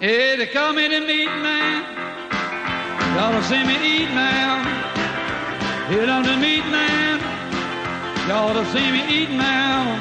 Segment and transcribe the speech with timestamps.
[0.00, 1.82] Hey, they call me the meat man.
[3.16, 4.62] Y'all to see me eat now.
[5.88, 7.18] Hit on the meat man.
[8.28, 9.98] Y'all to see me eat now.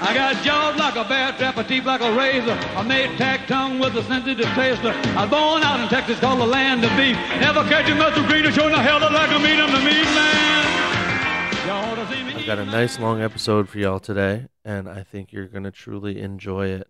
[0.00, 2.54] I got jaws like a bear trap, a teeth like a razor.
[2.78, 4.92] I made tack tongue with a sensitive taster.
[5.18, 7.16] I was born out in Texas, called the land of beef.
[7.42, 9.60] Never catch a muscle greener, showing the hell like a meat.
[9.60, 11.66] I'm the meat man.
[11.66, 15.02] Y'all to see me I've got a nice long episode for y'all today, and I
[15.02, 16.88] think you're going to truly enjoy it.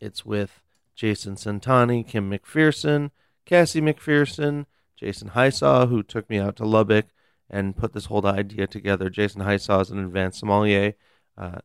[0.00, 0.62] It's with
[1.00, 3.10] Jason Centanni, Kim McPherson,
[3.46, 4.66] Cassie McPherson,
[4.98, 7.06] Jason Hysaw, who took me out to Lubbock
[7.48, 9.08] and put this whole idea together.
[9.08, 10.92] Jason Hysaw is an advanced sommelier,
[11.38, 11.60] uh,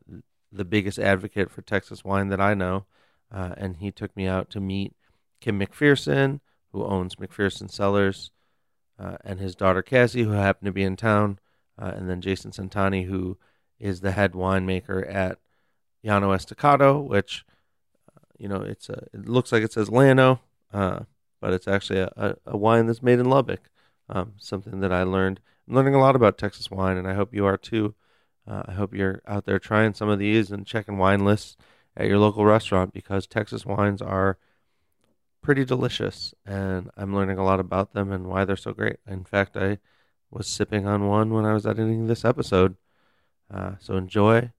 [0.50, 2.86] the biggest advocate for Texas wine that I know,
[3.30, 4.94] uh, and he took me out to meet
[5.42, 6.40] Kim McPherson,
[6.72, 8.30] who owns McPherson Cellars,
[8.98, 11.40] uh, and his daughter Cassie, who happened to be in town,
[11.78, 13.36] uh, and then Jason Santani, who
[13.78, 15.36] is the head winemaker at
[16.02, 17.44] Llano Estacado, which
[18.38, 20.40] you know it's a, it looks like it says Lano,
[20.72, 21.00] uh,
[21.40, 23.70] but it's actually a, a, a wine that's made in Lubbock.
[24.08, 25.40] Um, something that I learned.
[25.68, 27.94] I'm learning a lot about Texas wine, and I hope you are too.
[28.48, 31.56] Uh, I hope you're out there trying some of these and checking wine lists
[31.96, 34.38] at your local restaurant because Texas wines are
[35.42, 38.98] pretty delicious, and I'm learning a lot about them and why they're so great.
[39.06, 39.78] In fact, I
[40.30, 42.76] was sipping on one when I was editing this episode.
[43.52, 44.52] Uh, so enjoy.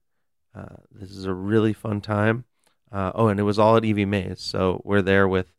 [0.54, 2.44] Uh, this is a really fun time.
[2.90, 4.40] Uh, oh, and it was all at Evie Mae's.
[4.40, 5.52] So we're there with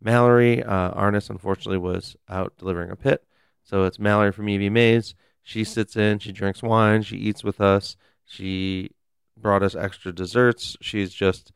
[0.00, 0.62] Mallory.
[0.62, 3.24] Uh, Arnis, unfortunately, was out delivering a pit.
[3.64, 5.14] So it's Mallory from Evie Mae's.
[5.42, 7.96] She sits in, she drinks wine, she eats with us.
[8.24, 8.90] She
[9.36, 10.76] brought us extra desserts.
[10.80, 11.52] She's just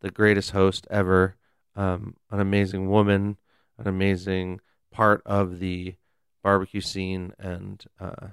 [0.00, 1.36] the greatest host ever.
[1.76, 3.38] Um, an amazing woman,
[3.78, 5.94] an amazing part of the
[6.42, 8.28] barbecue scene, and uh,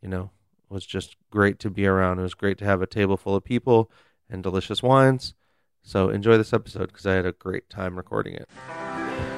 [0.00, 0.30] you know,
[0.68, 2.18] was just great to be around.
[2.18, 3.90] It was great to have a table full of people
[4.28, 5.34] and delicious wines.
[5.82, 8.48] So enjoy this episode because I had a great time recording it.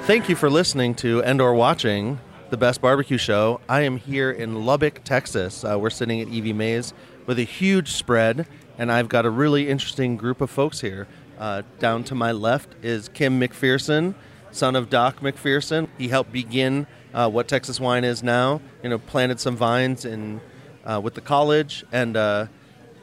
[0.03, 2.21] Thank you for listening to and or watching
[2.51, 3.61] the Best Barbecue Show.
[3.69, 5.65] I am here in Lubbock, Texas.
[5.65, 6.93] Uh, we're sitting at Evie Mae's
[7.27, 8.47] with a huge spread,
[8.77, 11.09] and I've got a really interesting group of folks here.
[11.39, 14.15] Uh, down to my left is Kim McPherson,
[14.53, 15.89] son of Doc McPherson.
[15.97, 18.61] He helped begin uh, what Texas wine is now.
[18.83, 20.41] You know, planted some vines in
[20.85, 22.47] uh, with the college, and uh,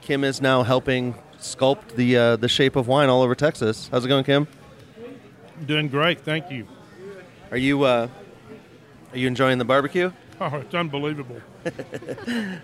[0.02, 3.90] Kim is now helping sculpt the uh, the shape of wine all over Texas.
[3.92, 4.48] How's it going, Kim?
[5.66, 6.68] Doing great, thank you.
[7.52, 8.08] Are you uh,
[9.12, 10.12] are you enjoying the barbecue?
[10.44, 11.40] Oh, it's unbelievable.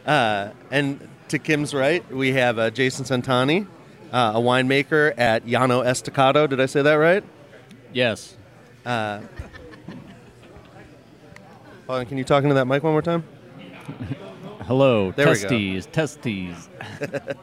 [0.04, 3.68] Uh, and to Kim's right, we have uh, Jason Centanni,
[4.12, 6.48] uh, a winemaker at Llano Estacado.
[6.48, 7.24] Did I say that right?
[7.94, 8.36] Yes.
[8.84, 9.20] Uh,
[11.86, 13.24] hold on, can you talk into that mic one more time?
[14.68, 16.68] Hello, There we testes, testes.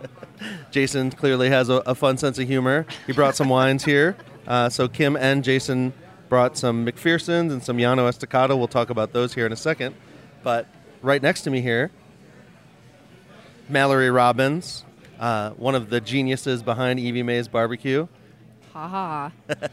[0.70, 2.84] Jason clearly has a, a fun sense of humor.
[3.06, 4.14] He brought some wines here.
[4.46, 5.94] Uh, so Kim and Jason
[6.28, 8.56] brought some McPherson's and some Llano Estacado.
[8.56, 9.94] We'll talk about those here in a second.
[10.42, 10.66] But
[11.00, 11.90] right next to me here,
[13.70, 14.84] Mallory Robbins,
[15.18, 18.06] uh, one of the geniuses behind Evie Mae's Barbecue.
[18.74, 19.32] Ha ha.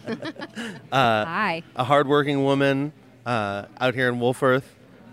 [0.92, 1.64] Uh, Hi.
[1.76, 2.94] a hardworking woman
[3.26, 4.64] uh, out here in Wolfforth.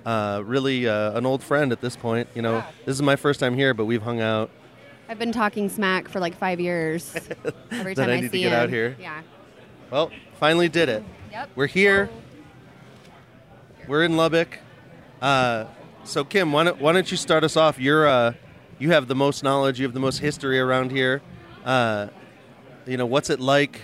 [0.09, 2.31] Uh, really uh, an old friend at this point.
[2.35, 4.49] You know, this is my first time here, but we've hung out.
[5.07, 7.15] I've been talking smack for like five years.
[7.71, 8.59] Every time I I, need to see get him.
[8.59, 8.97] out here.
[8.99, 9.21] Yeah.
[9.91, 10.11] Well,
[10.41, 11.05] finally did it.
[11.31, 11.51] Yep.
[11.55, 12.09] We're here.
[13.87, 14.59] We're in Lubbock.
[15.21, 15.67] Uh,
[16.05, 17.79] so, Kim, why don't, why don't you start us off?
[17.79, 18.33] You're uh,
[18.79, 19.79] you have the most knowledge.
[19.79, 21.21] You have the most history around here.
[21.67, 22.09] Uh,
[22.87, 23.83] you know, what's it like?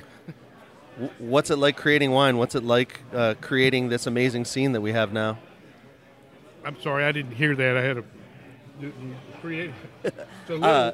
[1.19, 2.39] What's it like creating wine?
[2.39, 5.37] What's it like uh, creating this amazing scene that we have now?
[6.65, 7.77] I'm sorry, I didn't hear that.
[7.77, 8.05] I had a
[9.41, 9.71] create.
[10.03, 10.17] It's,
[10.49, 10.93] a little, Uh,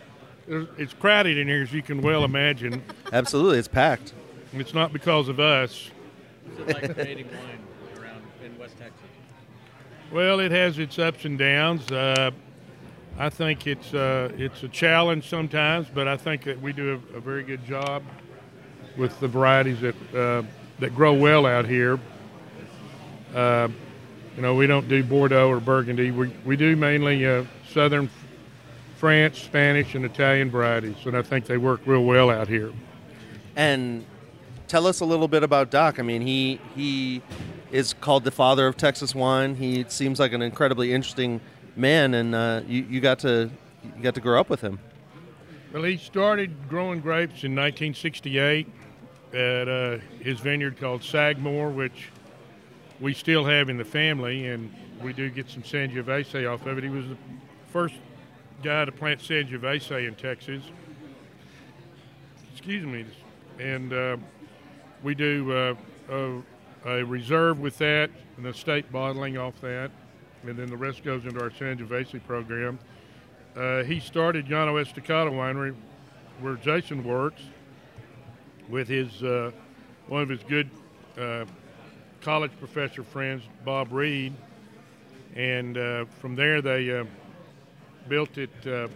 [0.76, 2.82] it's crowded in here, as you can well imagine.
[3.12, 4.12] Absolutely, it's packed.
[4.53, 5.91] It's not because of us.
[6.56, 8.98] What's it like creating wine around in West Texas?
[10.12, 11.91] Well, it has its ups and downs.
[11.92, 12.32] Uh,
[13.16, 17.19] I think it's uh, it's a challenge sometimes, but I think that we do a,
[17.19, 18.02] a very good job
[18.97, 20.42] with the varieties that uh,
[20.81, 22.00] that grow well out here.
[24.37, 26.11] You know, we don't do Bordeaux or Burgundy.
[26.11, 28.09] We we do mainly uh, Southern
[28.97, 32.73] France, Spanish, and Italian varieties, and I think they work real well out here.
[33.56, 34.05] And
[34.69, 35.99] tell us a little bit about Doc.
[35.99, 37.23] I mean, he he
[37.73, 39.56] is called the father of Texas wine.
[39.56, 41.41] He seems like an incredibly interesting
[41.76, 43.50] man, and uh, you you got to
[43.97, 44.79] you got to grow up with him.
[45.73, 48.67] Well, he started growing grapes in 1968
[49.33, 52.11] at uh, his vineyard called Sagmore, which
[53.00, 56.85] we still have in the family, and we do get some Sangiovese off of it.
[56.85, 57.17] He was the
[57.69, 57.94] first
[58.62, 60.62] guy to plant Sangiovese in Texas.
[62.52, 63.06] Excuse me.
[63.58, 64.17] And uh,
[65.02, 65.75] we do uh,
[66.11, 66.43] a,
[66.85, 69.91] a reserve with that and a state bottling off that,
[70.43, 72.79] and then the rest goes into our Sangiovese program.
[73.56, 75.75] Uh, he started Llano Estacado Winery,
[76.41, 77.43] where Jason works,
[78.69, 79.50] with his uh,
[80.06, 80.70] one of his good
[81.19, 81.44] uh,
[82.20, 84.34] college professor friends, Bob Reed,
[85.34, 87.05] and uh, from there they uh,
[88.08, 88.50] built it.
[88.67, 88.88] Uh,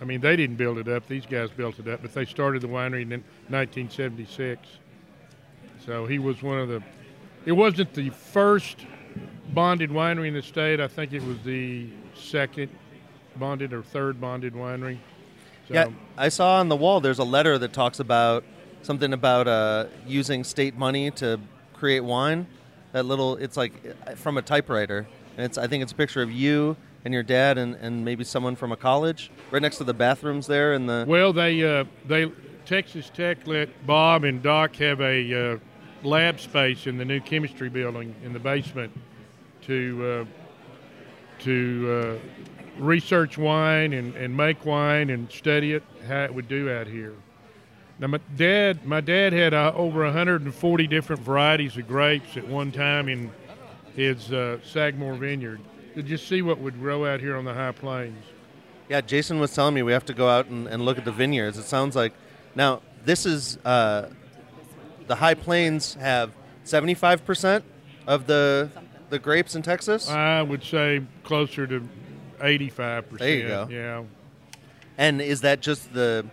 [0.00, 2.02] I mean, they didn't build it up; these guys built it up.
[2.02, 3.10] But they started the winery in
[3.48, 4.60] 1976.
[5.84, 6.82] So he was one of the.
[7.44, 8.84] It wasn't the first
[9.52, 10.80] bonded winery in the state.
[10.80, 12.70] I think it was the second
[13.36, 14.98] bonded or third bonded winery.
[15.68, 17.00] So, Yeah, I saw on the wall.
[17.00, 18.44] There's a letter that talks about
[18.82, 21.40] something about uh, using state money to
[21.74, 22.46] create wine.
[22.92, 23.72] That little, it's like
[24.06, 25.58] uh, from a typewriter, and it's.
[25.58, 28.72] I think it's a picture of you and your dad and, and maybe someone from
[28.72, 31.04] a college right next to the bathrooms there in the.
[31.06, 32.30] Well, they uh, they
[32.64, 35.58] Texas Tech let Bob and Doc have a uh,
[36.02, 38.92] lab space in the new chemistry building in the basement
[39.62, 46.34] to uh, to uh, research wine and, and make wine and study it how it
[46.34, 47.14] would do out here.
[48.00, 52.70] Now, my dad, my dad had uh, over 140 different varieties of grapes at one
[52.70, 53.32] time in
[53.96, 55.60] his uh, Sagamore vineyard.
[55.94, 58.22] To just see what would grow out here on the high plains.
[58.88, 61.10] Yeah, Jason was telling me we have to go out and, and look at the
[61.12, 61.58] vineyards.
[61.58, 62.12] It sounds like
[62.54, 64.08] now this is uh,
[65.08, 66.30] the High Plains have
[66.62, 67.64] seventy five percent
[68.06, 68.70] of the
[69.10, 71.86] the grapes in Texas, I would say closer to
[72.40, 73.18] 85 percent.
[73.18, 73.68] There you go.
[73.70, 74.04] Yeah.
[74.96, 76.24] and is that just the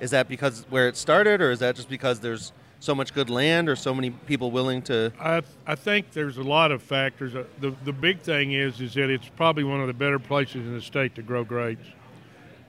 [0.00, 3.28] is that because where it started, or is that just because there's so much good
[3.28, 5.12] land, or so many people willing to?
[5.20, 7.34] I I think there's a lot of factors.
[7.34, 10.66] Uh, The the big thing is is that it's probably one of the better places
[10.66, 11.86] in the state to grow grapes.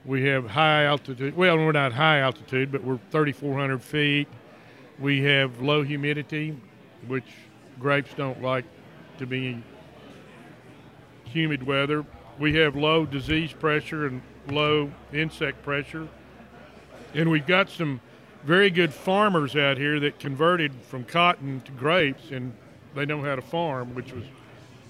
[0.04, 1.36] We have high altitude.
[1.36, 4.26] Well, we're not high altitude, but we're 3,400 feet.
[4.98, 6.56] We have low humidity,
[7.06, 7.30] which
[7.78, 8.64] grapes don't like
[9.18, 9.62] to be
[11.24, 12.04] humid weather.
[12.38, 16.08] We have low disease pressure and low insect pressure.
[17.14, 18.00] And we've got some
[18.44, 22.52] very good farmers out here that converted from cotton to grapes, and
[22.94, 24.24] they know how to farm, which was,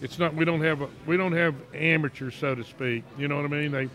[0.00, 3.04] it's not we don't have a, we don't have amateurs, so to speak.
[3.18, 3.72] You know what I mean?
[3.72, 3.88] They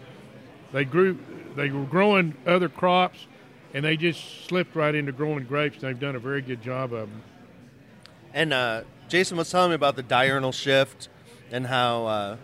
[0.72, 1.18] they grew
[1.56, 3.28] they were growing other crops,
[3.74, 5.78] and they just slipped right into growing grapes.
[5.78, 7.24] And they've done a very good job of them.
[8.34, 11.10] And uh, Jason was telling me about the diurnal shift
[11.52, 12.38] and how uh,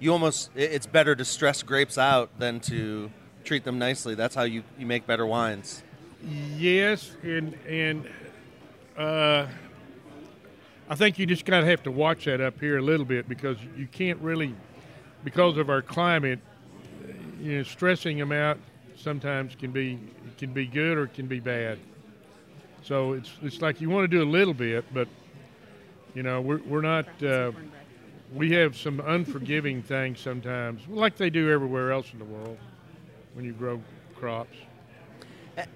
[0.00, 3.10] you almost it's better to stress grapes out than to
[3.48, 4.14] treat them nicely.
[4.14, 5.82] That's how you, you make better wines.
[6.58, 8.06] Yes, and and
[8.96, 9.46] uh,
[10.88, 13.26] I think you just kind of have to watch that up here a little bit
[13.26, 14.54] because you can't really,
[15.24, 16.40] because of our climate,
[17.40, 18.58] you know, stressing them out
[18.96, 19.98] sometimes can be
[20.36, 21.78] can be good or it can be bad.
[22.82, 25.08] So it's it's like you want to do a little bit, but
[26.14, 27.06] you know we're we're not.
[27.22, 27.52] Uh,
[28.34, 32.58] we have some unforgiving things sometimes, like they do everywhere else in the world
[33.38, 33.80] when you grow
[34.16, 34.56] crops.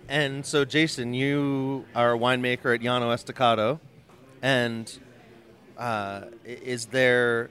[0.09, 3.79] And so, Jason, you are a winemaker at Llano Estacado,
[4.43, 4.93] and
[5.79, 7.51] uh, is there,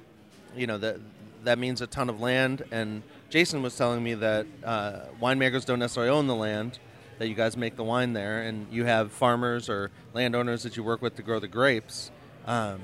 [0.54, 0.98] you know, that
[1.46, 2.64] that means a ton of land.
[2.72, 6.78] And Jason was telling me that uh, winemakers don't necessarily own the land;
[7.18, 10.84] that you guys make the wine there, and you have farmers or landowners that you
[10.84, 12.12] work with to grow the grapes.
[12.46, 12.82] Um,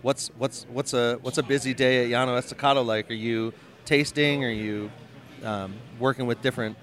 [0.00, 3.10] what's what's what's a what's a busy day at Llano Estacado like?
[3.10, 3.52] Are you
[3.84, 4.44] tasting?
[4.44, 4.90] Are you
[5.44, 6.76] um, working with different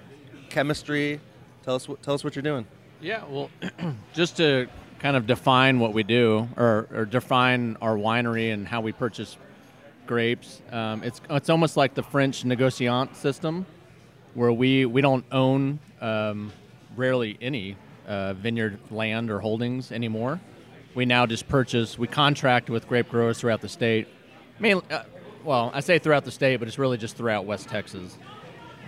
[0.50, 1.20] chemistry?
[1.64, 2.66] Tell us what tell us what you're doing.
[3.00, 3.50] Yeah, well,
[4.14, 8.80] just to kind of define what we do, or, or define our winery and how
[8.80, 9.36] we purchase
[10.06, 13.66] grapes, um, it's it's almost like the French négociant system,
[14.34, 16.52] where we we don't own um,
[16.96, 20.40] rarely any uh, vineyard land or holdings anymore.
[20.94, 21.98] We now just purchase.
[21.98, 24.08] We contract with grape growers throughout the state.
[24.58, 25.04] Mainly, uh,
[25.44, 28.18] well, I say throughout the state, but it's really just throughout West Texas.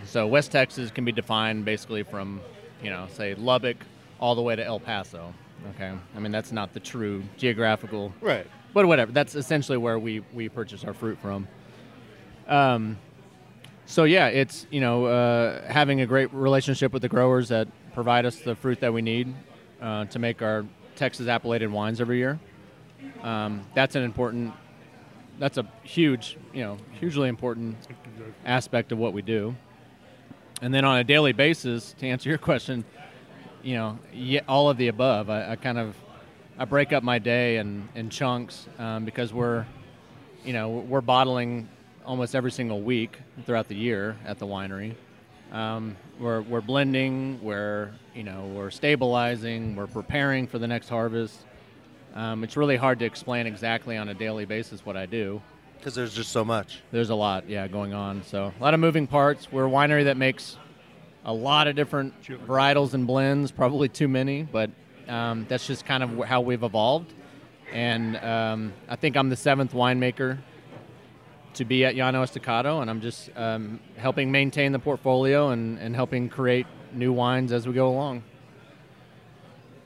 [0.04, 2.40] So West Texas can be defined basically from,
[2.82, 3.76] you know, say Lubbock
[4.18, 5.32] all the way to El Paso.
[5.74, 8.46] Okay, I mean that's not the true geographical, Right.
[8.72, 9.12] but whatever.
[9.12, 11.46] That's essentially where we we purchase our fruit from.
[12.48, 12.98] Um,
[13.86, 18.24] so yeah, it's you know uh, having a great relationship with the growers that provide
[18.24, 19.34] us the fruit that we need
[19.82, 20.64] uh, to make our
[20.96, 22.38] Texas appellated wines every year.
[23.22, 24.54] Um, that's an important.
[25.38, 27.76] That's a huge, you know, hugely important
[28.44, 29.54] aspect of what we do.
[30.62, 32.84] And then on a daily basis, to answer your question,
[33.62, 33.98] you know,
[34.48, 35.30] all of the above.
[35.30, 35.96] I, I kind of
[36.58, 39.64] I break up my day in, in chunks um, because we're,
[40.44, 41.68] you know, we're bottling
[42.04, 44.94] almost every single week throughout the year at the winery.
[45.52, 51.36] Um, we're we're blending, we're you know we're stabilizing, we're preparing for the next harvest.
[52.14, 55.40] Um, it's really hard to explain exactly on a daily basis what I do.
[55.80, 56.82] Because there's just so much.
[56.92, 58.22] There's a lot, yeah, going on.
[58.24, 59.50] So a lot of moving parts.
[59.50, 60.58] We're a winery that makes
[61.24, 64.70] a lot of different varietals and blends, probably too many, but
[65.08, 67.14] um, that's just kind of how we've evolved.
[67.72, 70.38] And um, I think I'm the seventh winemaker
[71.54, 75.94] to be at Llano Estacado, and I'm just um, helping maintain the portfolio and, and
[75.94, 78.22] helping create new wines as we go along.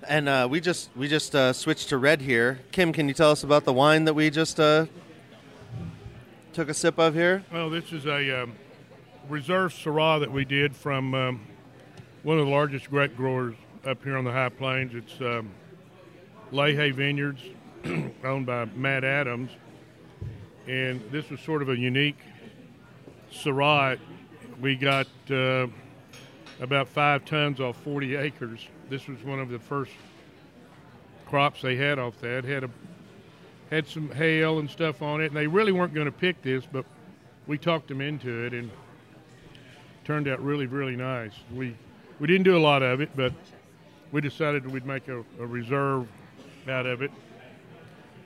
[0.08, 2.58] And uh, we just we just uh, switched to red here.
[2.72, 4.86] Kim, can you tell us about the wine that we just uh,
[6.54, 7.44] took a sip of here?
[7.52, 8.52] Well, this is a um,
[9.28, 11.40] reserve Syrah that we did from um,
[12.22, 14.94] one of the largest grape growers up here on the High Plains.
[14.94, 15.50] It's um,
[16.52, 17.42] Vineyards,
[18.24, 19.50] owned by Matt Adams,
[20.68, 22.20] and this was sort of a unique
[23.32, 23.98] Syrah.
[24.60, 25.66] We got uh,
[26.60, 28.68] about five tons off 40 acres.
[28.88, 29.90] This was one of the first
[31.26, 32.44] crops they had off that.
[32.44, 32.70] Had a
[33.70, 36.64] had some hail and stuff on it, and they really weren't going to pick this,
[36.70, 36.84] but
[37.46, 38.70] we talked them into it, and
[40.04, 41.32] turned out really, really nice.
[41.52, 41.74] We
[42.20, 43.32] we didn't do a lot of it, but
[44.12, 46.06] we decided we'd make a, a reserve
[46.68, 47.10] out of it.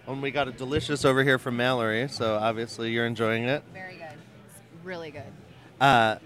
[0.06, 3.62] And we got a delicious over here from Mallory, so obviously you're enjoying it.
[3.72, 4.06] Very good.
[4.06, 5.22] It's really good.
[5.80, 6.16] Uh,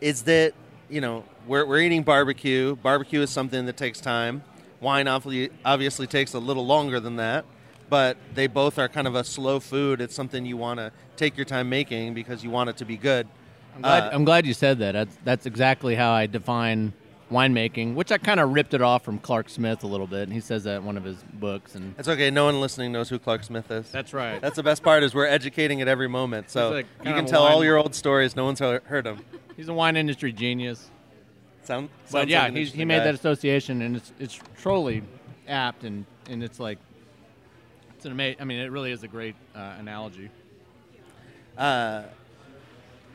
[0.00, 0.54] is that
[0.88, 2.76] you know we're we're eating barbecue.
[2.76, 4.42] Barbecue is something that takes time.
[4.80, 7.44] Wine obviously obviously takes a little longer than that,
[7.88, 10.00] but they both are kind of a slow food.
[10.00, 12.96] It's something you want to take your time making because you want it to be
[12.96, 13.26] good.
[13.76, 14.92] I'm glad, Uh, I'm glad you said that.
[14.92, 16.92] That's, that's exactly how I define
[17.32, 20.22] winemaking, which I kind of ripped it off from Clark Smith a little bit.
[20.24, 21.74] And he says that in one of his books.
[21.74, 22.30] And It's okay.
[22.30, 23.90] No one listening knows who Clark Smith is.
[23.90, 24.40] that's right.
[24.40, 26.50] That's the best part is we're educating at every moment.
[26.50, 28.36] So like you can tell all your old stories.
[28.36, 29.20] No one's he- heard them.
[29.56, 30.90] He's a wine industry genius.
[31.64, 33.04] Sound, But yeah, like an he, he made guy.
[33.04, 35.02] that association, and it's it's truly
[35.48, 36.78] apt, and, and it's like
[38.04, 38.42] it's an amazing.
[38.42, 40.28] I mean, it really is a great uh, analogy.
[41.56, 42.02] Uh,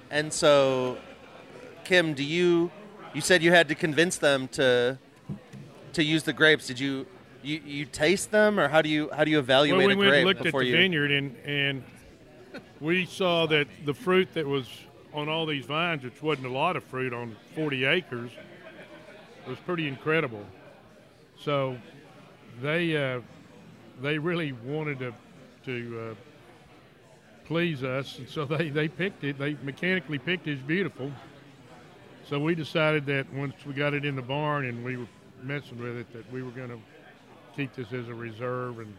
[0.09, 0.97] and so,
[1.83, 2.71] Kim, do you?
[3.13, 4.97] You said you had to convince them to
[5.93, 6.65] to use the grapes.
[6.65, 7.05] Did you?
[7.43, 9.97] You, you taste them, or how do you how do you evaluate well, we a
[9.97, 10.75] went grape and looked at the you?
[10.75, 11.83] vineyard, and and
[12.81, 14.67] we saw that the fruit that was
[15.13, 18.31] on all these vines, which wasn't a lot of fruit on 40 acres,
[19.47, 20.43] was pretty incredible.
[21.37, 21.77] So
[22.61, 23.21] they uh,
[24.01, 25.13] they really wanted to
[25.65, 26.15] to uh,
[27.45, 29.37] please us, and so they they picked it.
[29.37, 31.11] They mechanically picked it as beautiful.
[32.29, 35.07] So we decided that once we got it in the barn and we were
[35.41, 36.79] messing with it, that we were going to
[37.55, 38.77] keep this as a reserve.
[38.77, 38.93] And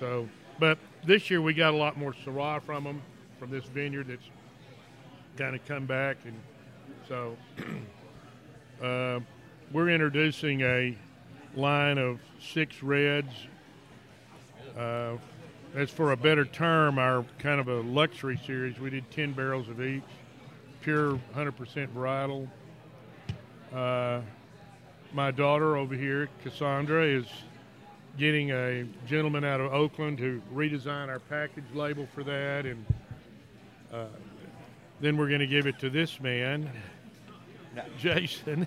[0.00, 3.02] so, but this year we got a lot more Syrah from them,
[3.38, 4.28] from this vineyard that's
[5.36, 6.16] kind of come back.
[6.24, 6.34] And
[7.08, 7.36] so
[8.84, 9.20] uh,
[9.72, 10.96] we're introducing a
[11.54, 13.32] line of six reds.
[14.76, 15.16] Uh,
[15.74, 19.68] as for a better term, our kind of a luxury series, we did 10 barrels
[19.68, 20.02] of each,
[20.80, 22.48] pure 100% varietal.
[23.72, 24.20] Uh,
[25.12, 27.26] my daughter over here, Cassandra, is
[28.18, 32.84] getting a gentleman out of Oakland to redesign our package label for that, and
[33.92, 34.06] uh,
[35.00, 36.70] then we're going to give it to this man,
[37.98, 38.66] Jason.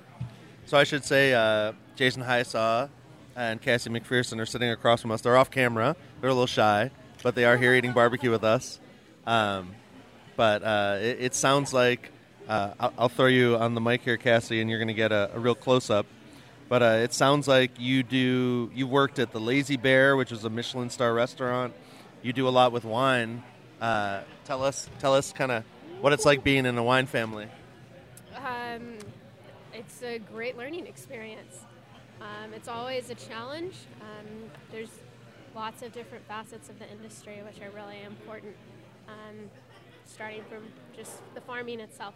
[0.65, 2.89] So I should say, uh, Jason Highsaw
[3.37, 5.21] and Cassie McPherson are sitting across from us.
[5.21, 5.95] They're off camera.
[6.19, 6.89] They're a little shy,
[7.21, 8.79] but they are here eating barbecue with us.
[9.27, 9.75] Um,
[10.35, 12.11] but uh, it, it sounds like
[12.47, 15.11] uh, I'll, I'll throw you on the mic here, Cassie, and you're going to get
[15.11, 16.07] a, a real close up.
[16.67, 18.71] But uh, it sounds like you do.
[18.73, 21.73] You worked at the Lazy Bear, which is a Michelin star restaurant.
[22.23, 23.43] You do a lot with wine.
[23.79, 25.63] Uh, tell us, tell us, kind of
[26.01, 27.47] what it's like being in a wine family.
[28.35, 28.97] Um,
[29.73, 31.66] it's a great learning experience.
[32.21, 33.75] Um, it's always a challenge.
[34.01, 34.89] Um, there's
[35.55, 38.55] lots of different facets of the industry which are really important,
[39.07, 39.49] um,
[40.05, 40.63] starting from
[40.95, 42.13] just the farming itself.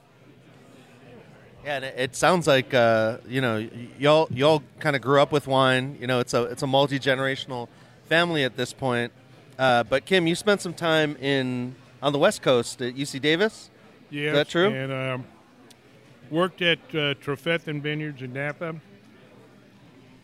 [1.63, 3.67] Yeah, and it, it sounds like uh, you know
[3.99, 5.97] y'all y'all kind of grew up with wine.
[5.99, 7.67] You know, it's a it's a multi generational
[8.05, 9.11] family at this point.
[9.59, 13.69] Uh, but Kim, you spent some time in on the West Coast at UC Davis.
[14.09, 14.69] Yes, that true?
[14.69, 15.25] And um,
[16.31, 18.75] worked at uh, Trefethen Vineyards in Napa,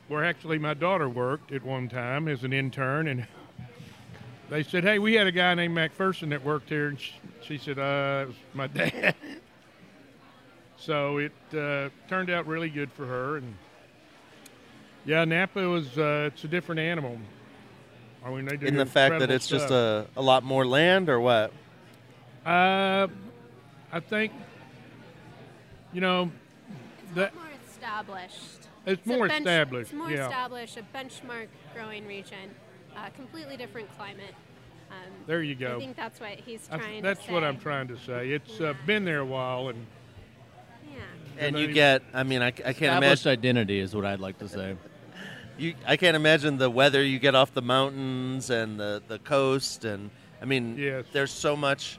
[0.07, 3.07] where actually my daughter worked at one time as an intern.
[3.07, 3.27] And
[4.49, 7.57] they said, "Hey, we had a guy named McPherson that worked here." And she, she
[7.57, 9.15] said, "Uh, it was my dad."
[10.77, 13.37] so it uh, turned out really good for her.
[13.37, 13.55] And
[15.05, 17.17] yeah, Napa was uh, it's a different animal.
[18.25, 20.65] I mean, they do In the fact that incredible it's just a, a lot more
[20.65, 21.53] land, or what?
[22.45, 23.07] Uh,
[23.91, 24.33] I think,
[25.93, 26.29] you know,
[27.03, 28.66] It's That- more established.
[28.88, 30.25] It's a more bench- established, It's more yeah.
[30.27, 32.56] established, a benchmark growing region,
[32.96, 34.34] uh, completely different climate.
[34.89, 34.96] Um,
[35.27, 35.75] There you go.
[35.75, 37.44] I think that's what he's I- trying that's to what.
[37.44, 38.29] I'm trying to say.
[38.32, 39.86] It's uh, been there a while, and
[40.89, 41.00] Yeah.
[41.39, 43.39] And not you even- get, I mean, I, I can't Established imagine.
[43.39, 44.75] identity is what I'd like to say.
[45.60, 49.86] You, I can't imagine the weather you get off the mountains and the, the coast,
[49.86, 51.06] and I mean, Yes.
[51.13, 51.98] there's so much.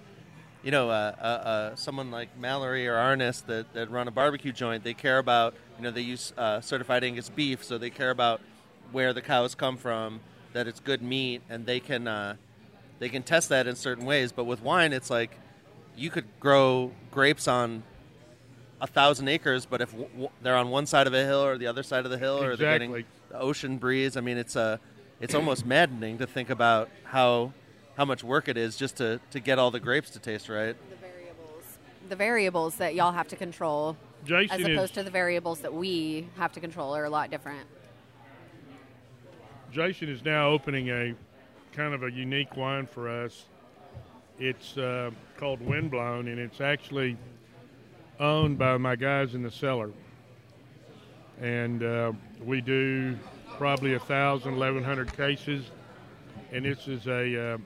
[0.63, 4.53] You know, uh, uh, uh, someone like Mallory or Arnis that, that run a barbecue
[4.53, 5.55] joint, they care about.
[5.79, 8.41] You know, they use uh, certified Angus beef, so they care about
[8.91, 10.21] where the cows come from,
[10.53, 12.35] that it's good meat, and they can uh,
[12.99, 14.33] they can test that in certain ways.
[14.33, 15.39] But with wine, it's like
[15.97, 17.85] you could grow grapes on
[18.81, 21.59] a thousand acres, but if w- w- they're on one side of a hill or
[21.59, 22.93] the other side of the hill, or they're getting
[23.31, 24.79] the ocean breeze, I mean, it's uh,
[25.21, 27.53] it's almost maddening to think about how
[27.97, 30.77] how much work it is just to, to get all the grapes to taste right.
[30.91, 31.79] The variables.
[32.09, 35.73] The variables that y'all have to control, Jason as is opposed to the variables that
[35.73, 37.67] we have to control, are a lot different.
[39.73, 41.15] Jason is now opening a
[41.73, 43.45] kind of a unique wine for us.
[44.39, 47.17] It's uh, called Windblown, and it's actually
[48.21, 49.91] owned by my guys in the cellar.
[51.41, 52.13] And uh,
[52.45, 53.17] we do
[53.57, 55.71] probably a thousand, eleven hundred cases,
[56.53, 57.59] and this is a uh,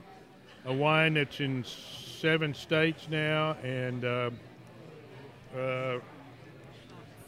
[0.65, 4.29] a wine that's in seven states now, and uh,
[5.57, 5.99] uh,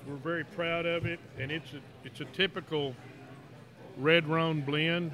[0.08, 1.20] we're very proud of it.
[1.40, 2.96] And it's a, it's a typical
[3.98, 5.12] red Rhone blend,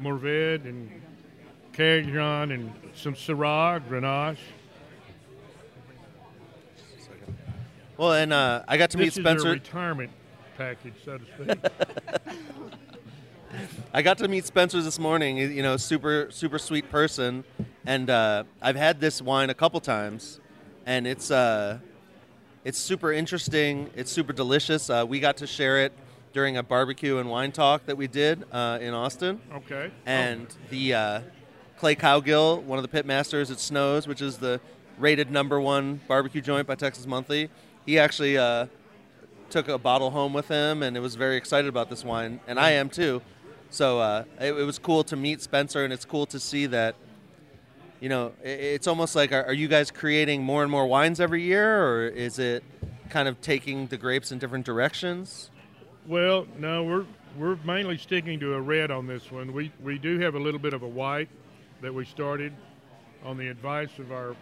[0.00, 1.02] Mourvèdre and
[1.72, 4.36] Carignan and some Syrah, Grenache.
[7.96, 9.50] Well, and uh, I got to meet This is their Spencer.
[9.52, 10.10] retirement
[10.56, 11.58] package, so to speak.
[13.94, 15.36] I got to meet Spencer this morning.
[15.36, 17.44] You know, super super sweet person,
[17.86, 20.40] and uh, I've had this wine a couple times,
[20.86, 21.78] and it's uh,
[22.64, 23.90] it's super interesting.
[23.96, 24.88] It's super delicious.
[24.88, 25.92] Uh, we got to share it
[26.32, 29.90] during a barbecue and wine talk that we did uh, in Austin, okay.
[30.06, 31.20] and the uh,
[31.76, 34.60] Clay Cowgill, one of the pit masters at Snows, which is the
[34.98, 37.50] rated number one barbecue joint by Texas Monthly.
[37.84, 38.66] He actually uh,
[39.50, 42.58] took a bottle home with him and it was very excited about this wine, and
[42.58, 43.20] I am too.
[43.70, 46.94] So uh, it, it was cool to meet Spencer, and it's cool to see that.
[48.02, 51.44] You know, it's almost like are, are you guys creating more and more wines every
[51.44, 52.64] year, or is it
[53.10, 55.50] kind of taking the grapes in different directions?
[56.08, 57.06] Well, no, we're
[57.38, 59.52] we're mainly sticking to a red on this one.
[59.52, 61.28] We we do have a little bit of a white
[61.80, 62.52] that we started
[63.24, 64.34] on the advice of our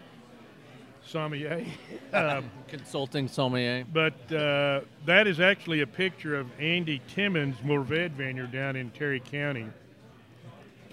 [1.04, 1.66] sommelier.
[2.14, 3.84] um, Consulting sommelier.
[3.92, 9.20] But uh, that is actually a picture of Andy Timmons' Mourvèdre vineyard down in Terry
[9.20, 9.66] County.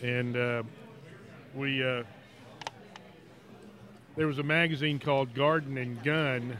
[0.02, 0.64] And uh,
[1.56, 2.04] we, uh,
[4.18, 6.58] there was a magazine called Garden and Gun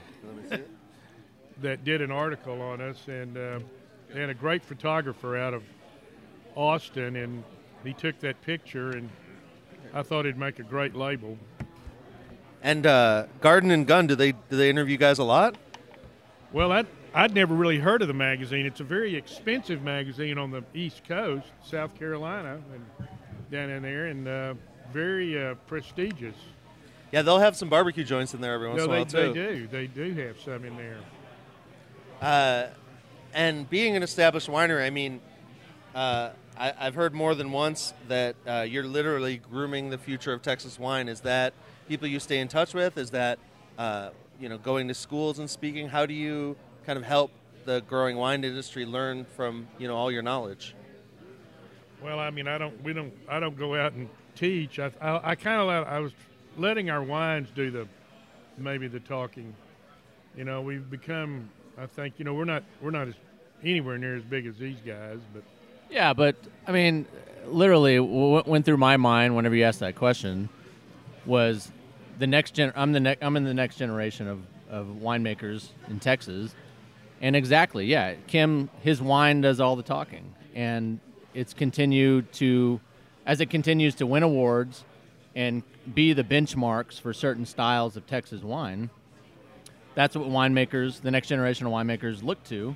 [1.62, 3.60] that did an article on us, and uh,
[4.14, 5.64] they had a great photographer out of
[6.56, 7.44] Austin, and
[7.84, 9.10] he took that picture, and
[9.92, 11.36] I thought it'd make a great label.
[12.62, 15.56] And uh, Garden and Gun, do they do they interview guys a lot?
[16.54, 18.68] Well, I, I'd never really heard of the magazine.
[18.68, 23.08] It's a very expensive magazine on the East Coast, South Carolina, and
[23.52, 24.54] down in there, and uh,
[24.94, 26.36] very uh, prestigious.
[27.12, 29.34] Yeah, they'll have some barbecue joints in there every once No, in a they, while
[29.34, 29.56] they too.
[29.56, 29.68] do.
[29.68, 30.98] They do have some in there.
[32.22, 32.68] Uh,
[33.34, 35.22] and being an established winery, I mean,
[35.96, 40.42] uh, I, I've heard more than once that uh, you're literally grooming the future of
[40.42, 41.08] Texas wine.
[41.08, 41.54] Is that
[41.88, 42.98] people you stay in touch with?
[42.98, 43.40] Is that
[43.78, 45.88] uh, you know going to schools and speaking?
[45.88, 47.32] How do you kind of help
[47.66, 50.76] the growing wine industry learn from you know all your knowledge?
[52.02, 52.82] Well, I mean, I don't.
[52.84, 53.14] We don't.
[53.30, 54.80] I don't go out and teach.
[54.80, 55.70] I, I, I kind of.
[55.88, 56.12] I was
[56.58, 57.88] letting our wines do the
[58.58, 59.54] maybe the talking.
[60.36, 61.50] You know, we've become.
[61.78, 63.14] I think you know we're not we're not as
[63.64, 65.44] anywhere near as big as these guys, but
[65.90, 66.36] Yeah, but
[66.68, 67.06] I mean,
[67.46, 70.50] literally, what went through my mind whenever you asked that question
[71.26, 71.72] was
[72.20, 72.74] the next gen.
[72.76, 76.54] I'm the ne- I'm in the next generation of of winemakers in Texas,
[77.22, 81.00] and exactly, yeah, Kim, his wine does all the talking, and
[81.34, 82.82] it's continued to,
[83.26, 84.84] as it continues to win awards,
[85.36, 88.90] and be the benchmarks for certain styles of Texas wine.
[89.96, 92.76] That's what winemakers, the next generation of winemakers, look to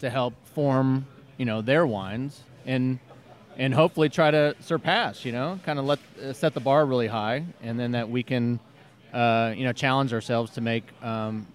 [0.00, 1.06] to help form,
[1.38, 2.98] you know, their wines and
[3.56, 7.06] and hopefully try to surpass, you know, kind of let uh, set the bar really
[7.06, 8.58] high, and then that we can,
[9.12, 11.46] uh, you know, challenge ourselves to make, um,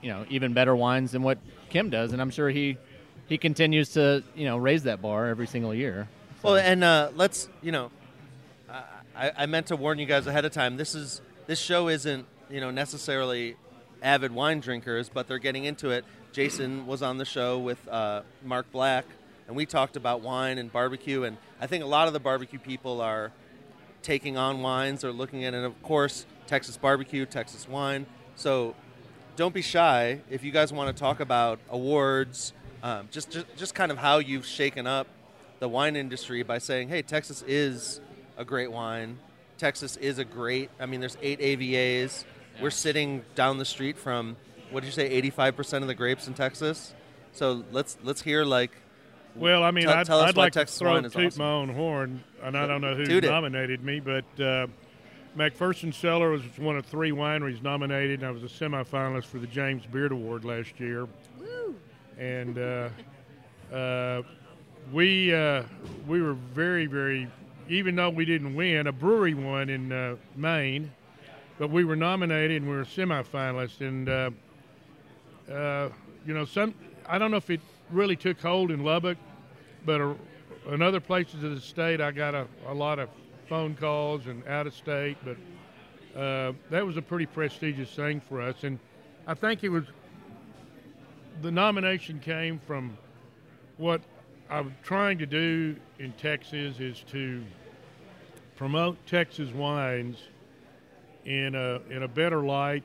[0.00, 1.38] you know, even better wines than what
[1.68, 2.76] Kim does, and I'm sure he
[3.26, 6.08] he continues to, you know, raise that bar every single year.
[6.42, 7.90] Well, and uh, let's you know,
[9.22, 10.76] I, I meant to warn you guys ahead of time.
[10.76, 13.54] This is this show isn't you know necessarily
[14.02, 16.04] avid wine drinkers, but they're getting into it.
[16.32, 19.04] Jason was on the show with uh, Mark Black,
[19.46, 21.22] and we talked about wine and barbecue.
[21.22, 23.30] And I think a lot of the barbecue people are
[24.02, 25.58] taking on wines or looking at it.
[25.58, 28.06] And of course, Texas barbecue, Texas wine.
[28.34, 28.74] So
[29.36, 33.74] don't be shy if you guys want to talk about awards, um, just, just just
[33.76, 35.06] kind of how you've shaken up
[35.60, 38.00] the wine industry by saying, "Hey, Texas is
[38.36, 39.18] a great wine.
[39.58, 40.70] Texas is a great.
[40.80, 42.24] I mean, there's eight AVAs.
[42.60, 44.36] We're sitting down the street from
[44.70, 46.94] what did you say, 85 percent of the grapes in Texas.
[47.32, 48.72] So let's let's hear like.
[49.34, 51.12] Well, I mean, Tell- I'd, tell us I'd why like Texas to throw wine is
[51.12, 51.38] toot awesome.
[51.42, 53.30] my own horn, and I don't know who Toot it.
[53.30, 54.66] nominated me, but uh,
[55.36, 59.46] McPherson Cellar was one of three wineries nominated, and I was a semifinalist for the
[59.46, 61.08] James Beard Award last year.
[61.40, 61.74] Woo.
[62.18, 62.90] And uh,
[63.74, 64.22] uh,
[64.92, 65.62] we uh,
[66.06, 67.26] we were very very,
[67.68, 70.90] even though we didn't win, a brewery won in uh, Maine,
[71.58, 74.08] but we were nominated and we were semifinalists, and.
[74.08, 74.30] Uh,
[75.50, 75.88] uh,
[76.26, 76.74] you know, some
[77.06, 79.18] I don't know if it really took hold in Lubbock,
[79.84, 80.14] but uh,
[80.70, 83.08] in other places of the state, I got a, a lot of
[83.48, 85.16] phone calls and out of state.
[85.24, 88.78] But uh, that was a pretty prestigious thing for us, and
[89.26, 89.84] I think it was
[91.40, 92.96] the nomination came from
[93.78, 94.00] what
[94.48, 97.44] I'm trying to do in Texas is to
[98.56, 100.18] promote Texas wines
[101.24, 102.82] in a in a better light.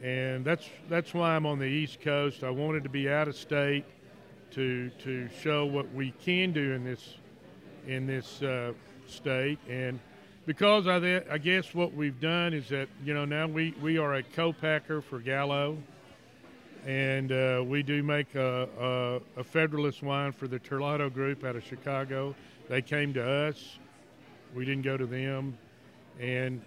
[0.00, 2.44] And that's that's why I'm on the East Coast.
[2.44, 3.84] I wanted to be out of state
[4.52, 7.14] to to show what we can do in this
[7.88, 8.72] in this uh,
[9.08, 9.98] state, and
[10.46, 14.14] because I, I guess what we've done is that you know now we we are
[14.14, 15.78] a co-packer for Gallo,
[16.86, 18.68] and uh, we do make a,
[19.36, 22.34] a, a Federalist wine for the Terlato Group out of Chicago.
[22.68, 23.78] They came to us.
[24.54, 25.56] We didn't go to them,
[26.20, 26.60] and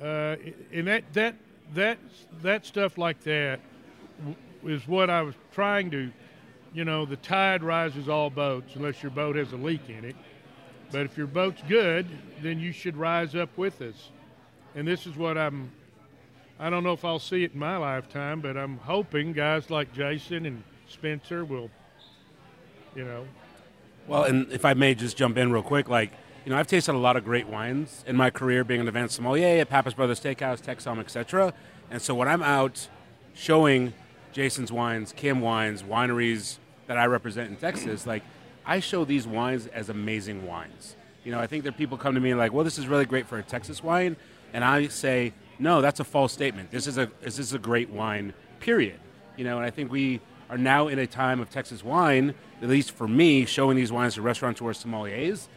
[0.00, 0.36] uh,
[0.72, 1.34] and that that
[1.74, 1.98] that
[2.42, 3.60] that stuff like that
[4.64, 6.12] is what I was trying to,
[6.72, 10.16] you know, the tide rises all boats unless your boat has a leak in it.
[10.92, 12.06] But if your boat's good,
[12.42, 14.10] then you should rise up with us.
[14.74, 15.72] And this is what I'm.
[16.58, 19.92] I don't know if I'll see it in my lifetime, but I'm hoping guys like
[19.92, 21.70] Jason and Spencer will,
[22.94, 23.26] you know,
[24.06, 26.12] Well, and if I may just jump in real quick, like,
[26.44, 29.16] you know, I've tasted a lot of great wines in my career being an advanced
[29.16, 31.54] sommelier at Pappas Brothers Steakhouse, TexSom, etc.
[31.90, 32.88] And so when I'm out
[33.34, 33.94] showing
[34.32, 38.22] Jason's wines, Kim wines, wineries that I represent in Texas, like,
[38.66, 40.96] I show these wines as amazing wines.
[41.24, 43.04] You know, I think that people come to me and like, well, this is really
[43.04, 44.16] great for a Texas wine.
[44.52, 46.70] And I say, no, that's a false statement.
[46.70, 48.98] This is a, this is a great wine, period.
[49.36, 52.68] You know, and I think we are now in a time of Texas wine, at
[52.68, 55.48] least for me, showing these wines to restaurateurs, sommeliers,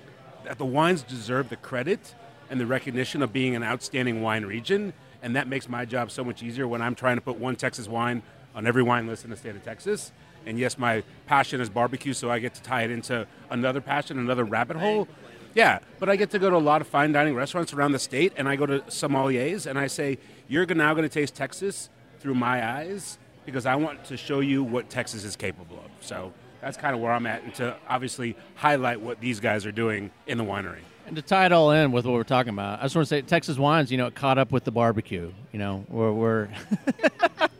[0.46, 2.16] that the wines deserve the credit
[2.50, 4.94] and the recognition of being an outstanding wine region.
[5.22, 7.88] And that makes my job so much easier when I'm trying to put one Texas
[7.88, 8.22] wine
[8.54, 10.12] on every wine list in the state of Texas.
[10.46, 14.20] And yes, my passion is barbecue, so I get to tie it into another passion,
[14.20, 15.08] another rabbit hole.
[15.56, 18.00] Yeah, but I get to go to a lot of fine dining restaurants around the
[18.00, 21.90] state, and I go to sommeliers, and I say, "You're now going to taste Texas
[22.20, 26.34] through my eyes because I want to show you what Texas is capable of." So
[26.60, 30.12] that's kind of where I'm at, and to obviously highlight what these guys are doing
[30.28, 30.82] in the winery.
[31.08, 33.10] And to tie it all in with what we're talking about, I just want to
[33.10, 35.32] say Texas wines, you know, caught up with the barbecue.
[35.54, 36.50] You know, we're we're,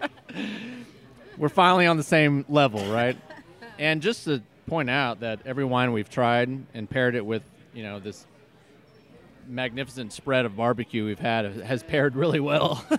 [1.38, 3.16] we're finally on the same level, right?
[3.80, 7.44] And just to point out that every wine we've tried and paired it with,
[7.76, 8.26] you know, this
[9.48, 12.84] magnificent spread of barbecue we've had has paired really well.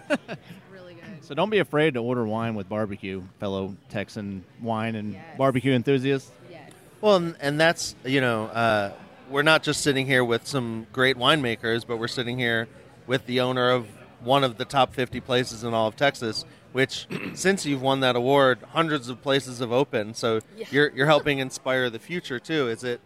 [0.72, 1.24] Really good.
[1.24, 5.24] so don't be afraid to order wine with barbecue, fellow Texan wine and Yes.
[5.38, 6.30] barbecue enthusiasts.
[6.50, 6.70] Yes.
[7.00, 8.92] Well, and, and that's you know, uh,
[9.30, 12.68] we're not just sitting here with some great winemakers, but we're sitting here
[13.08, 13.86] with the owner of
[14.20, 16.44] one of the top 50 places in all of Texas.
[16.72, 20.16] Which, since you've won that award, hundreds of places have opened.
[20.16, 20.66] So Yeah.
[20.70, 22.68] you're you're helping inspire the future too.
[22.68, 23.00] Is it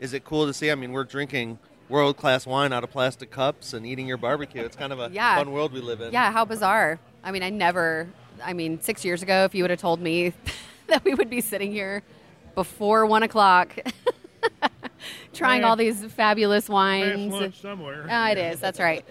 [0.00, 0.70] is it cool to see?
[0.70, 4.62] I mean, we're drinking world class wine out of plastic cups and eating your barbecue.
[4.62, 5.36] It's kind of a Yeah.
[5.36, 6.12] fun world we live in.
[6.12, 6.98] Yeah, how bizarre.
[7.22, 8.08] I mean, I never,
[8.44, 10.32] I mean, six years ago, if you would have told me
[10.88, 12.02] that we would be sitting here
[12.54, 13.70] before one o'clock
[15.32, 17.32] trying all these fabulous wines.
[17.32, 18.06] lunch somewhere.
[18.10, 18.60] Ah, it is.
[18.60, 19.04] That's right.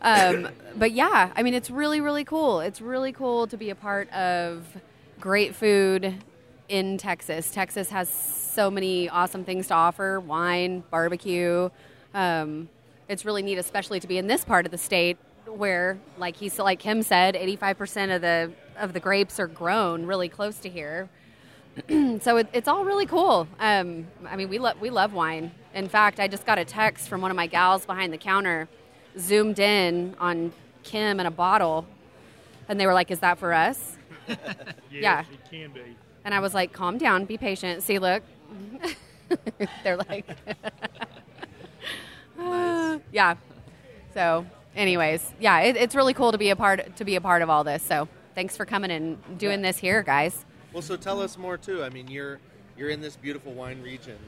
[0.00, 2.60] Um, but yeah, I mean, it's really, really cool.
[2.60, 4.64] It's really cool to be a part of
[5.20, 6.14] great food
[6.68, 7.50] in Texas.
[7.50, 11.70] Texas has so many awesome things to offer: wine, barbecue.
[12.14, 12.68] Um,
[13.08, 16.48] it's really neat, especially to be in this part of the state where, like he,
[16.50, 20.68] like Kim said, eighty-five percent of the of the grapes are grown really close to
[20.68, 21.08] here.
[22.20, 23.48] so it, it's all really cool.
[23.58, 25.50] Um, I mean, we love we love wine.
[25.74, 28.68] In fact, I just got a text from one of my gals behind the counter,
[29.18, 30.52] zoomed in on
[30.84, 31.84] Kim and a bottle,
[32.68, 33.96] And they were like, "Is that for us?"
[34.28, 34.36] Yes,
[34.90, 35.20] Yeah.
[35.32, 35.96] it can be.
[36.24, 37.82] And I was like, "Calm down, be patient.
[37.82, 38.22] See, look."
[39.84, 40.26] They're like,
[42.38, 43.34] "Ah." yeah.
[44.14, 47.42] So, anyways, yeah, it, it's really cool to be a part to be a part
[47.42, 47.82] of all this.
[47.82, 50.44] So, thanks for coming and doing this here, guys.
[50.72, 51.82] Well, so tell us more too.
[51.84, 52.38] I mean, you're
[52.76, 54.18] you're in this beautiful wine region.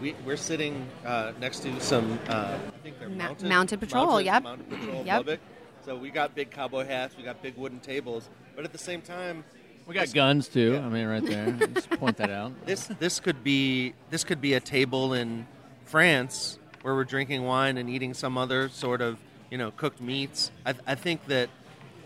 [0.00, 4.06] We, we're sitting uh, next to some, uh, I think they're Ma- mounted, Mounted Patrol,
[4.06, 4.42] mounted- yep.
[4.44, 5.16] Mounted Patrol Yep.
[5.16, 5.40] Lubbock.
[5.84, 9.00] So we got big cowboy hats, we got big wooden tables, but at the same
[9.02, 9.42] time,
[9.88, 10.78] We got guns too.
[10.84, 11.50] I mean, right there.
[11.74, 12.52] Just point that out.
[12.66, 15.46] this this could be this could be a table in
[15.86, 19.18] France where we're drinking wine and eating some other sort of
[19.50, 20.50] you know cooked meats.
[20.66, 21.48] I, I think that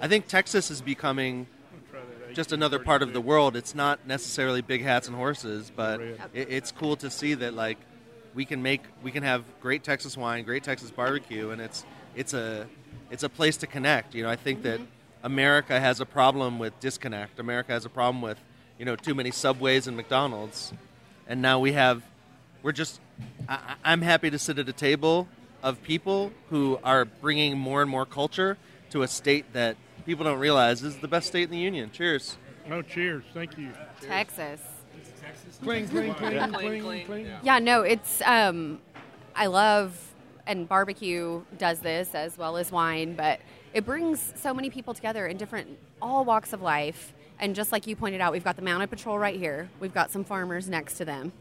[0.01, 1.49] I think Texas is becoming
[2.35, 3.57] just another part of the world.
[3.57, 7.79] It's not necessarily big hats and horses, but it, it's cool to see that like
[8.33, 12.33] we can make we can have great Texas wine, great Texas barbecue, and it's it's
[12.33, 12.69] a
[13.11, 14.15] it's a place to connect.
[14.15, 14.81] You know, I think that
[15.23, 17.39] America has a problem with disconnect.
[17.39, 18.39] America has a problem with
[18.79, 20.73] you know too many subways and McDonald's,
[21.29, 22.03] and now we have
[22.63, 23.01] we're just
[23.49, 25.29] I, I- I'm happy to sit at a table
[25.63, 28.59] of people who are bringing more and more culture
[28.91, 31.91] to a state that people don't realize is the best state in the union.
[31.93, 32.37] Cheers.
[32.71, 33.23] Oh, cheers.
[33.33, 33.71] Thank you.
[34.01, 34.61] Texas.
[35.63, 37.27] Cling, cling, cling, cling, cling.
[37.45, 38.81] Yeah, no, it's um
[39.37, 39.97] I love
[40.47, 43.41] and barbecue does this as well as wine, but
[43.73, 47.13] it brings so many people together in different all walks of life.
[47.39, 49.69] And just like you pointed out, we've got the mounted patrol right here.
[49.81, 51.33] We've got some farmers next to them.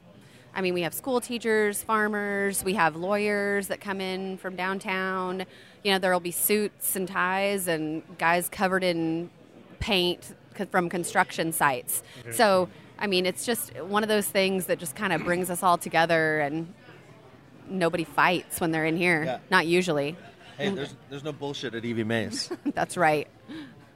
[0.53, 5.45] I mean, we have school teachers, farmers, we have lawyers that come in from downtown.
[5.83, 9.29] You know, there'll be suits and ties and guys covered in
[9.79, 10.35] paint
[10.69, 12.03] from construction sites.
[12.31, 12.67] So,
[12.99, 15.77] I mean, it's just one of those things that just kind of brings us all
[15.77, 16.73] together and
[17.67, 19.23] nobody fights when they're in here.
[19.23, 19.39] Yeah.
[19.49, 20.17] Not usually.
[20.57, 22.51] Hey, there's there's no bullshit at Evie Mae's.
[22.73, 23.27] That's right.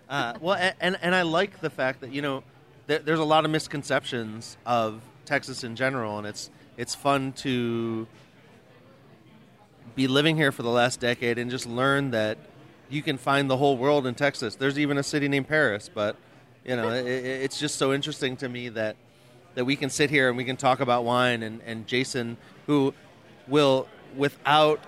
[0.10, 2.44] Uh, well, a- and and I like the fact that you know
[2.88, 8.08] there, there's a lot of misconceptions of Texas in general, and it's it's fun to
[9.96, 12.38] be living here for the last decade and just learn that
[12.90, 14.56] you can find the whole world in Texas.
[14.56, 16.16] There's even a city named Paris, but
[16.66, 18.96] you know it- it's just so interesting to me that
[19.56, 22.36] that we can sit here and we can talk about wine and, and Jason
[22.68, 22.94] who
[23.48, 24.82] will without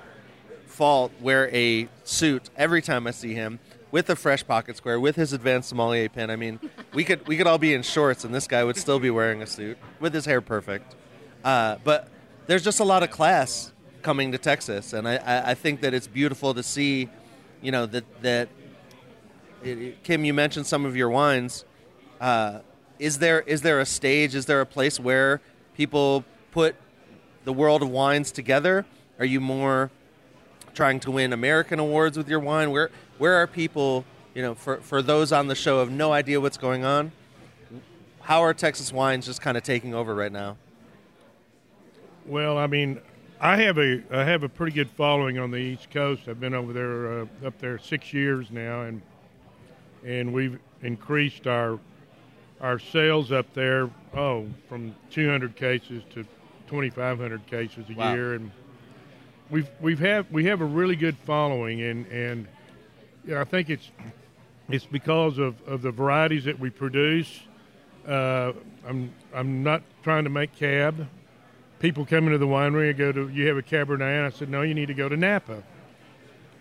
[0.78, 3.58] fault wear a suit every time I see him
[3.90, 6.30] with a fresh pocket square with his advanced sommelier pin.
[6.30, 6.60] I mean,
[6.94, 9.42] we could we could all be in shorts and this guy would still be wearing
[9.42, 10.96] a suit with his hair perfect.
[11.44, 12.10] Uh, but
[12.46, 15.94] there's just a lot of class coming to Texas, and I, I, I think that
[15.94, 17.10] it's beautiful to see,
[17.62, 18.50] you know, that that
[19.64, 21.66] it, it- Kim, you mentioned some of your wines.
[22.22, 22.60] Uh,
[23.00, 24.36] is there is there a stage?
[24.36, 25.42] Is there a place where
[25.76, 26.76] people put
[27.46, 28.86] the world of wines together?
[29.20, 29.90] Are you more
[30.78, 32.70] trying to win American awards with your wine?
[32.72, 34.06] Where where are people?
[34.36, 37.12] You know, for for those on the show have no idea what's going on.
[38.22, 40.58] How are Texas wines just kind of taking over right now?
[42.28, 43.00] Well, I mean,
[43.42, 46.28] I have a I have a pretty good following on the East Coast.
[46.28, 49.02] I've been over there uh, up there six years now, and
[50.06, 51.80] and we've increased our
[52.62, 53.90] our sales up there.
[54.16, 56.24] Oh, from 200 cases to
[56.68, 58.14] 2,500 cases a Wow.
[58.14, 58.52] year, and
[59.50, 62.48] we've we've have we have a really good following, and and
[63.26, 63.90] yeah, I think it's
[64.70, 67.42] it's because of, of the varieties that we produce.
[68.08, 68.54] Uh,
[68.88, 71.08] I'm I'm not trying to make cab
[71.80, 74.02] people come into the winery and go to, you have a Cabernet?
[74.02, 75.64] And I said, no, you need to go to Napa.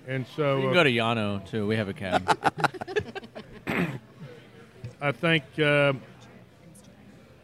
[0.07, 1.67] And so You can uh, go to Llano too.
[1.67, 2.39] We have a cab.
[5.01, 5.93] I think uh,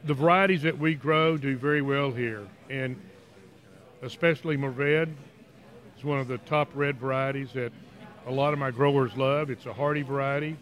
[0.05, 3.01] the varieties that we grow do very well here, and
[4.01, 5.13] especially Mourvèdre
[6.03, 7.73] is one of the top red varieties that
[8.27, 9.51] a lot of my growers love.
[9.51, 10.57] It's a hardy variety,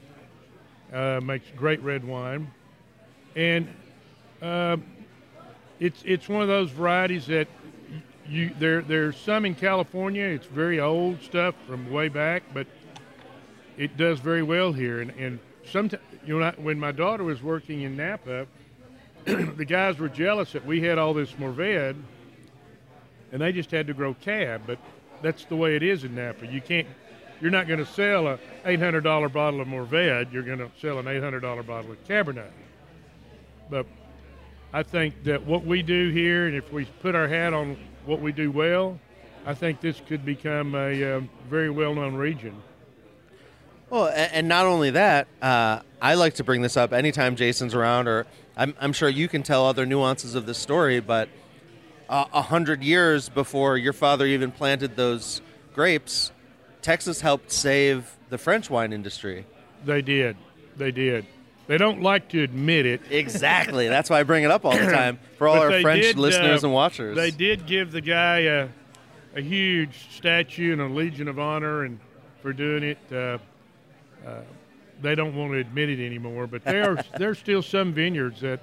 [0.93, 2.51] uh, makes great red wine,
[3.37, 3.67] and
[4.43, 4.85] um
[5.79, 7.49] it's it's one of those varieties that
[8.29, 10.25] you there there's some in California.
[10.25, 12.67] It's very old stuff from way back, but
[13.79, 15.01] it does very well here.
[15.01, 15.39] And and
[15.71, 18.47] sometimes you know when my daughter was working in Napa,
[19.25, 21.97] the guys were jealous that we had all this Mourvèdre,
[23.33, 24.63] and they just had to grow cab.
[24.67, 24.79] But
[25.23, 26.47] that's the way it is in Napa.
[26.47, 26.87] You can't.
[27.41, 30.31] You're not going to sell a $800 bottle of Mourvèdre.
[30.31, 32.51] You're going to sell an $800 bottle of Cabernet.
[33.71, 33.87] But
[34.75, 38.21] I think that what we do here, and if we put our hat on what
[38.21, 39.01] we do well,
[39.47, 42.63] I think this could become a um, very well-known region.
[43.89, 48.07] Well, and not only that, uh, I like to bring this up anytime Jason's around,
[48.07, 51.01] or I'm, I'm sure you can tell other nuances of this story.
[51.01, 51.29] But
[52.11, 55.41] uh, a hundred years before your father even planted those
[55.75, 56.33] grapes,
[56.83, 59.47] Texas helped save the French wine industry.
[59.85, 60.37] They did.
[60.77, 61.25] They did.
[61.69, 63.01] They don't like to admit it.
[63.11, 63.87] Exactly.
[63.87, 66.65] That's why I bring it up all the time for all our French did, listeners
[66.65, 67.17] uh, and watchers.
[67.17, 68.69] They did give the guy a,
[69.37, 72.01] a huge statue and a Legion of Honor, and
[72.43, 73.39] for doing it, uh,
[74.27, 74.41] uh,
[75.01, 76.49] they don't want to admit it anymore.
[76.49, 78.61] But there are there's still some vineyards that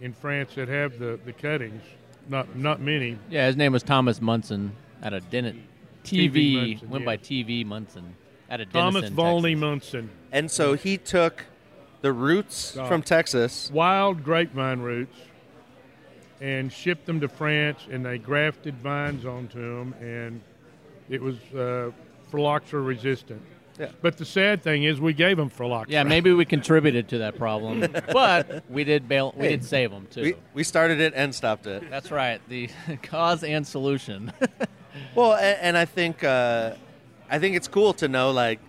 [0.00, 1.82] in France that have the, the cuttings.
[2.28, 3.18] Not not many.
[3.30, 5.56] Yeah, his name was Thomas Munson at a Dennett
[6.04, 7.06] TV, TV Munson, went yeah.
[7.06, 8.16] by TV Munson
[8.48, 9.60] at a Thomas Denison, Volney Texas.
[9.60, 11.44] Munson, and so he took
[12.00, 13.70] the roots from Texas.
[13.72, 15.16] wild grapevine roots,
[16.40, 20.40] and shipped them to France, and they grafted vines onto them, and
[21.08, 21.90] it was uh,
[22.30, 23.42] phylloxera resistant.
[23.82, 23.90] Yeah.
[24.00, 25.90] But the sad thing is, we gave them phylloxera.
[25.92, 27.80] Yeah, maybe we contributed to that problem,
[28.12, 29.34] but we did bail.
[29.36, 30.22] We Hey, did save them too.
[30.22, 31.90] We, we started it and stopped it.
[31.90, 32.40] That's right.
[32.48, 32.68] The
[33.02, 34.32] cause and solution.
[35.14, 36.74] Well, and, and I think uh,
[37.30, 38.60] I think it's cool to know like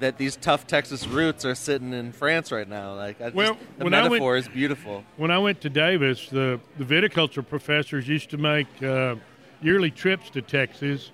[0.00, 2.94] that these tough Texas roots are sitting in France right now.
[2.94, 5.02] Like, I just, Well, the when I went- metaphor is beautiful.
[5.16, 9.16] When I went to Davis, the, the viticulture professors used to make uh,
[9.62, 11.10] yearly trips to Texas,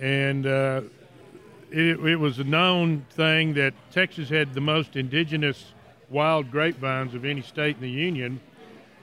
[0.00, 0.82] and uh,
[1.70, 5.72] it, it was a known thing that Texas had the most indigenous
[6.10, 8.40] wild grapevines of any state in the union,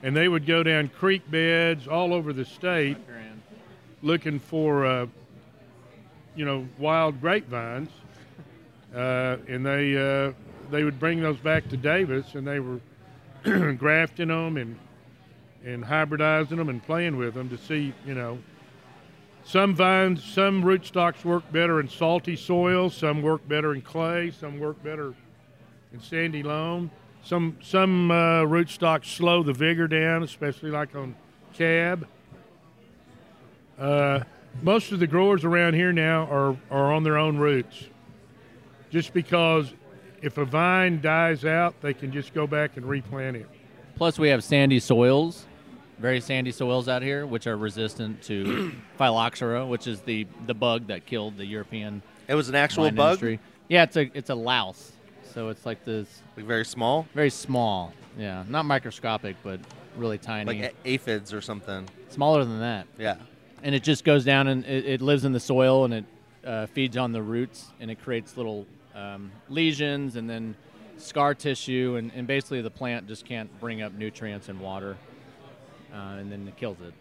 [0.01, 2.97] and they would go down creek beds all over the state
[4.01, 5.07] looking for, uh,
[6.35, 7.89] you know, wild grapevines,
[8.95, 10.31] uh, and they uh,
[10.71, 12.79] they would bring those back to Davis, and they were
[13.73, 14.77] grafting them and
[15.63, 18.37] and hybridizing them and playing with them to see, you know.
[19.45, 22.89] Some vines, some rootstocks work better in salty soil.
[22.89, 24.31] Some work better in clay.
[24.31, 25.13] Some work better
[25.93, 26.89] in sandy loam.
[27.23, 31.15] Some some uh, rootstocks slow the vigor down, especially like on
[31.53, 32.07] cab.
[33.77, 34.21] Uh,
[34.63, 37.85] most of the growers around here now are, are on their own roots.
[38.89, 39.73] Just because
[40.21, 43.47] if a vine dies out, they can just go back and replant it.
[43.95, 45.45] Plus, we have sandy soils,
[45.99, 50.87] very sandy soils out here, which are resistant to phylloxera, which is the, the bug
[50.87, 53.39] that killed the European It was an actual wine bug, industry.
[53.69, 54.91] Yeah, it's a it's a louse,
[55.33, 57.93] so it's like this like very small, very small.
[58.17, 59.59] Yeah, not microscopic, but
[59.97, 61.87] really tiny, like a- aphids or something.
[62.09, 62.87] smaller than that.
[62.97, 63.15] Yeah.
[63.63, 66.05] and it just goes down and it, it lives in the soil and it
[66.45, 70.55] uh, feeds on the roots and it creates little um, lesions and then
[70.97, 74.95] scar tissue and, and basically the plant just can't bring up nutrients and water
[75.95, 76.93] uh, and then it kills it.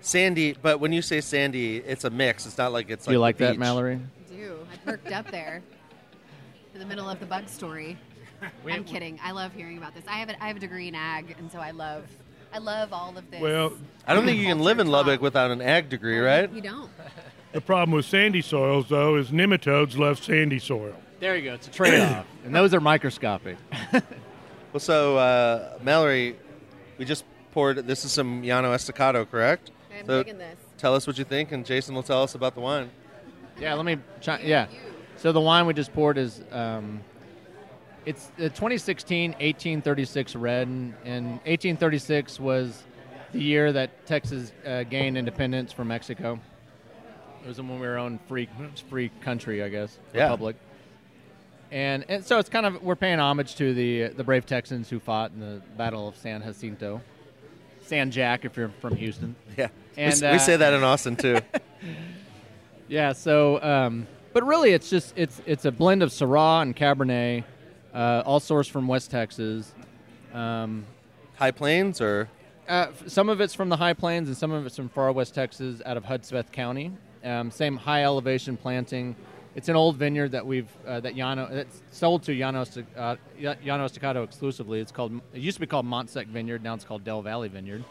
[0.00, 2.46] Sandy, but when you say sandy, it's a mix.
[2.46, 3.60] It's not like it's Do you like the that, beach.
[3.60, 4.00] Mallory?
[4.30, 4.66] do.
[4.72, 5.62] I perked up there
[6.72, 7.98] in the middle of the bug story.
[8.66, 9.20] I'm kidding.
[9.22, 10.04] I love hearing about this.
[10.08, 12.04] I have a, I have a degree in ag, and so I love
[12.52, 13.40] I love all of this.
[13.40, 13.74] Well,
[14.06, 15.22] I don't think you can live in Lubbock talk.
[15.22, 16.50] without an ag degree, right?
[16.52, 16.90] You don't.
[17.52, 20.94] the problem with sandy soils, though, is nematodes love sandy soil.
[21.20, 21.54] There you go.
[21.54, 23.58] It's a trade-off, and those are microscopic.
[24.72, 26.36] Well, so uh, Mallory,
[26.96, 27.86] we just poured.
[27.86, 29.70] This is some Llano Estacado, correct?
[29.98, 30.58] I'm so digging this.
[30.78, 32.90] tell us what you think, and Jason will tell us about the wine.
[33.58, 33.98] Yeah, let me.
[34.24, 34.66] Chi- yeah.
[35.16, 37.00] So the wine we just poured is um,
[38.06, 42.82] it's the 2016 1836 red, and, and 1836 was
[43.32, 46.40] the year that Texas uh, gained independence from Mexico.
[47.44, 48.48] It was when we were own free
[48.88, 50.24] free country, I guess, Yeah.
[50.24, 50.56] republic.
[51.72, 54.98] And, and so it's kind of we're paying homage to the the brave Texans who
[54.98, 57.00] fought in the Battle of San Jacinto,
[57.90, 59.34] San Jack if you're from Houston.
[59.58, 61.38] Yeah, we, And, we uh, say that in Austin too.
[62.88, 63.12] Yeah.
[63.12, 67.44] So, um, but really, it's just it's it's a blend of Syrah and Cabernet,
[67.94, 69.72] uh, all sourced from West Texas.
[70.34, 70.86] Um,
[71.36, 72.28] High Plains or
[72.68, 75.36] uh, some of it's from the High Plains, and some of it's from far West
[75.36, 76.90] Texas, out of Hudspeth County.
[77.22, 79.14] Um, same high elevation planting.
[79.54, 83.56] It's an old vineyard that we've uh, that Llano that's sold to Esta- uh, Y-
[83.64, 83.84] Llano
[84.22, 84.80] exclusively.
[84.80, 86.62] It's called it used to be called Montsec Vineyard.
[86.62, 87.84] Now it's called Del Valley Vineyard.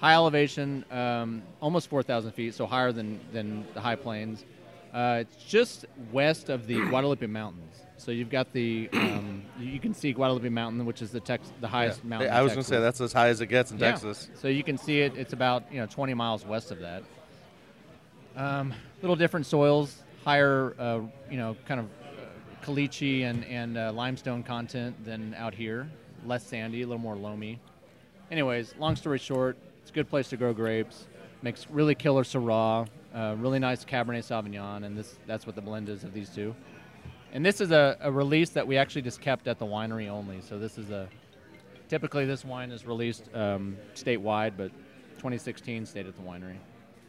[0.00, 4.44] High elevation, um, almost 4,000 feet, so higher than than the High Plains.
[4.92, 7.76] Uh, it's just west of the Guadalupe Mountains.
[7.96, 11.68] So you've got the um, you can see Guadalupe Mountain, which is the Tex- the
[11.68, 12.28] highest mountain.
[12.28, 13.92] in I was going to say that's as high as it gets in Yeah.
[13.92, 14.28] Texas.
[14.34, 15.16] So you can see it.
[15.16, 17.04] It's about you know 20 miles west of that.
[18.34, 21.00] Um, little different soils, higher uh,
[21.30, 25.88] you know kind of uh, caliche and and uh, limestone content than out here.
[26.24, 27.60] Less sandy, a little more loamy.
[28.30, 31.06] Anyways, long story short, it's a good place to grow grapes.
[31.42, 35.88] Makes really killer Syrah, uh, really nice Cabernet Sauvignon, and this that's what the blend
[35.88, 36.54] is of these two.
[37.32, 40.40] And this is a, a release that we actually just kept at the winery only.
[40.42, 41.08] So this is a
[41.88, 44.70] typically this wine is released um, statewide, but
[45.16, 46.56] 2016 stayed at the winery.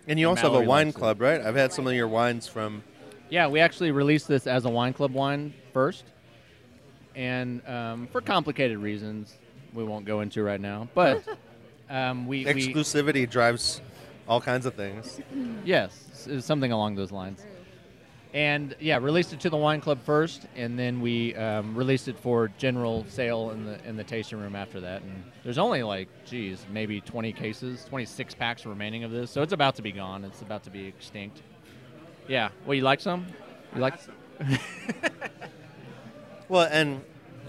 [0.08, 1.40] And you also have a wine club, right?
[1.40, 2.84] I've had some of your wines from.
[3.34, 6.04] Yeah, we actually released this as a wine club wine first,
[7.16, 9.40] and um, for complicated reasons
[9.74, 10.88] we won't go into right now.
[10.94, 11.24] But
[11.90, 13.82] um, we, we Exclusivity drives
[14.28, 15.20] all kinds of things.
[15.66, 17.44] Yes, something along those lines.
[18.36, 22.20] And yeah, released it to the wine club first, and then we um, released it
[22.20, 25.02] for general sale in the in the tasting room after that.
[25.02, 29.54] And there's only like, geez, maybe 20 cases, 26 packs remaining of this, so it's
[29.54, 30.24] about to be gone.
[30.24, 31.42] It's about to be extinct.
[32.28, 32.50] Yeah.
[32.66, 33.26] Well, you like some?
[33.76, 33.96] You like?
[34.02, 34.16] some?
[36.50, 37.02] Well, and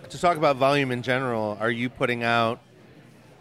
[0.09, 2.61] to talk about volume in general, are you putting out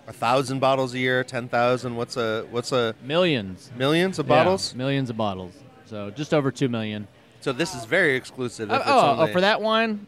[0.07, 1.95] a thousand bottles a year, ten thousand?
[1.95, 3.71] What's a what's a Millions.
[3.77, 4.75] millions of Yeah, bottles?
[4.75, 5.53] millions of bottles.
[5.85, 7.07] So just over two million.
[7.39, 8.71] So this is very exclusive.
[8.71, 10.05] Oh, oh, oh, for that wine,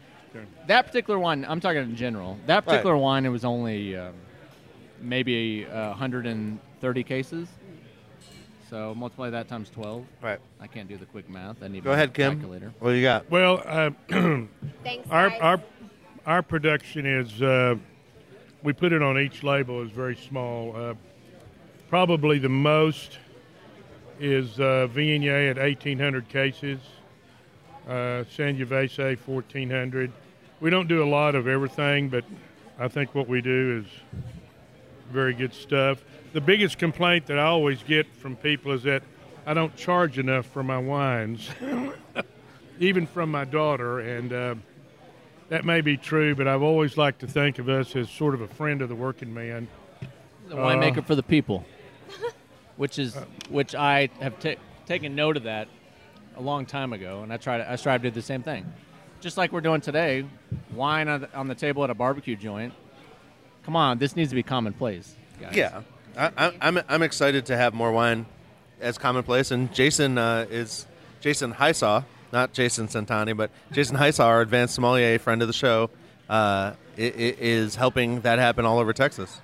[0.68, 1.46] that particular wine.
[1.48, 2.38] I'm talking in general.
[2.48, 4.14] That particular wine, it was only um,
[5.00, 7.48] maybe uh, 130 cases.
[8.70, 10.06] So multiply that times 12.
[10.22, 10.40] Right.
[10.60, 11.62] I can't do the quick math.
[11.62, 12.34] I need Go my ahead, Kim.
[12.34, 12.74] Calculator.
[12.80, 13.30] What do you got?
[13.30, 13.92] Well, uh,
[14.84, 15.40] Thanks, our guys.
[15.42, 15.62] our
[16.26, 17.76] our production is uh,
[18.64, 20.76] we put it on each label is very small.
[20.76, 20.94] Uh,
[21.90, 23.20] probably the most
[24.20, 26.80] is uh, Viognier at 1,800 cases,
[27.88, 30.12] uh, Sangiovese 1,400.
[30.62, 32.24] We don't do a lot of everything, but
[32.80, 34.22] I think what we do is
[35.12, 36.04] very good stuff.
[36.34, 39.04] The biggest complaint that I always get from people is that
[39.46, 41.50] I don't charge enough for my wines,
[42.80, 44.56] even from my daughter, and uh,
[45.50, 46.36] that may be true.
[46.36, 48.96] But I've always liked to think of us as sort of a friend of the
[48.96, 49.68] working man.
[50.48, 51.66] The winemaker Uh, for the people,
[52.78, 53.16] which is
[53.50, 55.68] which I have ta taken note of that
[56.38, 58.72] a long time ago, and I try to I strive to do the same thing.
[59.22, 60.26] Just like we're doing today,
[60.74, 62.74] wine on the, on the table at a barbecue joint.
[63.66, 65.16] Come on, this needs to be commonplace.
[65.42, 65.56] Guys.
[65.56, 65.82] Yeah,
[66.18, 68.26] I, I, I'm I'm excited to have more wine
[68.80, 69.52] as commonplace.
[69.52, 70.86] And Jason uh, is
[71.22, 75.90] Jason Hysaw, not Jason Centanni, but Jason Hysaw, our advanced sommelier friend of the show,
[76.30, 79.42] uh, i- i- is helping that happen all over Texas.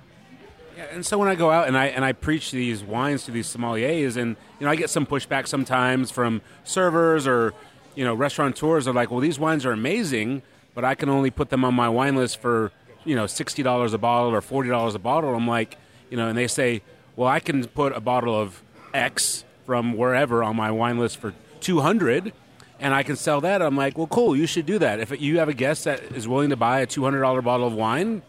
[0.76, 3.30] Yeah, and so when I go out and I and I preach these wines to
[3.32, 7.52] these sommeliers, and you know I get some pushback sometimes from servers or
[7.96, 10.40] you know restaurateurs are like, well, these wines are amazing,
[10.74, 12.72] but I can only put them on my wine list for
[13.04, 15.34] you know sixty dollars a bottle or forty dollars a bottle.
[15.34, 15.76] I'm like,
[16.10, 16.82] you know, and they say,
[17.16, 18.62] well, I can put a bottle of
[18.94, 22.32] X from wherever on my wine list for two hundred.
[22.80, 23.62] And I can sell that.
[23.62, 24.34] I'm like, well, cool.
[24.34, 24.98] You should do that.
[24.98, 27.66] If you have a guest that is willing to buy a two hundred dollar bottle
[27.66, 28.22] of wine,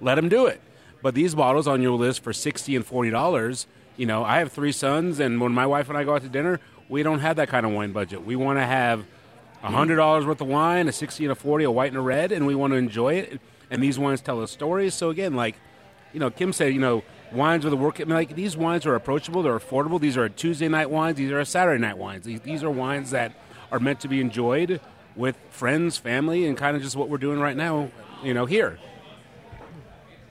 [0.00, 0.60] let them do it.
[1.02, 3.66] But these bottles on your list for sixty and forty dollars,
[3.96, 6.28] you know, I have three sons, and when my wife and I go out to
[6.28, 8.24] dinner, we don't have that kind of wine budget.
[8.24, 9.04] We want to have
[9.60, 12.30] hundred dollars worth of wine, a sixty and a forty, a white and a red,
[12.30, 13.40] and we want to enjoy it.
[13.70, 14.94] And these wines tell us stories.
[14.94, 15.56] So again, like,
[16.12, 17.02] you know, Kim said, you know,
[17.32, 18.00] wines with a work.
[18.00, 19.42] I mean, like these wines are approachable.
[19.42, 20.00] They're affordable.
[20.00, 21.16] These are Tuesday night wines.
[21.16, 22.24] These are Saturday night wines.
[22.24, 23.32] These, these are wines that
[23.72, 24.80] are meant to be enjoyed
[25.16, 27.90] with friends, family, and kind of just what we're doing right now.
[28.22, 28.78] You know, here.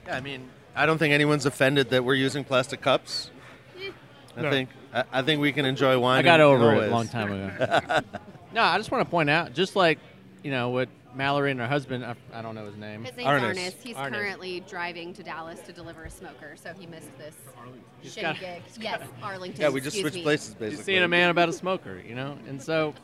[0.06, 3.30] Yeah, I mean, I don't think anyone's offended that we're using plastic cups.
[4.36, 4.50] I No.
[4.50, 6.18] think I, I think we can enjoy wine.
[6.20, 8.00] I got in- in over all it a long time ago.
[8.54, 9.98] no, I just want to point out, just like
[10.42, 13.02] you know, what Mallory and her husband, I, I don't know his name.
[13.04, 13.54] His name's Arnis.
[13.56, 13.74] Arnis.
[13.82, 14.10] He's Arnis.
[14.12, 17.34] currently driving to Dallas to deliver a smoker, so he missed this
[18.02, 18.62] He's shitty got- gig.
[18.78, 19.60] Yes, Arlington.
[19.62, 20.22] Yeah, we just switched me.
[20.22, 20.84] places Just basically.
[20.84, 22.94] seeing a man about a smoker, you know, and so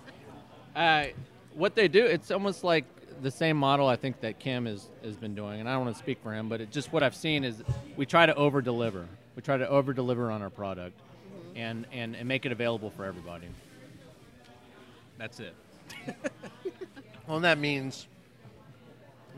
[0.76, 1.06] uh,
[1.54, 2.84] what they do, it's almost like
[3.22, 5.96] the same model I think that Kim has has been doing, and I don't want
[5.96, 7.62] to speak for him, but it just what I've seen is
[7.96, 9.06] we try to over deliver.
[9.36, 11.00] We try to over deliver on our product,
[11.56, 13.46] and, and and make it available for everybody.
[15.16, 15.54] That's it.
[17.32, 18.06] Well, and that means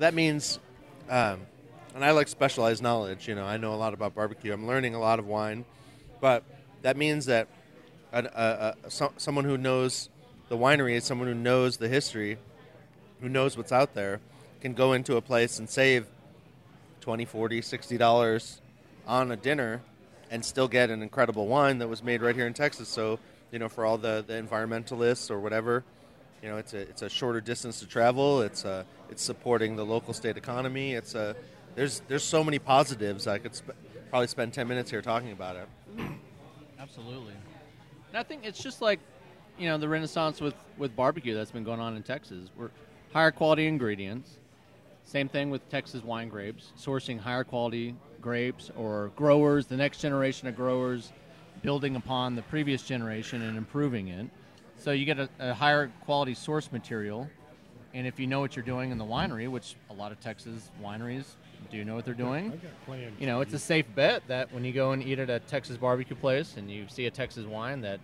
[0.01, 0.59] that means,
[1.09, 1.42] um,
[1.95, 3.28] and I like specialized knowledge.
[3.28, 4.53] You know, I know a lot about barbecue.
[4.53, 5.64] I'm learning a lot of wine,
[6.20, 6.42] but
[6.82, 7.47] that means that
[8.12, 10.09] a, a, a, so, someone who knows
[10.49, 12.36] the winery is someone who knows the history,
[13.20, 14.18] who knows what's out there,
[14.61, 16.09] can go into a place and save
[17.01, 18.61] 20 40 60 dollars
[19.07, 19.82] on a dinner
[20.32, 23.20] and still get an incredible wine that was made right here in texas so
[23.53, 25.84] you know for all the, the environmentalists or whatever
[26.45, 28.42] you know, it's a it's a shorter distance to travel.
[28.42, 30.92] It's uh it's supporting the local state economy.
[30.92, 31.34] It's a
[31.74, 33.26] there's there's so many positives.
[33.26, 33.72] I could sp-
[34.11, 35.68] probably spend ten minutes here talking about it.
[36.78, 37.32] Absolutely.
[38.11, 39.01] And I think it's just like,
[39.59, 42.51] you know, the renaissance with, with barbecue that's been going on in Texas.
[42.59, 42.70] We're
[43.14, 44.36] higher quality ingredients.
[45.05, 50.47] Same thing with Texas wine grapes, sourcing higher quality grapes or growers, the next generation
[50.47, 51.11] of growers
[51.62, 54.28] building upon the previous generation and improving it.
[54.85, 57.30] So you get a, a higher quality source material.
[57.95, 60.70] And if you know what you're doing in the winery, which a lot of Texas
[60.82, 61.24] wineries
[61.70, 64.72] do know what they're doing, got you know, it's a safe bet that when you
[64.72, 67.99] go and eat at a Texas barbecue place and you see a Texas wine, that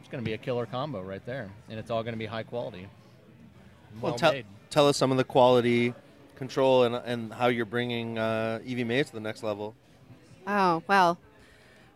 [0.00, 2.24] it's going to be a killer combo right there, and it's all going to be
[2.24, 2.88] high quality.
[4.00, 4.46] Well, tell, made.
[4.70, 5.92] tell us some of the quality
[6.34, 9.74] control and and how you're bringing uh, Evie Mae to the next level.
[10.46, 11.18] Oh well,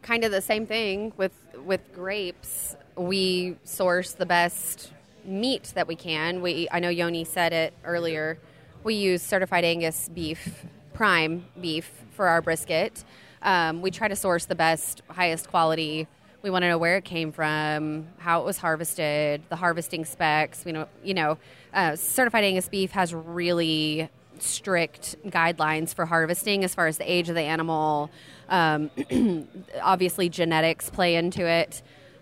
[0.03, 1.33] kind of the same thing with
[1.64, 2.77] with grapes.
[3.01, 4.92] We source the best
[5.24, 6.42] meat that we can.
[6.42, 8.38] We I know Yoni said it earlier.
[8.84, 13.03] We use certified Angus beef, prime beef for our brisket.
[13.40, 16.09] Um, we try to source the best, highest quality.
[16.42, 20.66] We want to know where it came from, how it was harvested, the harvesting specs.
[20.66, 21.38] We know, you know,
[21.72, 27.30] uh, certified Angus beef has really strict guidelines for harvesting as far as the age
[27.30, 28.11] of the animal.
[28.51, 28.90] Um,
[29.82, 31.80] obviously, genetics play into it.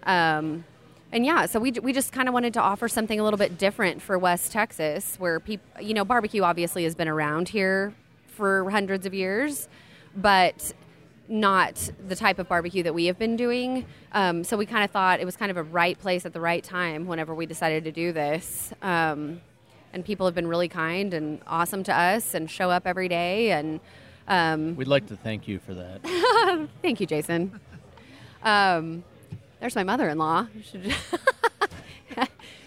[0.09, 0.64] Um,
[1.12, 3.56] and yeah, so we, we just kind of wanted to offer something a little bit
[3.56, 7.94] different for West Texas, where people, you know, barbecue obviously has been around here
[8.26, 9.68] for hundreds of years,
[10.16, 10.72] but
[11.28, 13.84] not the type of barbecue that we have been doing.
[14.12, 16.40] Um, so we kind of thought it was kind of a right place at the
[16.40, 18.72] right time whenever we decided to do this.
[18.82, 19.40] Um,
[19.92, 23.50] and people have been really kind and awesome to us and show up every day.
[23.52, 23.80] And
[24.26, 26.68] um, We'd like to thank you for that.
[26.82, 27.61] thank you, Jason.
[29.61, 30.46] There's my mother-in-law.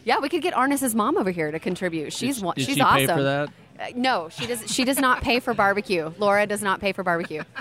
[0.03, 2.11] Yeah, we could get Arnis's mom over here to contribute.
[2.11, 3.05] She's Did- wa- did she's she awesome.
[3.05, 3.49] pay for that?
[3.79, 4.63] Uh, no, she does.
[4.71, 6.11] She does not pay for barbecue.
[6.17, 7.43] Laura does not pay for barbecue.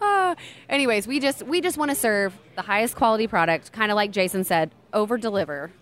[0.00, 0.36] Uh,
[0.68, 4.12] anyways, we just we just want to serve the highest quality product, kind of like
[4.12, 5.72] Jason said, over deliver.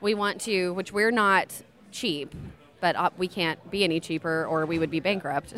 [0.00, 1.60] We want to, which we're not
[1.92, 2.34] cheap,
[2.80, 5.52] but uh, we can't be any cheaper, or we would be bankrupt.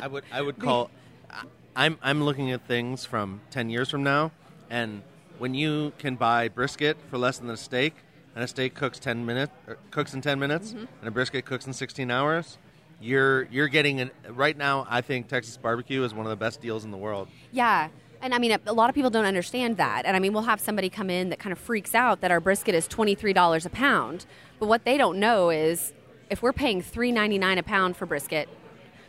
[0.00, 0.90] I would I would call.
[1.28, 1.42] I-
[1.74, 4.30] I'm I'm looking at things from ten years from now,
[4.70, 5.02] and
[5.40, 7.94] when you can buy brisket for less than a steak,
[8.34, 10.84] and a steak cooks ten minutes er, cooks in ten minutes, mm-hmm.
[11.00, 12.58] and a brisket cooks in sixteen hours,
[13.00, 14.86] you're you're getting an, right now.
[14.88, 17.28] I think Texas barbecue is one of the best deals in the world.
[17.50, 17.88] Yeah.
[18.22, 20.04] And I mean, a lot of people don't understand that.
[20.04, 22.38] And I mean, we'll have somebody come in that kind of freaks out that our
[22.38, 24.26] brisket is $23 a pound.
[24.58, 25.94] But what they don't know is
[26.28, 28.50] if we're paying $3.99 a pound for brisket,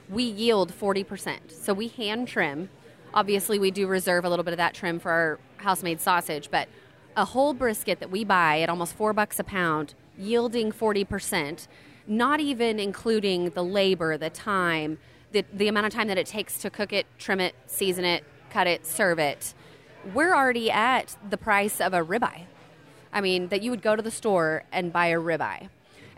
[0.07, 1.51] we yield 40%.
[1.51, 2.69] So we hand trim.
[3.13, 6.49] Obviously, we do reserve a little bit of that trim for our house made sausage,
[6.51, 6.67] but
[7.15, 11.67] a whole brisket that we buy at almost four bucks a pound, yielding 40%,
[12.07, 14.97] not even including the labor, the time,
[15.31, 18.23] the, the amount of time that it takes to cook it, trim it, season it,
[18.49, 19.53] cut it, serve it.
[20.13, 22.45] We're already at the price of a ribeye.
[23.13, 25.69] I mean, that you would go to the store and buy a ribeye.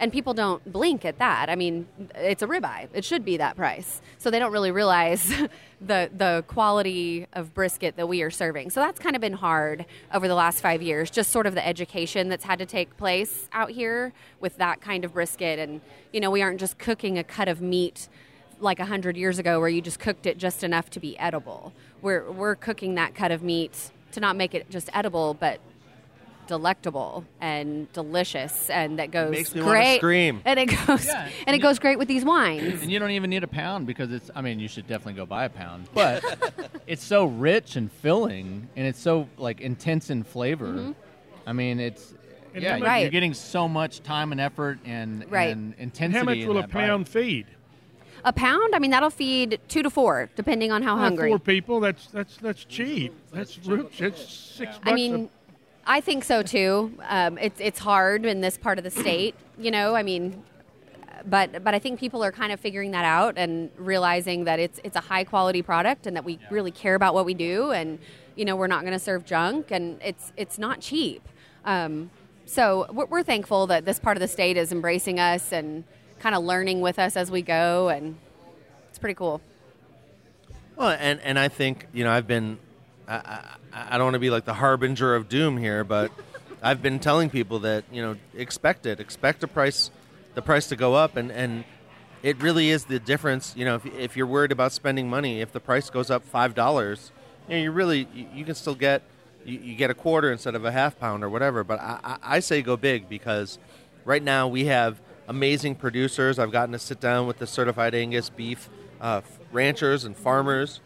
[0.04, 1.49] And people don't blink at that.
[1.49, 2.89] I mean, it's a ribeye.
[2.93, 4.01] It should be that price.
[4.18, 5.26] So they don't really realize
[5.82, 8.72] the the quality of brisket that we are serving.
[8.72, 11.66] So that's kind of been hard over the last 5 years, just sort of the
[11.66, 15.80] education that's had to take place out here with that kind of brisket and
[16.12, 18.10] you know, we aren't just cooking a cut of meat
[18.60, 21.72] like 100 years ago where you just cooked it just enough to be edible.
[22.01, 25.62] We're we're cooking that cut of meat to not make it just edible, but
[26.48, 29.98] delectable and delicious, and that goes Makes me wanna great.
[29.98, 30.41] scream.
[30.46, 32.82] And it goes Yeah, and it you- goes great with these wines.
[32.82, 34.30] and you don't even need a pound because it's.
[34.36, 36.24] I mean, you should definitely go buy a pound, but
[36.88, 40.68] it's so rich and filling, and it's so like intense in flavor.
[40.68, 40.91] Mm-hmm.
[41.48, 42.14] I mean, it's.
[42.54, 43.00] And yeah, how much- Right.
[43.02, 45.50] you're getting so much time and effort and, Right.
[45.52, 46.20] and And intensity.
[46.20, 46.86] how much in will a that bite.
[46.86, 47.48] pound feed?
[48.26, 51.30] A pound, I mean, that'll feed two to four, depending on how Well, hungry.
[51.32, 51.80] Four people.
[51.80, 53.12] That's that's that's cheap.
[53.34, 53.98] That's rich.
[53.98, 54.88] that's six bucks.
[54.88, 55.30] I a- mean,
[55.86, 56.94] I think so too.
[57.08, 59.96] Um, it's it's hard in this part of the state, you know.
[59.96, 60.44] I mean,
[61.26, 64.80] but but I think people are kind of figuring that out and realizing that it's
[64.84, 68.00] it's a high quality product and that we really care about what we do and
[68.36, 71.28] you know we're not going to serve junk and it's it's not cheap.
[71.66, 72.12] Um,
[72.46, 75.84] so we're, we're thankful that this part of the state is embracing us and
[76.20, 78.18] kind of learning with us as we go and
[78.90, 79.42] it's pretty cool.
[80.76, 82.58] Well, and and I think you know I've been
[83.08, 86.12] I, I, I don't want to be like the harbinger of doom here, but
[86.62, 89.92] I've been telling people that you know expect it, expect the price
[90.36, 91.64] the price to go up, and and
[92.22, 93.54] it really is the difference.
[93.56, 96.56] You know, if, if you're worried about spending money, if the price goes up five
[96.56, 97.12] dollars,
[97.48, 99.02] you know, you really you, you can still get
[99.46, 101.64] you, you get a quarter instead of a half pound or whatever.
[101.64, 103.60] But I, I, I say go big because
[104.06, 106.40] right now we have amazing producers.
[106.40, 108.70] I've gotten to sit down with the certified Angus beef
[109.02, 109.22] uh,
[109.52, 110.80] ranchers and farmers.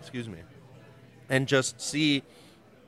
[0.00, 0.38] Excuse me,
[1.30, 2.22] and just see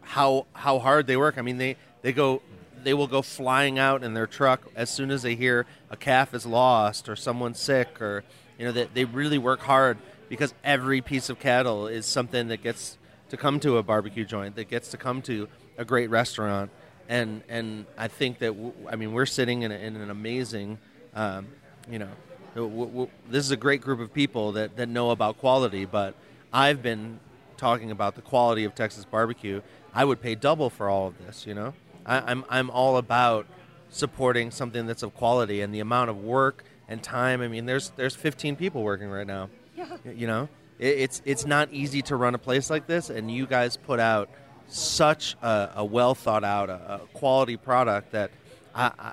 [0.02, 1.38] how how hard they work.
[1.38, 2.42] I mean, they they go
[2.82, 6.34] they will go flying out in their truck as soon as they hear a calf
[6.34, 8.24] is lost or someone's sick or
[8.58, 12.62] you know that they, really work hard because every piece of cattle is something that
[12.62, 16.70] gets to come to a barbecue joint that gets to come to a great restaurant
[17.08, 20.78] and and I think that w- I mean we're sitting in, a, in an amazing
[21.14, 21.46] um,
[21.90, 22.10] you know
[22.54, 26.14] w- w- this is a great group of people that, that know about quality but
[26.52, 27.20] I've been
[27.62, 29.62] talking about the quality of Texas barbecue
[29.94, 33.46] I would pay double for all of this you know I, I'm I'm all about
[33.90, 37.40] supporting something that's of quality and the amount of work and time.
[37.40, 39.50] I mean, there's there's 15 people working right now.
[39.76, 39.96] Yeah.
[40.04, 40.48] You know,
[40.78, 44.00] it, it's it's not easy to run a place like this, and you guys put
[44.00, 44.28] out
[44.68, 48.30] such a, a well thought out, a, a quality product that
[48.74, 49.12] I, I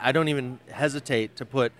[0.00, 1.72] I don't even hesitate to put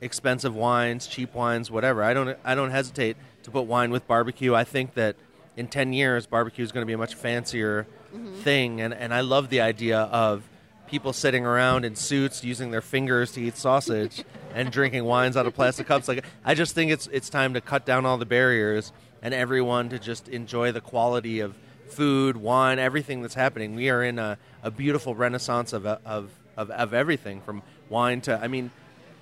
[0.00, 2.02] expensive wines, cheap wines, whatever.
[2.02, 4.54] I don't I don't hesitate to put wine with barbecue.
[4.54, 5.16] I think that
[5.58, 8.34] in 10 years barbecue is going to be a much fancier mm-hmm.
[8.36, 8.80] thing.
[8.80, 10.48] And and I love the idea of
[10.86, 15.46] people sitting around in suits using their fingers to eat sausage and drinking wines out
[15.46, 16.08] of plastic cups.
[16.08, 19.88] Like I just think it's it's time to cut down all the barriers and everyone
[19.88, 21.54] to just enjoy the quality of
[21.88, 23.74] food, wine, everything that's happening.
[23.74, 28.38] We are in a, a beautiful renaissance of, of, of, of everything from wine to,
[28.40, 28.70] I mean,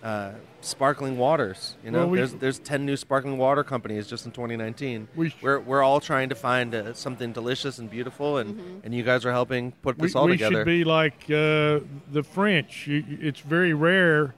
[0.03, 1.75] uh, sparkling waters.
[1.85, 5.09] You know, Well, we- there's there's ten new sparkling water companies just in 2019.
[5.17, 8.95] We sh- we're we're all trying to find uh, something delicious and beautiful, and, and
[8.95, 10.51] you guys are helping put we, this all together.
[10.51, 11.81] we should be like uh,
[12.13, 12.87] the French.
[12.87, 14.35] You, you- it's very rare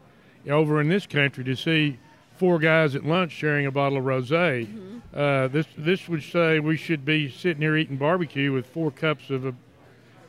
[0.49, 1.99] over in this country to see
[2.37, 4.67] four guys at lunch sharing a bottle of rosé.
[4.67, 4.99] Mm-hmm.
[5.15, 9.31] Uh, this this would say we should be sitting here eating barbecue with four cups
[9.31, 9.55] of a,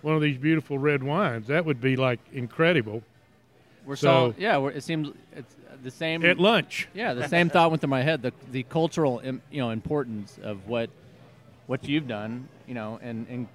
[0.02, 1.48] one of these beautiful red wines.
[1.48, 3.04] That would be like incredible
[3.90, 4.58] We're So- so yeah.
[4.60, 6.88] We're, it seems it's the same at lunch.
[6.94, 8.22] Yeah, the same thought went through my head.
[8.22, 10.90] The the cultural you know importance of what
[11.66, 13.48] what you've done, you know, and and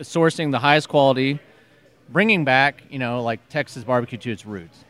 [0.00, 1.38] sourcing the highest quality,
[2.10, 4.84] bringing back you know like Texas barbecue to its roots.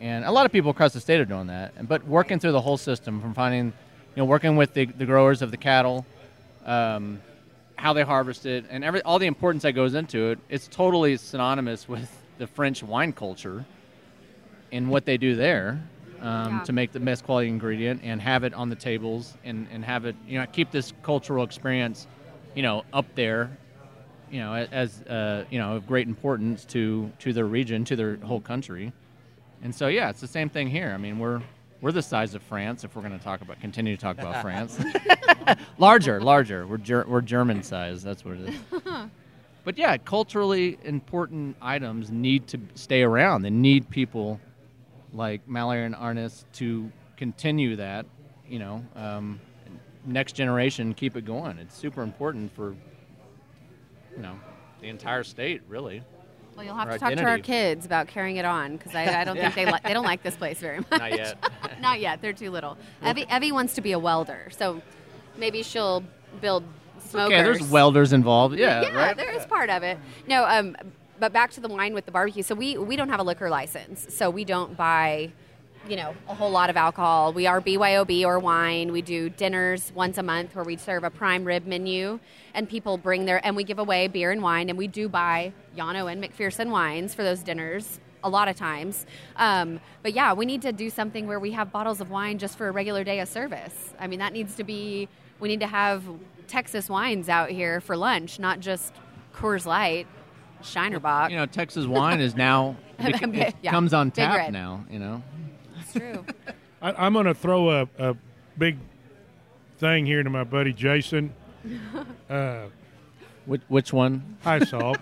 [0.00, 1.72] And a lot of people across the state are doing that.
[1.76, 3.72] And But working through the whole system, from finding, you
[4.22, 6.06] know, working with the, the growers of the cattle,
[6.64, 7.20] um,
[7.74, 11.16] how they harvest it, and every all the importance that goes into it, it's totally
[11.16, 13.64] synonymous with the French wine culture
[14.72, 15.80] and what they do there
[16.20, 16.62] um, Yeah.
[16.64, 20.04] to make the best quality ingredient and have it on the tables and, and have
[20.04, 22.06] it, you know, keep this cultural experience,
[22.54, 23.56] you know, up there,
[24.30, 28.16] you know, as uh, you know, of great importance to to their region, to their
[28.16, 28.92] whole country.
[29.62, 30.92] And so, yeah, it's the same thing here.
[30.92, 31.40] I mean, we're
[31.80, 34.42] we're the size of France if we're going to talk about continue to talk about
[34.42, 34.78] France.
[35.78, 36.66] larger, larger.
[36.66, 38.02] We're ger- we're German size.
[38.02, 38.82] That's what it is.
[39.64, 43.42] But yeah, culturally important items need to stay around.
[43.42, 44.40] They need people
[45.12, 48.06] like Mallory and Arnis to continue that.
[48.48, 49.40] You know, um,
[50.06, 51.58] next generation keep it going.
[51.58, 52.74] It's super important for
[54.16, 54.38] you know
[54.80, 56.02] the entire state, really.
[56.56, 59.24] Well, you'll have to talk to our kids about carrying it on because I, I
[59.24, 60.98] don't think they li- they don't like this place very much.
[60.98, 61.50] Not yet.
[61.80, 62.20] Not yet.
[62.20, 62.76] They're too little.
[63.06, 64.82] Evie, Evie wants to be a welder, so
[65.36, 66.02] maybe she'll
[66.40, 66.64] build
[67.00, 67.32] smokers.
[67.32, 68.58] Okay, there's welders involved.
[68.58, 69.16] Yeah, yeah, right.
[69.16, 69.98] there is part of it.
[70.26, 70.76] No, um,
[71.20, 72.42] but back to the wine with the barbecue.
[72.42, 75.32] So we we don't have a liquor license, so we don't buy,
[75.88, 77.32] you know, a whole lot of alcohol.
[77.32, 78.92] We are BYOB or wine.
[78.92, 82.20] We do dinners once a month where we serve a prime rib menu,
[82.54, 85.52] and people bring their and we give away beer and wine, and we do buy
[85.76, 88.00] Llano and McPherson wines for those dinners.
[88.24, 91.70] A lot of times, um, but yeah, we need to do something where we have
[91.70, 93.94] bottles of wine just for a regular day of service.
[94.00, 95.08] I mean, that needs to be.
[95.40, 96.02] We need to have
[96.46, 98.92] Texas wines out here for lunch, not just
[99.34, 100.06] Coors Light,
[100.62, 101.30] Shiner Bock.
[101.30, 104.52] You know, Texas wine is now it, it Yeah, comes on Big tap Red.
[104.52, 104.84] now.
[104.90, 105.22] You know,
[105.80, 106.24] It's true.
[106.82, 108.16] I, I'm going to throw a, a
[108.56, 108.78] big
[109.78, 111.34] thing here to my buddy Jason.
[112.30, 112.66] Uh,
[113.46, 114.36] which, which one?
[114.44, 114.98] Hi, Salt.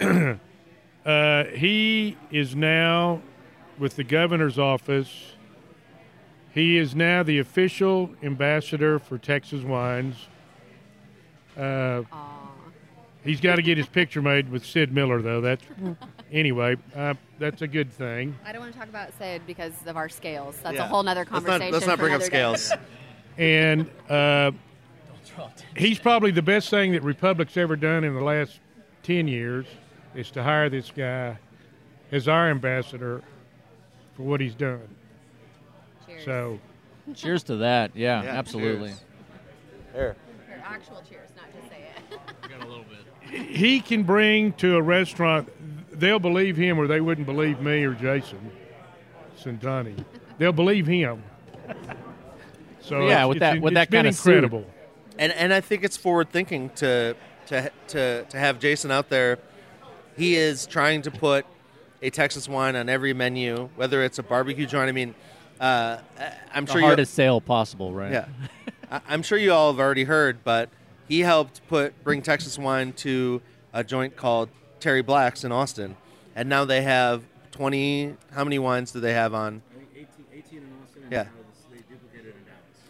[0.00, 3.20] uh, he is now
[3.78, 5.32] with the governor's office.
[6.60, 10.14] He is now the official ambassador for Texas wines.
[11.56, 12.02] Uh,
[13.24, 15.40] he's got to get his picture made with Sid Miller, though.
[15.40, 15.64] That's
[16.30, 16.76] anyway.
[16.94, 18.36] Uh, that's a good thing.
[18.44, 20.58] I don't want to talk about Sid because of our scales.
[20.62, 20.84] That's Yeah.
[20.84, 21.60] a whole nother Let's conversation.
[21.68, 22.70] not, let's not bring up scales.
[23.38, 24.50] And uh,
[25.74, 28.60] he's probably the best thing that Republic's ever done in the last
[29.04, 29.64] 10 years
[30.14, 31.38] is to hire this guy
[32.12, 33.22] as our ambassador
[34.14, 34.86] for what he's done.
[36.24, 36.26] Cheers.
[36.26, 36.60] So,
[37.14, 37.90] Cheers to that.
[37.94, 38.88] Yeah, Yeah, absolutely.
[38.88, 39.04] cheers.
[39.92, 40.16] Here.
[40.48, 42.20] Here, actual cheers, not just say it.
[42.48, 43.40] got a little bit.
[43.46, 45.48] he can bring to a restaurant,
[45.98, 48.50] they'll believe him or they wouldn't believe me or Jason
[49.40, 50.04] Centanni.
[50.38, 51.22] They'll believe him.
[52.82, 54.30] So Yeah, with that- with that kinda suit.
[54.32, 54.66] incredible.
[55.18, 57.14] and and I think it's forward thinking to
[57.46, 59.38] to to to have Jason out there.
[60.16, 61.46] He is trying to put
[62.02, 64.88] a Texas wine on every menu, whether it's a barbecue joint.
[64.88, 65.14] I mean,
[65.60, 65.98] uh,
[66.54, 66.86] I'm The sure you.
[66.86, 68.12] hardest sale possible, right?
[68.12, 68.26] Yeah,
[68.90, 70.68] I- I'm sure you all have already heard, but
[71.08, 73.42] he helped put bring Texas wine to
[73.72, 74.48] a joint called
[74.80, 75.96] Terry Black's in Austin,
[76.34, 78.14] and now they have 20.
[78.32, 79.62] How many wines do they have on?
[81.10, 81.26] Yeah.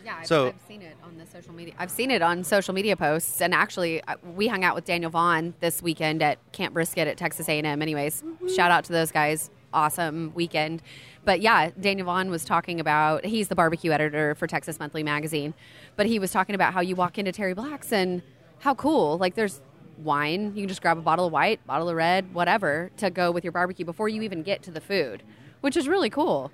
[0.05, 1.75] Yeah, I've, So- I've seen it on the social media.
[1.79, 5.11] I've seen it on social media posts, and actually, uh, we hung out with Daniel
[5.11, 7.83] Vaughn this weekend at Camp Brisket at Texas A&M.
[7.83, 8.23] Anyways,
[8.55, 9.51] shout out to those guys.
[9.73, 10.83] awesome weekend.
[11.25, 15.55] But yeah, Daniel Vaughn was talking about he's the barbecue editor for Texas Monthly Magazine,
[15.97, 18.23] but he was talking about how you walk into Terry Black's and
[18.61, 19.19] how cool.
[19.19, 19.61] Like there's
[19.99, 23.31] wine, you can just grab a bottle of white, bottle of red, whatever to go
[23.31, 25.23] with your barbecue before you even get to the food,
[25.61, 26.51] which is really cool.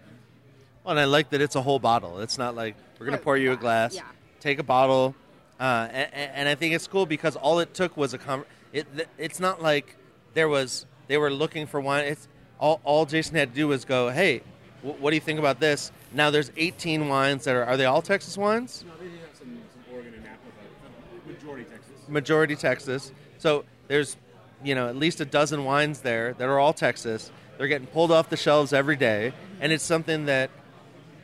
[0.82, 2.20] Well, and I like that it's a whole bottle.
[2.20, 4.02] It's not like we're going to pour you a glass, yeah.
[4.40, 5.14] take a bottle,
[5.60, 8.86] uh, and, and I think it's cool because all it took was a con- it.
[9.16, 9.96] It's not like
[10.34, 12.04] there was they were looking for wine.
[12.06, 14.42] It's all, all Jason had to do was go, hey,
[14.82, 15.90] w- what do you think about this?
[16.12, 18.84] Now there's 18 wines that are are they all Texas wines?
[18.86, 22.08] No, they have some, some Oregon and Napa, but uh, majority Texas.
[22.08, 23.12] majority Texas.
[23.38, 24.16] So there's,
[24.64, 27.30] you know, at least a dozen wines there that are all Texas.
[27.58, 30.50] They're getting pulled off the shelves every day, and it's something that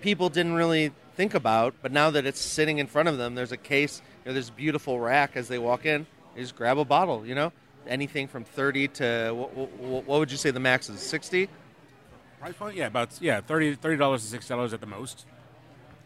[0.01, 1.75] people didn't really think about.
[1.83, 4.49] But now that it's sitting in front of them, there's a case, you know, there's
[4.49, 6.07] a beautiful rack as they walk in.
[6.35, 7.53] They just grab a bottle, you know,
[7.87, 11.01] anything from 30 to what, what, what would you say the max is?
[11.01, 11.49] 60?
[12.43, 12.75] Price?
[12.75, 15.27] Yeah, about yeah, 30 dollars to six dollars at the most.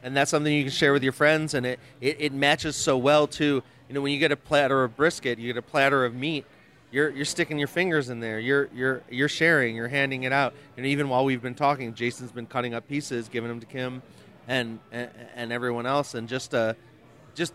[0.02, 2.98] and that's something you can share with your friends and it, it, it matches so
[2.98, 6.04] well too you know when you get a platter of brisket you get a platter
[6.04, 6.44] of meat
[6.92, 10.52] you're, you're sticking your fingers in there you're, you're, you're sharing you're handing it out
[10.76, 14.02] and even while we've been talking jason's been cutting up pieces giving them to kim
[14.46, 16.74] and, and, and everyone else and just uh,
[17.34, 17.54] just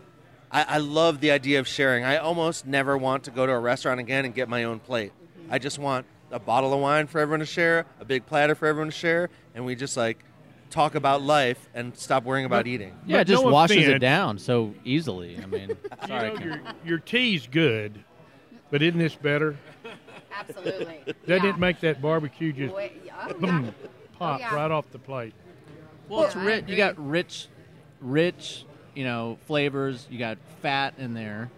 [0.50, 3.60] I, I love the idea of sharing i almost never want to go to a
[3.60, 5.12] restaurant again and get my own plate
[5.48, 8.66] i just want a bottle of wine for everyone to share a big platter for
[8.66, 10.24] everyone to share and we just like
[10.72, 12.96] talk about life and stop worrying about eating.
[13.06, 15.38] Yeah, it just no washes it down so easily.
[15.40, 15.68] I mean,
[16.02, 18.02] You sorry, know, your, your tea's good,
[18.70, 19.56] but isn't this better?
[20.34, 21.14] Absolutely.
[21.26, 23.74] Doesn't it make that barbecue just oh, boom,
[24.18, 24.54] pop yeah.
[24.54, 25.34] right off the plate?
[26.08, 26.64] Well, it's rich.
[26.66, 27.46] You got rich,
[28.00, 28.64] rich,
[28.94, 30.06] you know, flavors.
[30.10, 31.50] You got fat in there.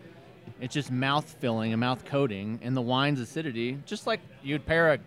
[0.64, 4.94] It's just mouth filling and mouth coating, and the wine's acidity, just like you'd pair
[4.94, 4.98] a,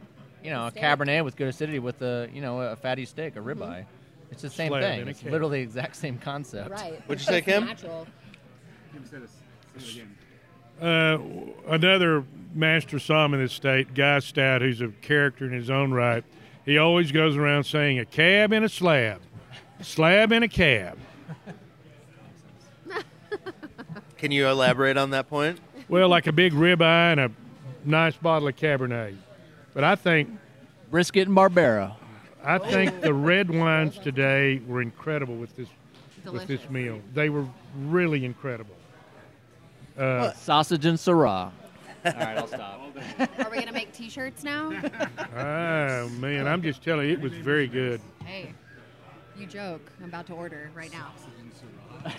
[0.43, 0.83] you know, a Steak.
[0.83, 3.83] Cabernet with good acidity with a, you know, a fatty steak, a ribeye.
[4.29, 5.07] It's the same Slab thing.
[5.07, 6.69] It's literally the exact same concept.
[6.69, 7.01] Right.
[7.07, 7.65] What'd you say, Kim?
[7.65, 8.07] Natural.
[10.79, 11.17] Uh,
[11.67, 16.23] another master somm in this state, Guy Stout, who's a character in his own right,
[16.65, 19.21] he always goes around saying a cab and a slab,
[19.81, 20.99] slab and a cab.
[24.17, 25.59] Can you elaborate on that point?
[25.89, 27.31] Well, like a big ribeye and a
[27.85, 29.15] nice bottle of Cabernet.
[29.73, 30.29] But I think
[30.89, 31.95] Brisket and Barbera.
[32.43, 35.67] I think the red wines today were incredible with this
[36.25, 36.99] with this meal.
[37.13, 37.45] They were
[37.77, 38.75] really incredible.
[39.97, 41.51] Uh, Sausage and Syrah.
[42.05, 42.81] All right, I'll stop.
[43.19, 44.71] Are we gonna make T-shirts now?
[45.35, 48.01] oh man, I'm just telling you, it was very good.
[48.25, 48.53] hey,
[49.37, 49.81] you joke.
[49.99, 51.11] I'm about to order right now.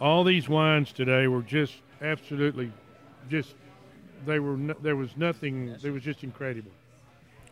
[0.00, 2.72] All these wines today were just absolutely,
[3.28, 3.54] just
[4.26, 4.56] they were.
[4.56, 5.74] No, there was nothing.
[5.82, 6.70] It was just incredible.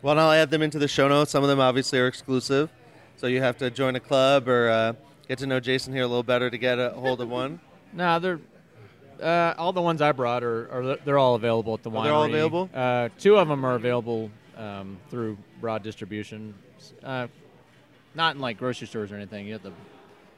[0.01, 1.31] Well, and I'll add them into the show notes.
[1.31, 2.69] Some of them obviously are exclusive,
[3.17, 4.93] so you have to join a club or uh,
[5.27, 7.59] get to know Jason here a little better to get a hold of one.
[7.93, 8.39] No, they're
[9.21, 11.99] uh, all the ones I brought are, are they're all available at the winery.
[11.99, 12.69] Oh, they're all available?
[12.73, 16.53] Uh, two of them are available um, through broad distribution.
[17.03, 17.27] Uh,
[18.15, 19.47] not in like grocery stores or anything.
[19.47, 19.73] You have to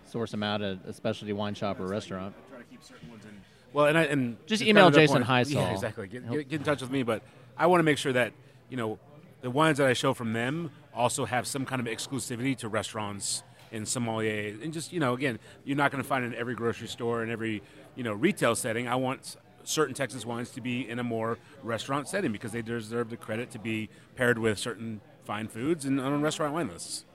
[0.10, 2.36] source them out at a specialty wine shop or restaurant.
[2.49, 3.32] Try to keep certain ones in.
[3.74, 5.53] Well, and I, and Just email kind of the Jason point- Heisel.
[5.53, 6.07] Yeah, exactly.
[6.07, 7.22] Get, get, get in touch with me, but
[7.57, 8.34] I want to make sure that
[8.70, 8.99] you know
[9.41, 13.43] the wines that I show from them also have some kind of exclusivity to restaurants
[13.72, 16.55] and sommelier, and just you know, again, you're not going to find it in every
[16.55, 17.62] grocery store and every
[17.95, 18.88] you know retail setting.
[18.88, 23.12] I want certain Texas wines to be in a more restaurant setting because they deserve
[23.12, 27.05] the credit to be paired with certain fine foods and on restaurant wine lists.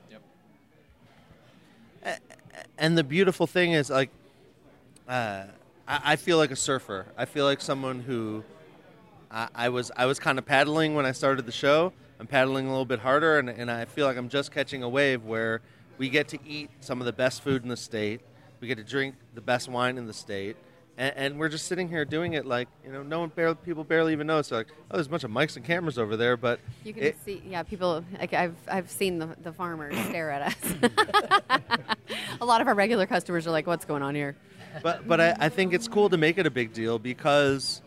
[2.76, 4.10] And the beautiful thing is, like,
[5.08, 5.44] uh,
[5.86, 7.06] I, I feel like a surfer.
[7.16, 8.42] I feel like someone who
[9.30, 9.90] I, I was.
[9.96, 11.92] I was kind of paddling when I started the show.
[12.18, 14.88] I'm paddling a little bit harder, and, and I feel like I'm just catching a
[14.88, 15.60] wave where
[15.98, 18.20] we get to eat some of the best food in the state.
[18.60, 20.56] We get to drink the best wine in the state.
[20.96, 23.82] And, and we're just sitting here doing it like you know no one barely, people
[23.84, 24.42] barely even know.
[24.42, 27.02] So like oh there's a bunch of mics and cameras over there, but You can
[27.02, 28.04] it- see, yeah, people.
[28.18, 30.74] Like I've I've seen the the farmers stare at us.
[32.40, 34.36] a lot of our regular customers are like, "What's going on here?"
[34.82, 37.80] but but I, I think it's cool to make it a big deal because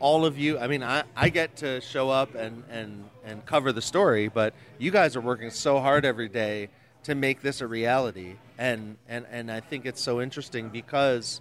[0.00, 3.70] all of you i mean i, I get to show up and, and, and cover
[3.70, 6.70] the story but you guys are working so hard every day
[7.04, 11.40] to make this a reality and, and, and i think it's so interesting because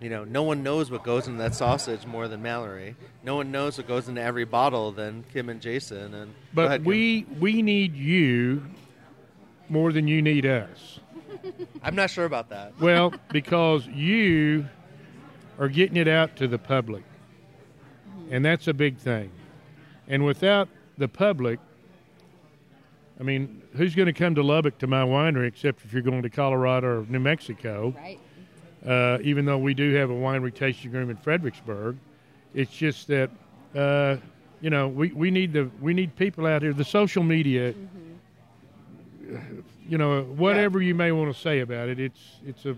[0.00, 2.94] you know no one knows what goes into that sausage more than mallory
[3.24, 6.84] no one knows what goes into every bottle than kim and jason and But ahead,
[6.84, 8.62] we we need you
[9.68, 11.00] more than you need us.
[11.82, 14.66] i'm not sure about that Well, because you
[15.58, 17.02] are getting it out to the public,
[18.30, 19.30] and that's a big thing.
[20.06, 20.68] And without
[20.98, 21.58] the public,
[23.18, 26.20] I mean, who's going to come to Lubbock to my winery except if you're going
[26.22, 27.94] to Colorado or New Mexico?
[27.96, 28.18] Right.
[28.84, 31.96] Uh, even though we do have a winery tasting room in Fredericksburg,
[32.54, 33.30] it's just that
[33.74, 34.16] uh,
[34.60, 36.72] you know we, we need the we need people out here.
[36.72, 37.74] The social media,
[39.88, 42.76] you know, whatever you may want to say about it, it's it's a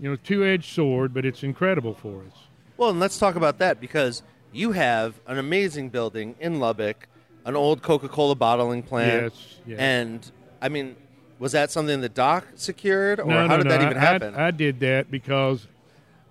[0.00, 2.38] you know two edged sword, but it's incredible for us.
[2.76, 7.08] Well, and let's talk about that because you have an amazing building in Lubbock,
[7.44, 9.32] an old Coca-Cola bottling plant.
[9.34, 9.78] Yes, yes.
[9.78, 10.96] And I mean,
[11.38, 13.70] was that something that Doc secured, or no, how no, did no.
[13.70, 14.34] that even I, happen?
[14.34, 15.66] I, I did that because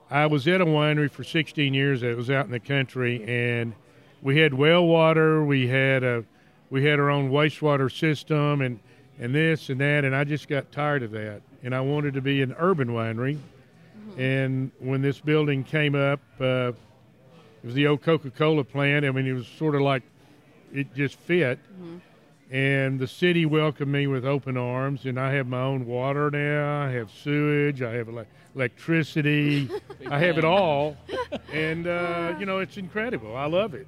[0.09, 2.01] I was at a winery for 16 years.
[2.01, 3.73] That was out in the country, and
[4.21, 5.43] we had well water.
[5.43, 6.23] We had a
[6.69, 8.79] we had our own wastewater system, and
[9.19, 10.05] and this and that.
[10.05, 13.37] And I just got tired of that, and I wanted to be an urban winery.
[14.17, 16.71] And when this building came up, uh,
[17.63, 19.05] it was the old Coca-Cola plant.
[19.05, 20.03] I mean, it was sort of like
[20.73, 21.59] it just fit
[22.51, 26.83] and the city welcomed me with open arms and i have my own water now
[26.83, 28.25] i have sewage i have ele-
[28.55, 29.69] electricity
[30.11, 30.95] i have it all.
[31.51, 33.35] And uh, you know it's incredible.
[33.35, 33.87] I love it.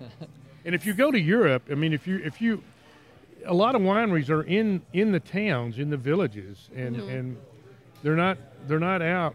[0.66, 2.62] And if you go to europe i mean if you if you
[3.46, 7.36] a lot of wineries are in in the towns in the villages and and
[8.02, 9.34] they're not they're not out.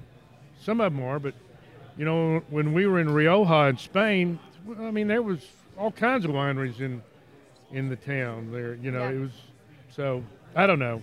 [0.61, 1.33] Some of them are but
[1.97, 4.39] you know when we were in rioja in spain
[4.79, 5.45] i mean there was
[5.77, 7.01] all kinds of wineries in
[7.71, 8.75] in the town there.
[8.75, 9.09] You know, Yeah.
[9.15, 9.31] it was
[9.89, 10.23] so
[10.55, 11.01] I don't know.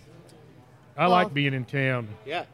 [0.97, 2.09] I Well- like being in town.
[2.25, 2.45] yeah.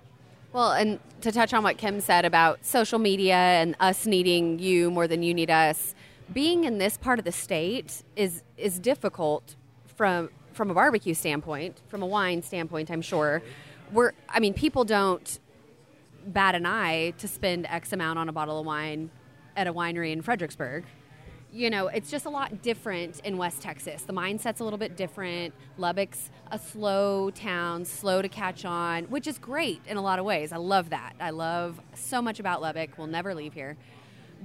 [0.52, 4.90] Well, and to touch on what Kim said about social media and us needing you
[4.90, 5.94] more than you need us,
[6.30, 9.54] being in this part of the state is is difficult
[9.86, 12.90] from from a barbecue standpoint, from a wine standpoint.
[12.90, 13.40] I'm sure.
[13.90, 15.38] We're, I mean, people don't
[16.26, 19.10] bat an eye to spend X amount on a bottle of wine
[19.56, 20.84] at a winery in Fredericksburg.
[21.54, 24.04] You know, it's just a lot different in West Texas.
[24.04, 25.52] The mindset's a little bit different.
[25.76, 30.24] Lubbock's a slow town, slow to catch on, which is great in a lot of
[30.24, 30.50] ways.
[30.50, 31.12] I love that.
[31.20, 32.96] I love so much about Lubbock.
[32.96, 33.76] We'll never leave here.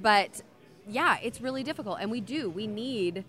[0.01, 0.41] But
[0.85, 1.99] yeah, it's really difficult.
[2.01, 2.49] And we do.
[2.49, 3.23] We need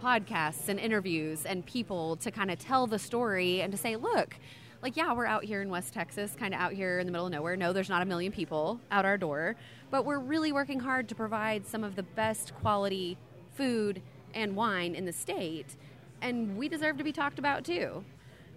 [0.00, 4.36] podcasts and interviews and people to kind of tell the story and to say, look,
[4.80, 7.26] like, yeah, we're out here in West Texas, kind of out here in the middle
[7.26, 7.56] of nowhere.
[7.56, 9.56] No, there's not a million people out our door,
[9.94, 13.16] but we're really working hard to provide some of the best quality
[13.52, 14.02] food
[14.34, 15.76] and wine in the state.
[16.20, 18.04] And we deserve to be talked about too.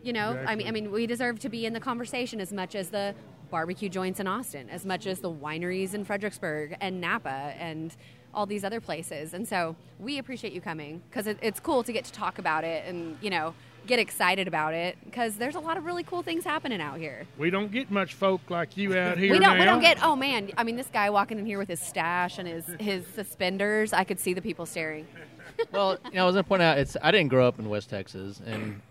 [0.02, 2.74] You know, I mean, I mean, we deserve to be in the conversation as much
[2.74, 3.14] as the
[3.52, 7.96] barbecue joints in Austin, as much as the wineries in Fredericksburg and Napa and
[8.34, 9.36] all these other places.
[9.36, 12.64] And so we appreciate you coming because it, it's cool to get to talk about
[12.64, 13.54] it and you know
[13.88, 17.26] get excited about it because there's a lot of really cool things happening out here.
[17.38, 19.32] We don't get much folk like you out here.
[19.32, 19.58] We don't.
[19.58, 20.04] We don't get.
[20.04, 20.52] Oh man!
[20.58, 23.94] I mean, this guy walking in here with his stash and his his suspenders.
[23.94, 25.08] I could see the people staring.
[25.72, 27.70] well, you know, I was going to point out it's I didn't grow up in
[27.70, 28.82] West Texas, and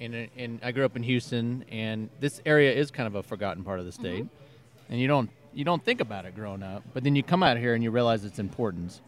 [0.00, 3.64] and and I grew up in Houston, and this area is kind of a forgotten
[3.64, 4.26] part of the state,
[4.88, 7.56] and you don't you don't think about it growing up, but then you come out
[7.56, 9.00] here and you realize its importance,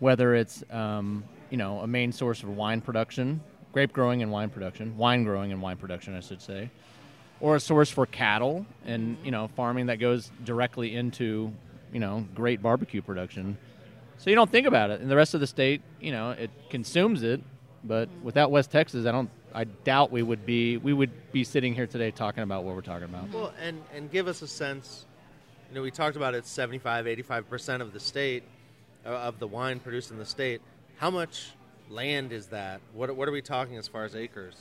[0.00, 3.40] whether it's um, you know a main source of wine production,
[3.72, 6.70] grape growing and wine production, wine growing and wine production, I should say,
[7.40, 11.52] or a source for cattle and you know farming that goes directly into
[11.92, 13.56] you know great barbecue production.
[14.18, 15.00] So you don't think about it.
[15.00, 17.40] And the rest of the state, you know, it consumes it,
[17.82, 21.74] but without West Texas, I don't I doubt we would be we would be sitting
[21.74, 23.30] here today talking about what we're talking about.
[23.30, 25.06] Well, and and give us a sense.
[25.68, 28.42] You know, we talked about it's 75, 85 percent of the state
[29.06, 30.60] uh, of the wine produced in the state.
[30.98, 31.52] How much
[31.90, 32.80] land is that?
[32.94, 34.56] What what are we talking as far as acres?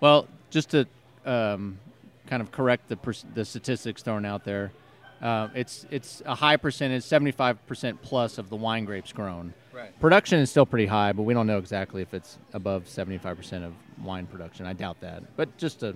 [0.00, 0.86] Well, just to
[1.24, 1.78] um,
[2.26, 4.72] kind of correct the per- the statistics thrown out there,
[5.20, 9.54] uh, it's it's a high percentage, seventy five percent plus of the wine grapes grown.
[9.72, 9.98] Right.
[10.00, 13.36] Production is still pretty high, but we don't know exactly if it's above seventy five
[13.36, 13.72] percent of
[14.02, 14.66] wine production.
[14.66, 15.94] I doubt that, but just to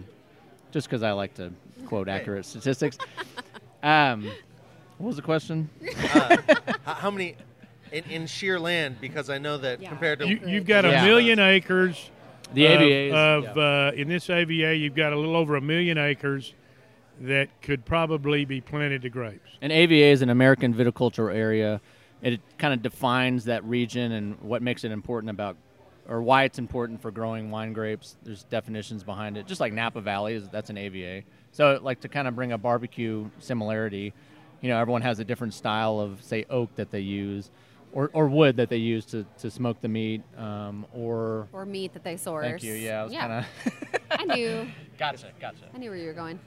[0.70, 1.53] just because I like to
[1.86, 2.98] quote accurate statistics.
[3.84, 4.30] Um,
[4.98, 5.68] what was the question?
[5.96, 6.36] How,
[6.84, 7.34] how many
[7.93, 8.97] in, in sheer land?
[9.01, 9.88] Because I know that Yeah.
[9.88, 11.05] compared to You, you've got a Yeah.
[11.05, 12.11] million acres.
[12.55, 13.62] The of, AVA of yeah.
[13.62, 16.53] uh, in this AVA, you've got a little over a million acres
[17.20, 19.51] that could probably be planted to grapes.
[19.61, 21.80] And AVA is an American viticultural area.
[22.20, 25.57] It kind of defines that region and what makes it important about,
[26.09, 28.16] or why it's important for growing wine grapes.
[28.22, 31.22] There's definitions behind it, just like Napa Valley is that's an AVA.
[31.53, 34.12] So, like to kind of bring a barbecue similarity,
[34.61, 37.51] you know, everyone has a different style of say oak that they use,
[37.93, 41.93] or, or wood that they use to, to smoke the meat, um, or Or meat
[41.93, 42.45] that they source.
[42.47, 43.47] thank you, yeah, I was kind of
[44.11, 44.66] I knew.
[44.99, 45.64] gotcha, gotcha.
[45.74, 46.38] I knew where you were going.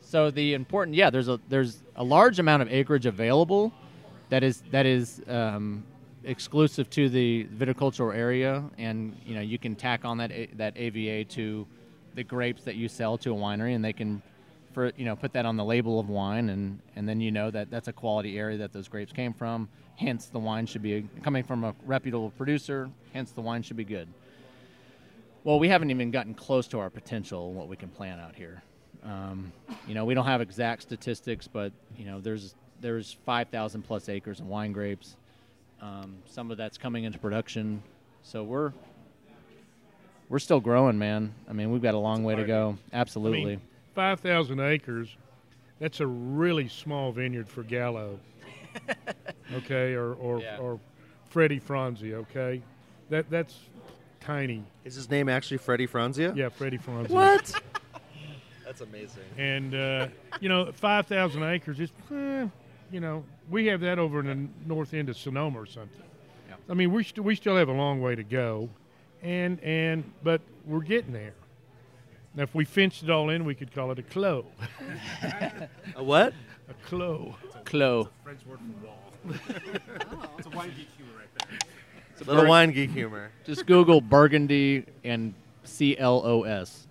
[0.00, 3.72] So the important, yeah, there's a there's a large amount of acreage available
[4.28, 5.84] that is that is um,
[6.24, 11.24] exclusive to the viticultural area, and you know you can tack on that that AVA
[11.30, 11.66] to
[12.14, 14.22] the grapes that you sell to a winery, and they can
[14.72, 17.50] for you know put that on the label of wine, and and then you know
[17.50, 19.68] that that's a quality area that those grapes came from.
[19.96, 22.90] Hence, the wine should be coming from a reputable producer.
[23.12, 24.08] Hence, the wine should be good.
[25.44, 28.62] Well, we haven't even gotten close to our potential, what we can plant out here.
[29.04, 29.52] Um,
[29.88, 34.40] you know, we don't have exact statistics, but you know, there's there's 5,000 plus acres
[34.40, 35.16] of wine grapes.
[35.80, 37.82] Um, some of that's coming into production,
[38.22, 38.72] so we're
[40.28, 41.34] we're still growing, man.
[41.48, 42.78] I mean, we've got a long way to go.
[42.92, 43.42] Absolutely.
[43.42, 43.60] I mean,
[43.94, 45.16] 5,000 acres,
[45.78, 48.18] that's a really small vineyard for Gallo.
[49.54, 50.58] okay, or or, Yeah.
[50.58, 50.80] or
[51.28, 52.62] Freddie Franzi, okay?
[53.10, 53.58] That that's
[54.20, 54.64] tiny.
[54.84, 56.34] Is his name actually Freddie Franzia?
[56.34, 57.12] Yeah, Freddie Franzi.
[57.12, 57.52] What?
[58.64, 59.24] That's amazing.
[59.36, 60.08] And uh,
[60.40, 62.46] you know, 5,000 acres is eh,
[62.90, 66.00] you know, we have that over in the north end of Sonoma or something.
[66.48, 66.54] Yeah.
[66.70, 68.70] I mean, we st- we still have a long way to go.
[69.20, 71.34] And and but we're getting there.
[72.34, 74.46] Now, if we fenced it all in, we could call it a clo.
[75.96, 76.32] A what?
[76.68, 77.34] A clos.
[77.64, 78.08] Clo.
[78.24, 78.98] French word for wall.
[80.10, 80.30] Oh.
[80.38, 81.58] it's a wine geek humor right there.
[82.12, 83.30] It's a little wine geek humor.
[83.44, 86.86] Just Google Burgundy and C L O S.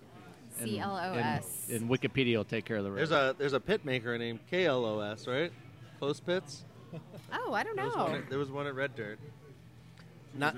[0.62, 1.06] C L O S.
[1.06, 1.66] and- C L O S.
[1.70, 3.10] And, and Wikipedia will take care of the rest.
[3.10, 5.52] There's a there's a pit maker named Klose, right?
[6.00, 6.64] Klose pits.
[7.32, 8.18] Oh, I don't There was, one know.
[8.18, 9.18] at, there was one at Red Dirt.
[10.34, 10.54] Not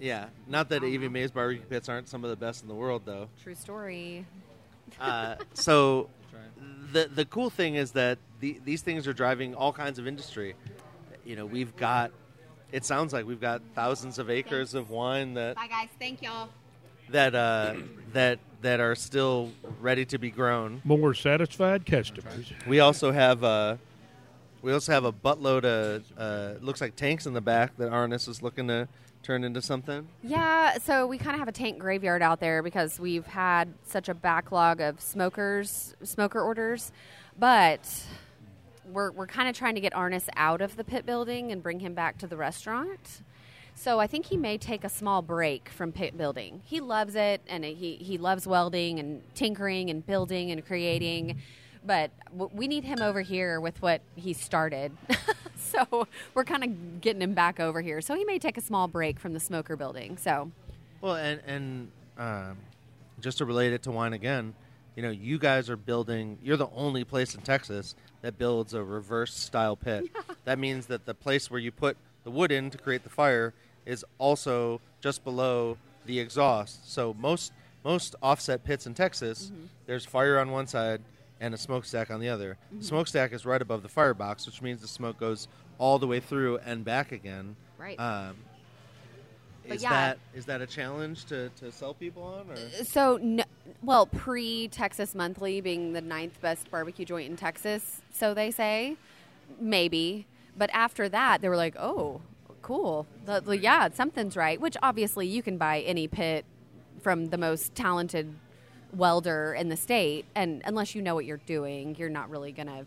[0.00, 3.02] yeah, not that Evie Mae's barbecue pits aren't some of the best in the world
[3.04, 3.28] though.
[3.42, 4.26] True story.
[5.00, 6.08] Uh, so
[6.92, 10.54] the the cool thing is that the, these things are driving all kinds of industry.
[11.24, 12.12] You know, we've got.
[12.72, 15.88] It sounds like we've got thousands of acres of wine that Bye, guys.
[15.98, 16.48] Thank y'all.
[17.10, 17.74] that uh,
[18.12, 20.82] that that are still ready to be grown.
[20.84, 22.52] More satisfied customers.
[22.66, 23.76] We also have uh,
[24.62, 28.28] we also have a buttload of uh, looks like tanks in the back that Arnis
[28.28, 28.88] is looking to
[29.26, 30.06] turn into something.
[30.22, 34.08] Yeah, so we kind of have a tank graveyard out there because we've had such
[34.08, 36.92] a backlog of smokers, smoker orders,
[37.36, 38.04] but
[38.92, 41.80] we're we're kind of trying to get Arnis out of the pit building and bring
[41.80, 43.22] him back to the restaurant.
[43.74, 46.62] So I think he may take a small break from pit building.
[46.64, 51.40] He loves it, and he he loves welding and tinkering and building and creating.
[51.86, 54.92] But we need him over here with what he started.
[55.56, 58.00] so we're kind of getting him back over here.
[58.00, 60.16] So he may take a small break from the smoker building.
[60.16, 60.50] So
[61.00, 62.56] Well, and and um,
[63.20, 64.54] just to relate it to wine again,
[64.96, 66.38] you know, you guys are building.
[66.42, 70.10] You're the only place in Texas that builds a reverse style pit.
[70.44, 73.52] That means that the place where you put the wood in to create the fire
[73.84, 75.76] is also just below
[76.06, 76.88] the exhaust.
[76.92, 77.52] So most
[77.84, 79.50] most offset pits in Texas,
[79.86, 81.00] there's fire on one side
[81.40, 82.56] and a smokestack on the other.
[82.72, 86.20] The smokestack is right above the firebox, which means the smoke goes all the way
[86.20, 87.56] through and back again.
[87.78, 87.98] Right.
[88.00, 88.36] Um,
[89.68, 89.90] is yeah.
[89.90, 92.50] that is that a challenge to, to sell people on?
[92.50, 92.84] Or?
[92.84, 93.44] So, no,
[93.82, 98.96] well, pre Texas Monthly being the ninth best barbecue joint in Texas, so they say,
[99.60, 100.26] maybe.
[100.56, 102.22] But after that, they were like, oh,
[102.62, 103.06] cool.
[103.24, 104.60] The, the- yeah, something's right.
[104.60, 106.44] Which obviously you can buy any pit
[107.02, 108.34] from the most talented
[108.96, 112.86] welder in the state, and unless you know what you're doing, you're not really gonna.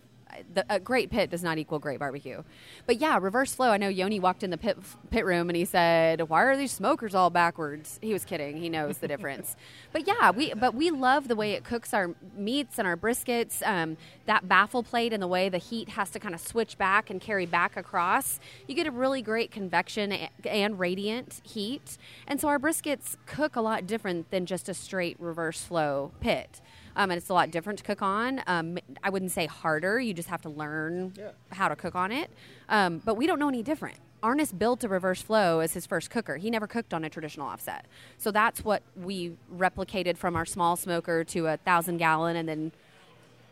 [0.54, 2.44] The, a great pit does not equal great barbecue,
[2.86, 3.70] but yeah, reverse flow.
[3.72, 4.78] I know Yoni walked in the pit
[5.10, 8.58] pit room and he said, "Why are these smokers all backwards?" He was kidding.
[8.58, 9.56] He knows the difference.
[9.92, 13.66] but yeah, we but we love the way it cooks our meats and our briskets.
[13.68, 17.10] Um, that baffle plate and the way the heat has to kind of switch back
[17.10, 18.40] and carry back across.
[18.68, 20.12] You get a really great convection
[20.46, 25.18] and radiant heat, and so our briskets cook a lot different than just a straight
[25.20, 26.62] reverse flow pit.
[27.00, 28.44] Um, and it's a lot different to cook on.
[28.46, 30.02] Um, I wouldn't say harder.
[30.02, 31.14] You just have to learn
[31.50, 32.30] how to cook on it.
[32.68, 33.98] Um, but we don't know any different.
[34.22, 36.36] Arnis built a reverse flow as his first cooker.
[36.36, 37.86] He never cooked on a traditional offset.
[38.18, 42.74] So that's what we replicated from our small smoker to a thousand gallon and then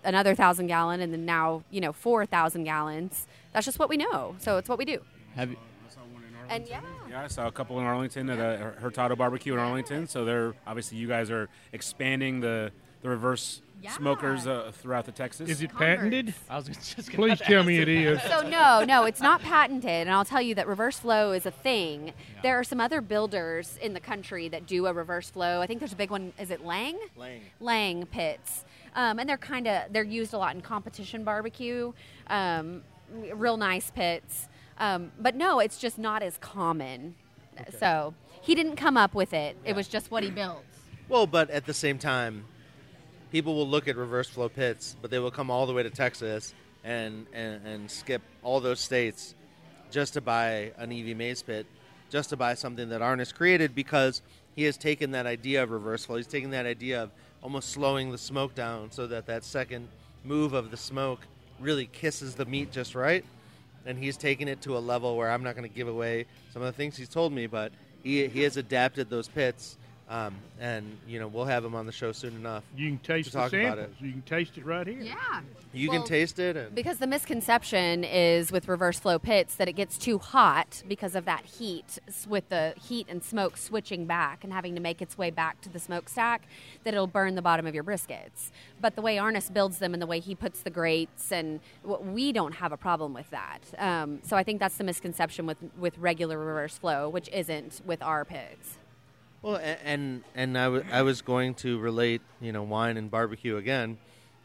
[0.03, 3.27] another thousand gallon and then now, you know, 4,000 gallons.
[3.53, 4.35] That's just what we know.
[4.39, 4.99] So it's what we do.
[5.35, 5.57] Have you,
[6.49, 6.81] And yeah.
[7.09, 10.05] Yeah, I saw a couple in Arlington at a Hurtado Barbecue in Arlington.
[10.05, 13.91] So they're obviously you guys are expanding the the reverse Yeah.
[13.91, 15.49] smokers uh, throughout the Texas.
[15.49, 15.97] Is it Converts.
[16.01, 16.33] patented?
[16.49, 18.21] I was just gonna Please tell me it is.
[18.23, 21.51] So no, no, it's not patented, and I'll tell you that reverse flow is a
[21.51, 22.13] thing.
[22.41, 25.61] There are some other builders in the country that do a reverse flow.
[25.61, 26.33] I think there's a big one.
[26.39, 26.97] Is it Lang?
[27.15, 27.41] Lang.
[27.59, 31.93] Lang pits, um, and they're kind of they're used a lot in competition barbecue.
[32.27, 32.81] Um,
[33.33, 34.47] real nice pits,
[34.79, 37.13] um, but no, it's just not as common.
[37.79, 39.55] So he didn't come up with it.
[39.65, 40.63] It was just what he built.
[41.09, 42.45] Well, but at the same time,
[43.31, 45.89] people will look at reverse flow pits, but they will come all the way to
[45.89, 46.53] Texas
[46.83, 49.35] and, and, and skip all those states
[49.91, 51.65] just to buy an Evie Mae's pit,
[52.09, 54.21] just to buy something that Arnis created because
[54.55, 56.17] he has taken that idea of reverse flow.
[56.17, 57.11] He's taken that idea of
[57.43, 59.87] almost slowing the smoke down so that that second
[60.23, 61.21] move of the smoke
[61.59, 63.23] really kisses the meat just right.
[63.85, 66.61] And he's taken it to a level where I'm not going to give away some
[66.61, 67.71] of the things he's told me, but
[68.03, 69.77] he, he has adapted those pits.
[70.09, 72.63] Um, and you know we'll have him on the show soon enough.
[72.77, 73.87] You can taste to the about samples.
[73.99, 74.05] it.
[74.05, 75.01] You can taste it right here.
[75.01, 75.41] Yeah.
[75.73, 79.67] You Well, can taste it, and Because the misconception is with reverse flow pits that
[79.67, 84.45] it gets too hot because of that heat, with the heat and smoke switching back
[84.45, 86.47] and having to make its way back to the smokestack,
[86.85, 88.51] that it'll burn the bottom of your briskets.
[88.79, 92.31] But the way Arnis builds them and the way he puts the grates, and we
[92.31, 93.59] don't have a problem with that.
[93.77, 98.01] Um, so I think that's the misconception with with regular reverse flow, which isn't with
[98.01, 98.77] our pits.
[99.41, 103.57] Well, and and I, w- I was going to relate, you know, wine and barbecue
[103.57, 103.97] again,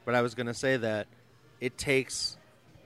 [0.05, 1.07] but I was going to say that
[1.61, 2.37] it takes.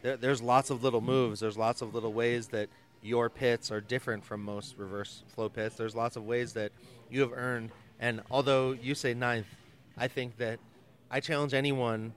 [0.02, 1.40] There, there's lots of little moves.
[1.40, 2.68] There's lots of little ways that
[3.02, 5.76] your pits are different from most reverse flow pits.
[5.76, 6.72] There's lots of ways that
[7.10, 7.70] you have earned.
[7.98, 9.46] And although you say ninth,
[9.96, 10.58] I think that
[11.10, 12.12] I challenge anyone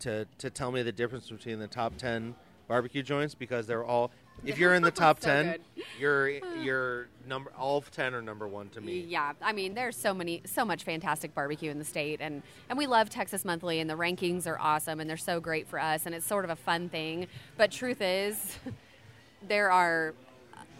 [0.00, 2.36] to to tell me the difference between the top ten
[2.68, 4.12] barbecue joints because they're all.
[4.44, 5.84] If you're in the top So ten, good.
[5.98, 6.28] you're
[6.62, 9.00] you're number all ten are number one to me.
[9.00, 12.78] Yeah, I mean, there's so many, so much fantastic barbecue in the state, and and
[12.78, 16.06] we love Texas Monthly, and the rankings are awesome, and they're so great for us,
[16.06, 17.26] and it's sort of a fun thing.
[17.56, 18.58] But truth is,
[19.48, 20.14] there are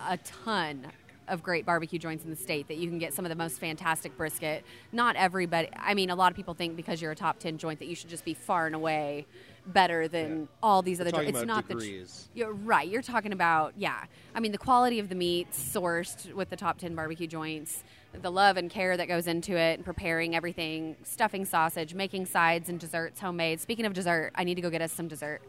[0.07, 0.87] a ton
[1.27, 3.59] of great barbecue joints in the state that you can get some of the most
[3.59, 4.63] fantastic brisket.
[4.93, 5.71] Not everybody.
[5.75, 7.95] I mean, a lot of people think because you're a top ten joint that you
[7.95, 9.25] should just be far and away
[9.67, 11.39] better than all these other talking joints.
[11.41, 11.75] It's about not the.
[11.75, 12.29] degrees.
[12.35, 12.89] You're right.
[12.89, 14.05] You're talking about yeah.
[14.35, 17.83] I mean, the quality of the meat sourced with the top ten barbecue joints,
[18.21, 22.69] the love and care that goes into it, and preparing everything, stuffing sausage, making sides
[22.69, 23.61] and desserts homemade.
[23.61, 25.41] Speaking of dessert, I need to go get us some dessert.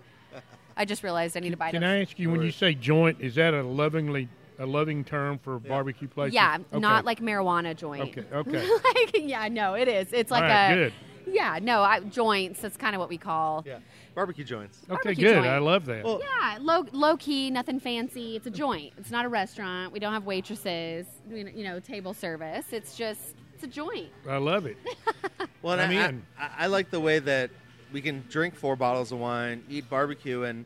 [0.78, 1.72] I just realized I need to buy.
[1.72, 1.90] Can those.
[1.90, 4.28] I ask you, when you say joint, is that a lovingly
[4.60, 6.34] a loving term for barbecue places?
[6.34, 6.80] Yeah, Okay.
[6.80, 8.18] not like marijuana joint.
[8.18, 8.70] Okay, okay.
[8.96, 10.12] like yeah, no, it is.
[10.12, 10.94] It's like All right, a good.
[11.28, 12.62] yeah, no, I, joints.
[12.62, 13.64] That's kind of what we call.
[13.66, 13.80] Yeah,
[14.16, 14.80] barbecue joints.
[14.86, 15.34] Okay, Barbecue good.
[15.36, 15.48] joint.
[15.48, 16.04] I love that.
[16.04, 18.36] Well, Yeah, low low key, nothing fancy.
[18.36, 18.94] It's a joint.
[18.98, 19.92] It's not a restaurant.
[19.94, 21.06] We don't have waitresses.
[21.30, 22.66] You know, you know, table service.
[22.72, 24.10] It's just it's a joint.
[24.28, 24.78] I love it.
[25.62, 26.24] well, and I'm I, in.
[26.40, 27.52] I, I like the way that
[27.94, 30.66] we can drink four bottles of wine, eat barbecue, and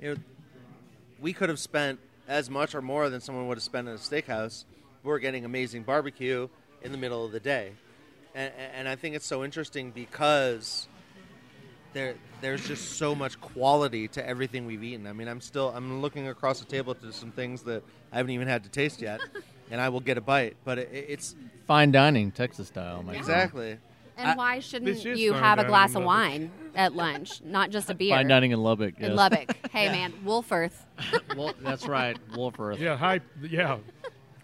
[0.00, 0.20] you know,
[1.20, 3.98] we could have spent as much or more than someone would have spent at a
[3.98, 4.64] steakhouse.
[5.02, 6.48] We're getting amazing barbecue
[6.82, 7.72] in the middle of the day,
[8.34, 10.88] and, and I think it's so interesting because
[11.94, 15.06] there there's just so much quality to everything we've eaten.
[15.06, 17.82] I mean, I'm still I'm looking across the table to some things that
[18.12, 19.20] I haven't even had to taste yet,
[19.70, 20.56] and I will get a bite.
[20.64, 21.34] But it, it's
[21.66, 22.98] Fine dining, Texas style.
[22.98, 23.16] my friend.
[23.16, 23.78] exactly.
[24.16, 26.18] And I- why shouldn't This is you fine have a dining glass in of Lubbock.
[26.30, 28.14] wine at lunch, not just a beer?
[28.14, 28.98] Fine dining in Lubbock.
[29.00, 29.16] in.
[29.16, 29.56] Lubbock.
[29.72, 30.74] Hey man, Wolfforth.
[31.36, 33.24] Well, that's right, Wolfforth, Yeah, hype.
[33.42, 33.78] Yeah,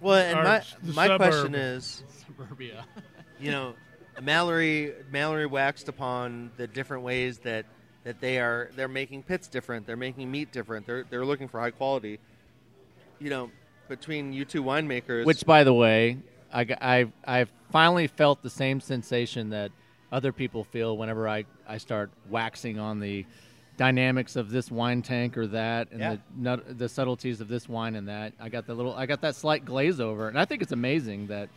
[0.00, 1.30] Well, and Or my s- the my suburb.
[1.30, 2.84] question is, suburbia.
[3.38, 3.74] you know,
[4.20, 7.66] Mallory Mallory waxed upon the different ways that
[8.04, 11.60] that they are they're making pits different, they're making meat different, they're they're looking for
[11.60, 12.18] high quality.
[13.18, 13.50] You know,
[13.88, 16.16] between you two winemakers, Which, by the way,
[16.52, 19.72] I, I've, I've finally felt the same sensation that
[20.10, 23.26] other people feel whenever I, I start waxing on the
[23.76, 26.14] dynamics of this wine tank or that, and Yeah.
[26.14, 28.32] the nut, the subtleties of this wine and that.
[28.40, 31.26] I got the little, I got that slight glaze over, and I think it's amazing
[31.26, 31.48] that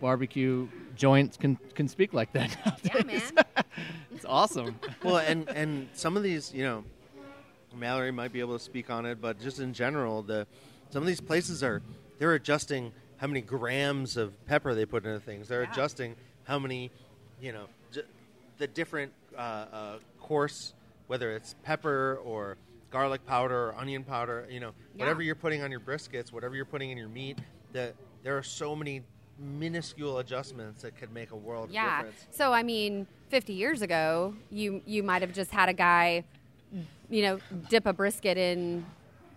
[0.00, 2.56] barbecue joints can can speak like that.
[2.82, 3.22] Yeah, man.
[4.14, 4.78] it's awesome.
[5.04, 6.84] well, and and some of these, you know,
[7.76, 10.46] Mallory might be able to speak on it, but just in general, the
[10.90, 11.82] some of these places are
[12.18, 15.46] they're adjusting how many grams of pepper they put into things.
[15.48, 16.90] They're adjusting how many,
[17.40, 18.02] you know, j-
[18.58, 20.72] the different uh, uh, course,
[21.06, 22.56] whether it's pepper or
[22.90, 24.46] garlic powder or onion powder.
[24.50, 25.04] You know, Yeah.
[25.04, 27.38] whatever you're putting on your briskets, whatever you're putting in your meat.
[27.72, 27.94] That
[28.24, 29.02] there are so many
[29.40, 32.02] minuscule adjustments that could make a world of Yeah.
[32.02, 32.26] difference.
[32.30, 36.24] So I mean, 50 years ago, you you might have just had a guy,
[37.08, 38.84] you know, dip a brisket in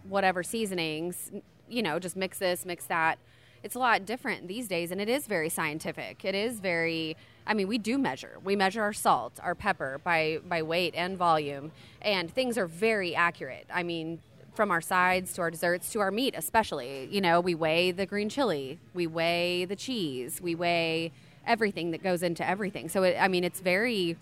[0.07, 1.31] whatever seasonings,
[1.69, 3.17] you know, just mix this, mix that.
[3.63, 6.25] It's a lot different these days, and it is very scientific.
[6.25, 7.15] It is very.
[7.47, 8.37] I mean, we do measure.
[8.43, 11.71] We measure our salt, our pepper by by weight and volume,
[12.01, 13.65] and things are very accurate.
[13.73, 14.19] I mean,
[14.53, 17.07] from our sides to our desserts to our meat, especially.
[17.11, 21.11] You know, we weigh the green chili, we weigh the cheese, we weigh
[21.45, 22.89] everything that goes into everything.
[22.89, 24.17] So, it, I mean, it's very.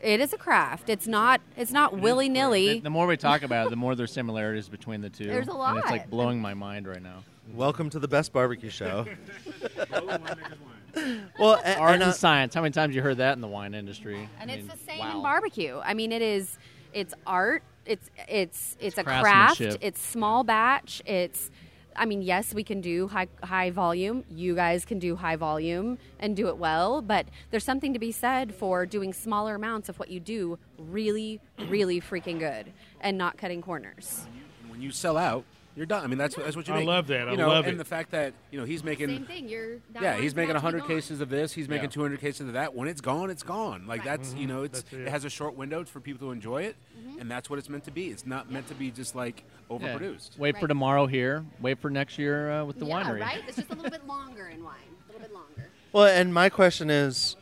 [0.00, 0.90] It is a craft.
[0.90, 1.40] It's not.
[1.56, 2.80] It's not willy nilly.
[2.80, 5.24] the more we talk about it, the more there's similarities between the two.
[5.24, 7.22] There's a And it's like blowing my mind right now.
[7.54, 9.06] Welcome to the best barbecue show.
[11.38, 12.54] well, a- Art and, and uh, science.
[12.54, 14.28] How many times you heard that in the wine industry?
[14.40, 15.16] And I it's mean, the same wow.
[15.16, 15.80] in barbecue.
[15.82, 16.58] I mean, it is.
[16.92, 19.60] It's art it's it's it's, a craft.
[19.60, 21.02] It's small batch.
[21.06, 21.50] It's
[21.94, 24.24] I mean, yes, we can do high high volume.
[24.30, 28.12] You guys can do high volume and do it well, but there's something to be
[28.12, 33.38] said for doing smaller amounts of what you do really, really freaking good and not
[33.38, 34.26] cutting corners.
[34.68, 35.44] when you sell out,
[35.76, 36.02] you're done.
[36.02, 36.78] I mean, that's that's what you mean.
[36.82, 36.88] I make.
[36.88, 37.28] love that.
[37.28, 37.78] I You know, love and it.
[37.78, 39.08] the fact that you know he's making.
[39.08, 39.48] Same thing.
[39.48, 41.52] You're Yeah, he's making about to be 100 cases of this.
[41.52, 41.90] He's making Yeah.
[41.90, 42.74] 200 cases of that.
[42.74, 43.86] When it's gone, it's gone.
[43.86, 44.18] Like Right.
[44.18, 45.00] that's you know, it's it.
[45.00, 46.76] it has a short window for people to enjoy it,
[47.20, 48.08] and that's what it's meant to be.
[48.08, 49.76] It's not meant to be just like Yeah.
[49.76, 50.38] overproduced.
[50.38, 51.44] Wait for tomorrow here.
[51.60, 53.20] Wait for next year uh, with the yeah, winery.
[53.20, 53.42] right?
[53.46, 54.74] It's just a little bit longer in wine.
[55.08, 55.68] A little bit longer.
[55.92, 57.36] Well, and my question is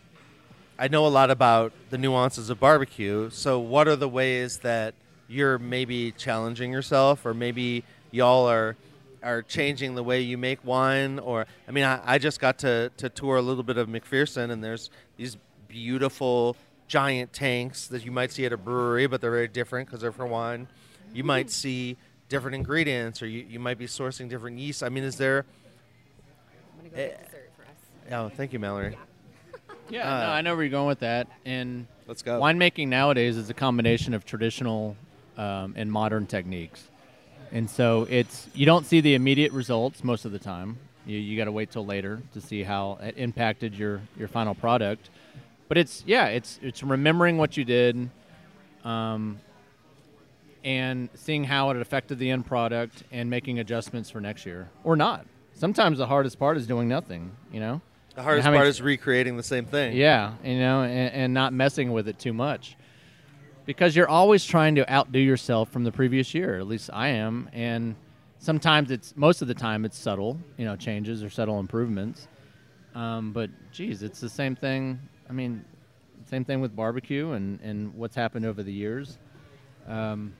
[0.76, 3.30] I know a lot about the nuances of barbecue.
[3.30, 4.94] So, what are the ways that
[5.28, 7.82] you're maybe challenging yourself, or maybe
[8.14, 8.76] y'all are
[9.22, 11.18] are changing the way you make wine?
[11.18, 14.50] Or, I mean, I, I just got to, to tour a little bit of McPherson,
[14.50, 16.56] and there's these beautiful
[16.88, 20.12] giant tanks that you might see at a brewery, but they're very different because they're
[20.12, 20.68] for wine.
[21.14, 21.96] You might see
[22.28, 24.82] different ingredients, or you, you might be sourcing different yeast.
[24.82, 25.46] I mean, is there.
[26.84, 27.06] I'm gonna go Eh.
[27.08, 28.12] get dessert for us.
[28.12, 28.94] Oh, thank you, Mallory.
[29.88, 31.28] Yeah, Uh, no, I know where you're going with that.
[31.46, 32.38] And Let's go.
[32.40, 34.96] winemaking nowadays is a combination of traditional
[35.38, 36.88] um, and modern techniques.
[37.54, 40.76] And so it's you don't see the immediate results most of the time.
[41.06, 44.56] You, you got to wait till later to see how it impacted your, your final
[44.56, 45.08] product.
[45.68, 48.10] But it's yeah, it's it's remembering what you did,
[48.84, 49.38] um,
[50.64, 54.96] and seeing how it affected the end product and making adjustments for next year or
[54.96, 55.24] not.
[55.54, 57.30] Sometimes the hardest part is doing nothing.
[57.52, 57.80] You know.
[58.16, 59.96] The hardest part is recreating the same thing.
[59.96, 62.76] Yeah, you know, and, and not messing with it too much.
[63.66, 66.58] Because you're always trying to outdo yourself from the previous year.
[66.58, 67.48] At least I am.
[67.52, 67.96] And
[68.38, 72.28] sometimes it's, most of the time, it's subtle, you know, changes or subtle improvements.
[72.94, 75.00] Um, but, geez, it's the same thing.
[75.28, 75.64] I mean,
[76.26, 79.18] same thing with barbecue and, and what's happened over the years.
[79.86, 80.34] Um,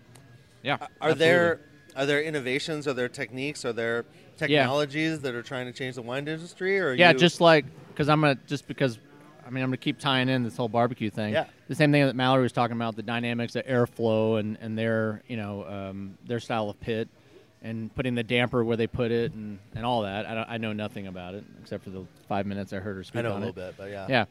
[0.62, 0.78] yeah.
[1.00, 1.60] Are there
[1.96, 2.88] are there innovations?
[2.88, 3.64] Are there techniques?
[3.64, 4.04] Are there
[4.36, 6.80] technologies that are trying to change the wine industry?
[6.80, 8.98] Or Yeah, you- just like because I'm gonna just because
[9.46, 11.32] I mean I'm gonna keep tying in this whole barbecue thing.
[11.32, 11.46] Yeah.
[11.68, 15.22] The same thing that Mallory was talking about, the dynamics of airflow and and their
[15.28, 17.08] you know um, their style of pit
[17.64, 20.26] and putting the damper where they put it and, and all that.
[20.26, 23.02] I, don't, I know nothing about it except for the five minutes I heard her
[23.02, 23.54] speak I know a little it.
[23.54, 24.06] bit, but yeah.
[24.08, 24.24] Yeah.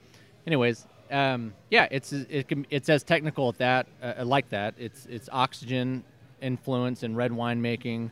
[0.45, 4.75] Anyways, um, yeah, it's it can, it's as technical at that uh, like that.
[4.77, 6.03] It's it's oxygen
[6.41, 8.11] influence in red wine making,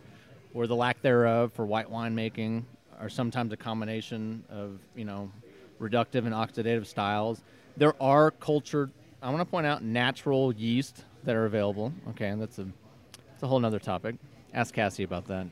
[0.53, 2.65] or the lack thereof for white wine making,
[2.99, 5.31] or sometimes a combination of you know
[5.81, 7.41] reductive and oxidative styles.
[7.77, 8.91] There are cultured.
[9.21, 11.93] I want to point out natural yeast that are available.
[12.09, 14.15] Okay, and that's a that's a whole nother topic.
[14.53, 15.47] Ask Cassie about that.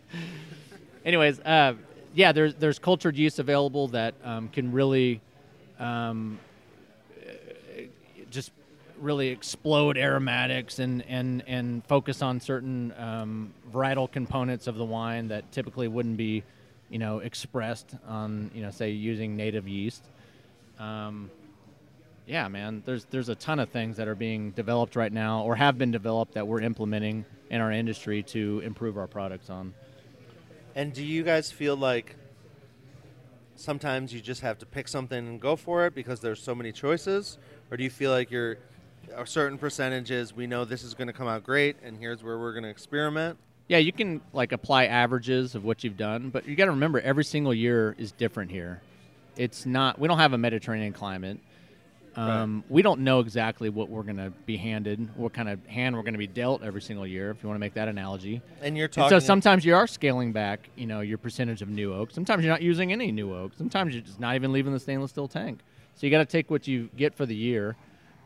[1.04, 1.74] Anyways, uh,
[2.14, 5.20] yeah, there's there's cultured yeast available that um, can really
[5.78, 6.38] um,
[8.30, 8.52] just
[9.00, 15.28] really explode aromatics and, and, and focus on certain um, varietal components of the wine
[15.28, 16.42] that typically wouldn't be,
[16.90, 20.04] you know, expressed on, you know, say using native yeast.
[20.78, 21.30] Um,
[22.26, 25.56] yeah, man, there's there's a ton of things that are being developed right now or
[25.56, 29.74] have been developed that we're implementing in our industry to improve our products on.
[30.74, 32.14] And do you guys feel like
[33.56, 36.72] sometimes you just have to pick something and go for it because there's so many
[36.72, 37.38] choices,
[37.70, 38.58] or do you feel like you're
[39.14, 40.34] a certain percentages?
[40.34, 42.70] We know this is going to come out great, and here's where we're going to
[42.70, 43.38] experiment.
[43.70, 46.98] Yeah, you can like apply averages of what you've done, but you got to remember
[46.98, 48.82] every single year is different here.
[49.36, 49.96] It's not.
[49.96, 51.38] We don't have a Mediterranean climate.
[52.16, 55.94] Um, We don't know exactly what we're going to be handed, what kind of hand
[55.94, 57.30] we're going to be dealt every single year.
[57.30, 60.32] If you want to make that analogy, And you're And so sometimes you are scaling
[60.32, 62.10] back, you know, your percentage of new oak.
[62.10, 63.52] Sometimes you're not using any new oak.
[63.56, 65.60] Sometimes you're just not even leaving the stainless steel tank.
[65.94, 67.76] So you got to take what you get for the year,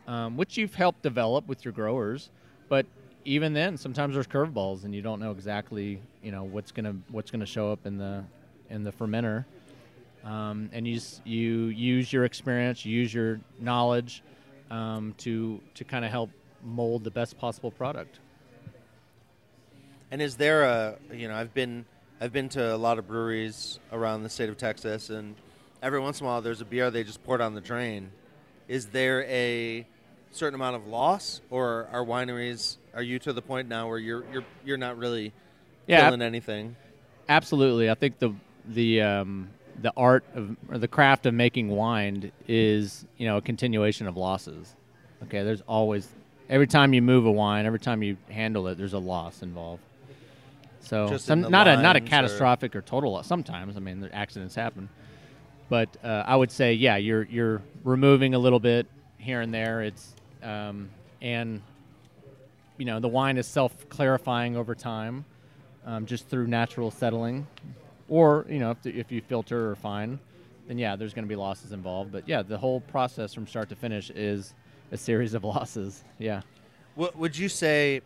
[0.08, 2.30] um, which you've helped develop with your growers.
[2.70, 2.86] But
[3.24, 7.30] even then, sometimes there's curveballs, and you don't know exactly, you know, what's gonna what's
[7.30, 8.24] gonna show up in the
[8.70, 9.44] in the fermenter.
[10.24, 14.22] Um, and you you use your experience, you use your knowledge
[14.70, 16.30] um, to to kind of help
[16.62, 18.18] mold the best possible product.
[20.10, 21.86] And is there a you know I've been
[22.20, 25.34] I've been to a lot of breweries around the state of Texas, and
[25.82, 28.10] every once in a while there's a beer they just pour down the drain.
[28.68, 29.86] Is there a
[30.30, 34.24] certain amount of loss, or are wineries are you to the point now where you're
[34.32, 35.32] you're you're not really
[35.86, 36.76] Yeah, killing anything?
[37.28, 38.34] Absolutely, I think the
[38.66, 39.48] the um,
[39.80, 44.16] the art of or the craft of making wine is you know a continuation of
[44.16, 44.74] losses.
[45.24, 46.08] Okay, there's always
[46.48, 49.82] every time you move a wine, every time you handle it, there's a loss involved.
[50.80, 53.26] So some, in not a not a lines or- catastrophic or, total loss.
[53.26, 54.88] Sometimes I mean, accidents happen,
[55.68, 58.86] but uh, I would say yeah, you're you're removing a little bit
[59.18, 59.82] here and there.
[59.82, 60.90] It's um,
[61.22, 61.62] and
[62.78, 65.24] you know the wine is self clarifying over time,
[65.84, 67.46] um, just through natural settling,
[68.08, 70.18] or you know if, the, if you filter or fine,
[70.66, 72.12] then yeah, there's going to be losses involved.
[72.12, 74.54] But yeah, the whole process from start to finish is
[74.92, 76.04] a series of losses.
[76.18, 76.42] Yeah.
[76.94, 78.00] What would you say?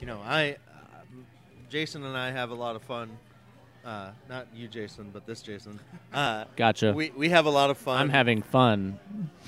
[0.00, 1.02] You know, I, uh,
[1.68, 3.10] Jason and I have a lot of fun.
[3.84, 5.80] Uh, not you, Jason, but this Jason.
[6.12, 6.92] Uh, Gotcha.
[6.92, 7.98] we we have a lot of fun.
[7.98, 8.98] I'm having fun.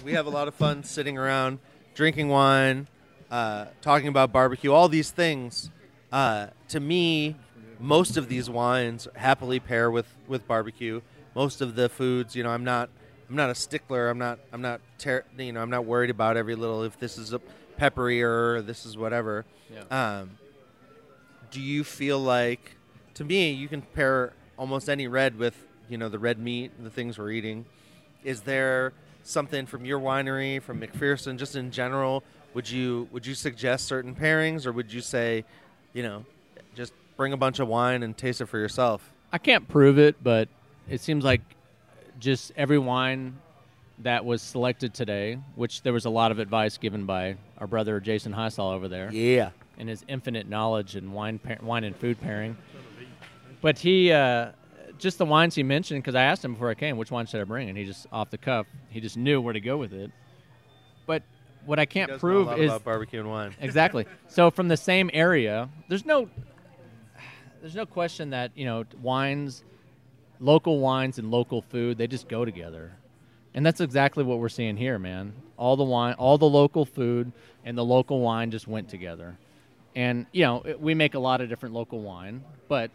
[0.05, 1.59] we have a lot of fun sitting around,
[1.95, 2.87] drinking wine,
[3.33, 5.71] uh, talking about barbecue, all these things.
[6.13, 7.35] Uh, to me,
[7.81, 11.01] most of these wines happily pair with, with barbecue.
[11.35, 12.91] Most of the foods, you know, I'm not
[13.31, 14.11] I'm not a stickler.
[14.11, 17.17] I'm not I'm not ter- you know I'm not worried about every little if this
[17.17, 17.41] is a
[17.79, 19.47] peppery or this is whatever.
[20.21, 20.33] Um,
[21.51, 22.77] do you feel like
[23.15, 25.57] to me you can pair almost any red with
[25.89, 27.65] you know the red meat the things we're eating
[28.23, 28.93] is there
[29.23, 32.23] something from your winery from McPherson just in general
[32.55, 35.45] would you would you suggest certain pairings or would you say
[35.93, 36.25] you know
[36.75, 40.23] just bring a bunch of wine and taste it for yourself I can't prove it,
[40.23, 40.49] but
[40.91, 41.41] it seems like
[42.21, 43.39] just every wine
[44.01, 47.99] that was selected today, which there was a lot of advice given by our brother
[47.99, 52.59] Jason Heisel over there, yeah and his infinite knowledge in wine, wine and food pairing.
[53.63, 54.53] But he, uh,
[54.99, 57.41] just the wines he mentioned, because I asked him before I came, which wine should
[57.41, 59.95] I bring, and he just off the cuff, he just knew where to go with
[59.95, 60.11] it.
[61.65, 64.07] What I can't prove is barbecue and wine exactly.
[64.29, 66.29] So from the same area, there's no
[67.61, 69.63] there's no question that, you know, wines
[70.43, 72.93] local wines and local food, they just go together.
[73.55, 75.33] And that's exactly what we're seeing here, man.
[75.57, 77.33] All the wine, all the local food
[77.65, 79.39] and the local wine just went together.
[79.95, 82.91] And, you know, we make a lot of different local wine, but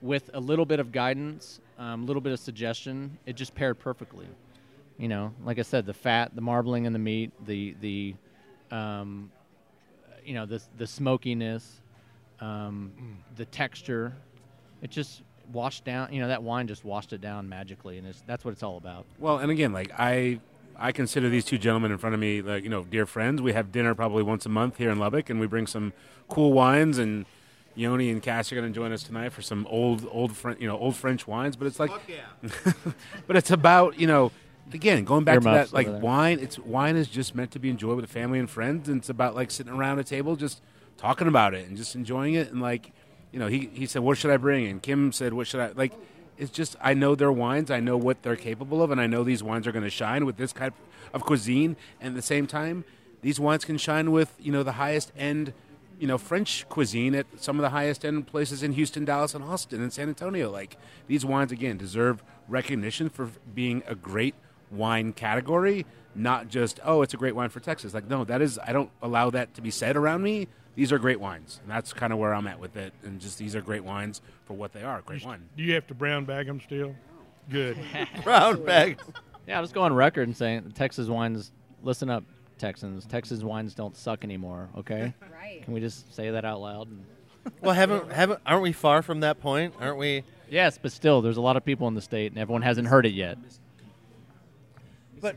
[0.00, 3.78] with a little bit of guidance, a um, little bit of suggestion, it just paired
[3.78, 4.26] perfectly.
[5.02, 8.14] You know, like I said, the fat, the marbling in the meat, the the,
[8.70, 9.32] um,
[10.24, 11.80] you know, the the smokiness,
[12.38, 12.92] um,
[13.34, 14.14] the texture,
[14.80, 15.22] it just
[15.52, 16.12] washed down.
[16.12, 18.76] You know, that wine just washed it down magically, and it's, that's what it's all
[18.76, 19.04] about.
[19.18, 20.38] Well, and again, like I,
[20.76, 23.42] I consider these two gentlemen in front of me, like you know, dear friends.
[23.42, 25.92] We have dinner probably once a month here in Lubbock, and we bring some
[26.28, 26.98] cool wines.
[26.98, 27.26] And
[27.74, 30.68] Yoni and Cass are going to join us tonight for some old, old, Fren- you
[30.68, 31.56] know, old French wines.
[31.56, 32.72] But it's like, yeah.
[33.26, 34.30] but it's about you know,
[34.74, 36.38] again, going back to that, like wine.
[36.40, 39.08] It's wine is just meant to be enjoyed with a family and friends, and it's
[39.08, 40.62] about like sitting around a table, just
[40.96, 42.50] talking about it and just enjoying it.
[42.50, 42.92] And like,
[43.32, 45.72] you know, he he said, "What should I bring?" And Kim said, "What should I
[45.72, 45.92] like?"
[46.38, 49.22] It's just I know their wines, I know what they're capable of, and I know
[49.22, 50.72] these wines are going to shine with this kind
[51.12, 51.76] of cuisine.
[52.00, 52.84] And at the same time,
[53.20, 55.52] these wines can shine with you know the highest end,
[55.98, 59.44] you know French cuisine at some of the highest end places in Houston, Dallas, and
[59.44, 60.50] Austin, and San Antonio.
[60.50, 60.76] Like
[61.06, 64.34] these wines again deserve recognition for being a great
[64.72, 67.94] wine category, not just oh it's a great wine for Texas.
[67.94, 70.48] Like no, that is I don't allow that to be said around me.
[70.74, 72.94] These are great wines, and that's kind of where I'm at with it.
[73.02, 75.02] And just these are great wines for what they are.
[75.02, 75.48] Great wine.
[75.56, 76.94] Do you have to brown bag them still?
[77.50, 77.76] Good.
[78.24, 78.98] brown bag
[79.46, 81.52] Yeah, I'll just go on record and saying Texas wines.
[81.82, 82.24] Listen up,
[82.58, 83.04] Texans.
[83.04, 84.68] Texas wines don't suck anymore.
[84.78, 85.14] Okay.
[85.42, 85.64] Right.
[85.64, 86.88] Can we just say that out loud?
[87.60, 90.22] well haven't haven't aren't we far from that point aren't we
[90.52, 93.06] Yes, but still, there's a lot of people in the state, and everyone hasn't heard
[93.06, 93.38] it yet.
[95.22, 95.36] But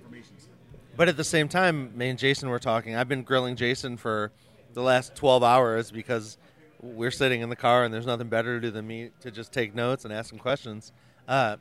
[0.98, 2.96] but at the same time, me and Jason were talking.
[2.96, 4.32] I've been grilling Jason for
[4.74, 6.38] the last twelve hours because
[6.82, 9.54] we're sitting in the car and there's nothing better to do than me to just
[9.54, 10.92] take notes and ask him questions.
[11.28, 11.58] Uh,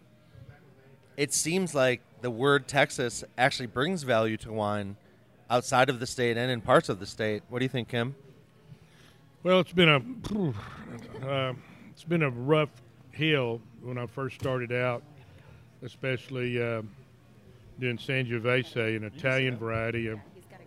[1.17, 4.97] it seems like the word Texas actually brings value to wine
[5.51, 7.43] outside of the state and in parts of the state.
[7.49, 8.17] What do you think, Kim?
[9.43, 11.53] Well, it's been a uh,
[11.91, 12.71] it's been a rough
[13.11, 15.03] hill when I first started out,
[15.83, 16.81] especially uh,
[17.79, 20.09] doing Sangiovese, an Italian variety.
[20.09, 20.65] Of, He's got to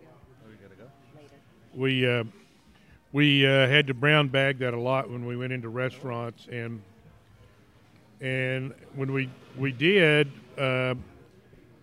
[0.76, 0.84] go
[1.16, 1.30] later.
[1.74, 2.24] we uh,
[3.12, 6.82] we uh, had to brown bag that a lot when we went into restaurants, and
[8.20, 10.94] and when we we did, uh,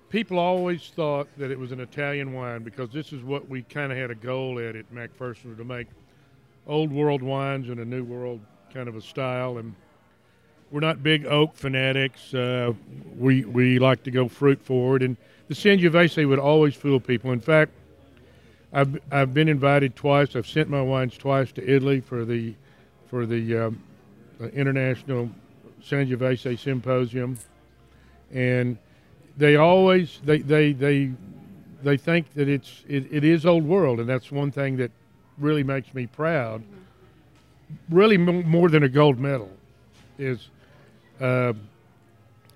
[0.09, 3.91] people always thought that it was an Italian wine because this is what we kind
[3.91, 5.87] of had a goal at at McPherson to make
[6.67, 8.39] old world wines in a new world
[8.73, 9.73] kind of a style, and
[10.71, 12.33] we're not big oak fanatics.
[12.33, 12.73] Uh,
[13.17, 15.17] we we like to go fruit forward, and
[15.47, 17.31] the Sangiovese would always fool people.
[17.31, 17.71] In fact.
[18.73, 20.35] I've I've been invited twice.
[20.35, 22.53] I've sent my wines twice to Italy for the
[23.07, 23.81] for the um,
[24.41, 25.29] uh, international
[25.81, 27.37] Sangiovese symposium,
[28.33, 28.77] and
[29.37, 31.13] they always they they they
[31.83, 34.91] they think that it's it, it is old world, and that's one thing that
[35.37, 36.61] really makes me proud.
[37.89, 39.51] Really, m- more than a gold medal,
[40.19, 40.49] is
[41.21, 41.53] uh,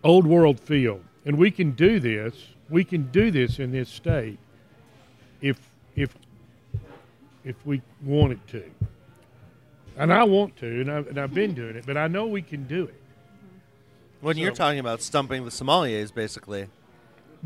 [0.04, 2.34] old world feel, and we can do this.
[2.70, 4.38] We can do this in this state
[5.42, 5.60] if
[5.96, 6.14] if
[7.44, 8.64] if we wanted to.
[9.98, 12.42] And I want to, and I've, and I've been doing it, but I know we
[12.42, 12.94] can do it.
[14.22, 16.68] When you're talking about stumping the sommeliers, basically, you're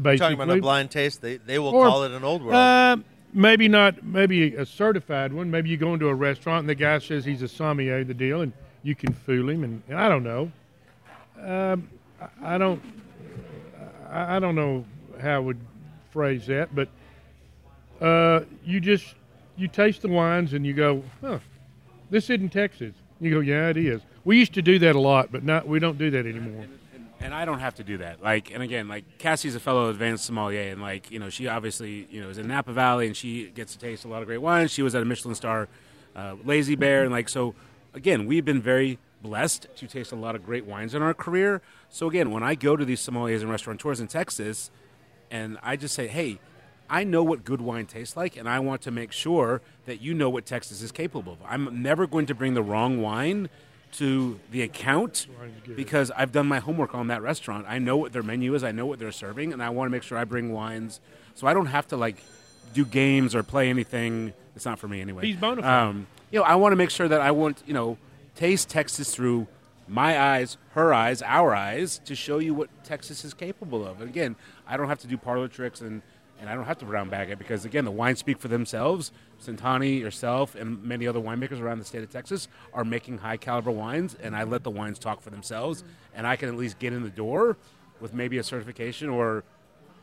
[0.02, 2.54] Basically, talking about a blind taste, they, they will Or- call it an old world.
[2.56, 2.98] Uh,
[3.34, 4.04] maybe not.
[4.04, 5.50] Maybe a certified one.
[5.52, 8.42] Maybe you go into a restaurant and the guy says he's a sommelier, the deal,
[8.42, 8.54] and
[8.84, 9.64] you can fool him.
[9.64, 10.52] And, and I don't know.
[11.44, 11.90] Um,
[12.42, 12.82] I, don't.
[14.10, 14.86] I don't know
[15.22, 15.60] how I would
[16.12, 16.88] phrase that, but
[18.00, 19.16] uh, you just
[19.58, 21.40] you taste the wines and you go, huh,
[22.10, 22.94] this isn't Texas.
[23.20, 24.02] You go, yeah, it is.
[24.24, 25.68] We used to do that a lot, but not.
[25.68, 26.66] We don't do that anymore.
[27.20, 28.22] and I don't have to do that.
[28.22, 32.08] Like, and again, like Cassie's a fellow advanced sommelier, and like you know, she obviously
[32.10, 34.40] you know is in Napa Valley, and she gets to taste a lot of great
[34.40, 34.72] wines.
[34.72, 35.68] She was at a Michelin star,
[36.16, 37.54] uh, Lazy Bear, and like so.
[37.96, 41.62] Again, we've been very blessed to taste a lot of great wines in our career.
[41.90, 44.70] So again, when I go to these sommeliers and restaurateurs in Texas,
[45.32, 46.40] and I just say, hey.
[46.90, 50.14] I know what good wine tastes like, and I want to make sure that you
[50.14, 51.40] know what Texas is capable of.
[51.48, 53.50] I'm never going to bring the wrong wine
[53.94, 55.28] to the account
[55.76, 57.66] because I've done my homework on that restaurant.
[57.70, 59.92] I know what their menu is, I know what they're serving, and I want to
[59.92, 61.00] make sure I bring wines
[61.36, 62.18] so I don't have to like
[62.74, 64.34] do games or play anything.
[64.56, 65.26] It's not for me anyway.
[65.26, 65.90] He's bona fide.
[65.90, 67.98] Um, you know, I want to make sure that I want you know
[68.36, 69.48] taste Texas through
[69.88, 74.00] my eyes, her eyes, our eyes to show you what Texas is capable of.
[74.00, 74.36] And again,
[74.68, 76.02] I don't have to do parlor tricks and.
[76.42, 79.14] And I don't have to brown bag it because, again, the wines speak for themselves.
[79.42, 83.72] Centanni, yourself, and many other winemakers around the state of Texas are making high caliber
[83.72, 85.86] wines, and I let the wines talk for themselves.
[86.14, 87.56] And I can at least get in the door
[88.02, 89.46] with maybe a certification or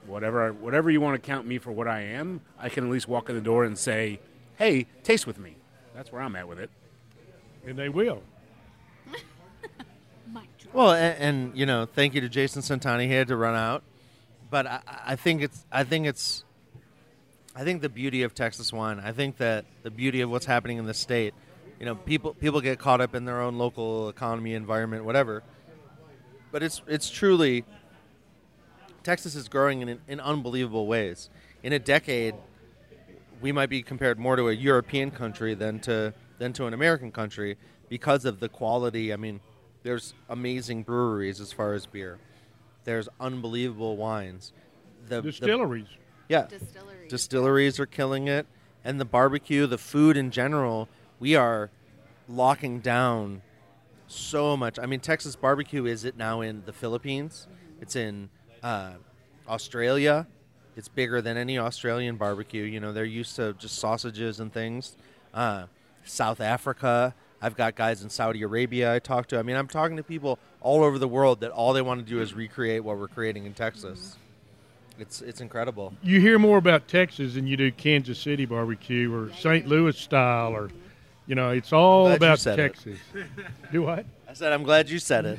[0.07, 2.41] whatever whatever you want to count me for what I am.
[2.59, 4.21] I can at least walk in the door and say,
[4.57, 5.57] "Hey, taste with me."
[5.95, 6.71] That's where I'm at with it.
[7.71, 8.23] And they will.
[10.73, 13.07] Well, and, and you know, thank you to Jason Centanni.
[13.07, 13.83] He had to run out,
[14.51, 16.45] but I, I think it's I think it's
[17.57, 19.01] I think the beauty of Texas wine.
[19.01, 21.35] I think that the beauty of what's happening in the state.
[21.81, 25.43] You know, people people get caught up in their own local economy, environment, whatever.
[26.53, 27.65] But it's it's truly
[29.03, 31.31] Texas is growing in, in unbelievable ways.
[31.65, 32.37] In a decade,
[33.41, 37.13] we might be compared more to a European country than to than to an American
[37.13, 37.57] country
[37.91, 39.13] because of the quality.
[39.13, 39.41] I mean,
[39.83, 42.19] there's amazing breweries as far as beer.
[42.85, 44.53] There's unbelievable wines.
[45.07, 45.87] The the- Distilleries.
[46.31, 47.11] yeah, Distilleries.
[47.11, 48.47] distilleries are killing it,
[48.85, 50.89] and the barbecue, the food in general.
[51.21, 51.71] We are
[52.27, 53.43] locking down
[54.07, 54.79] so much.
[54.79, 57.47] I mean, Texas barbecue is it now in the Philippines?
[57.83, 58.31] It's in
[58.63, 58.93] uh,
[59.47, 60.27] Australia.
[60.75, 62.63] It's bigger than any Australian barbecue.
[62.63, 64.97] You know, they're used to just sausages and things.
[65.35, 65.65] Uh,
[66.05, 67.15] South Africa.
[67.43, 69.39] I've got guys in Saudi Arabia I talk to.
[69.39, 72.11] I mean, I'm talking to people all over the world that all they want to
[72.11, 74.17] do is recreate what we're creating in Texas.
[74.99, 75.95] It's it's incredible.
[76.03, 79.67] You hear more about Texas than you do Kansas City barbecue or St.
[79.67, 80.71] Louis style or,
[81.27, 82.41] you know, it's all about.
[82.41, 82.99] Texas.
[83.73, 84.05] do what?
[84.29, 85.39] I said I'm glad you said it.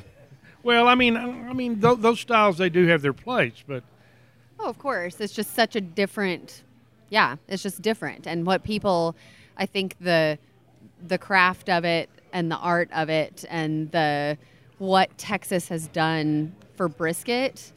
[0.64, 3.84] Well, I mean, I mean, th- those styles they do have their place, but
[4.64, 5.20] Oh, of course.
[5.20, 6.64] It's just such a different.
[7.10, 9.16] Yeah, it's just different, and what people,
[9.58, 10.38] I think the,
[11.08, 14.38] the craft of it and the art of it and the
[14.78, 17.72] what Texas has done for brisket.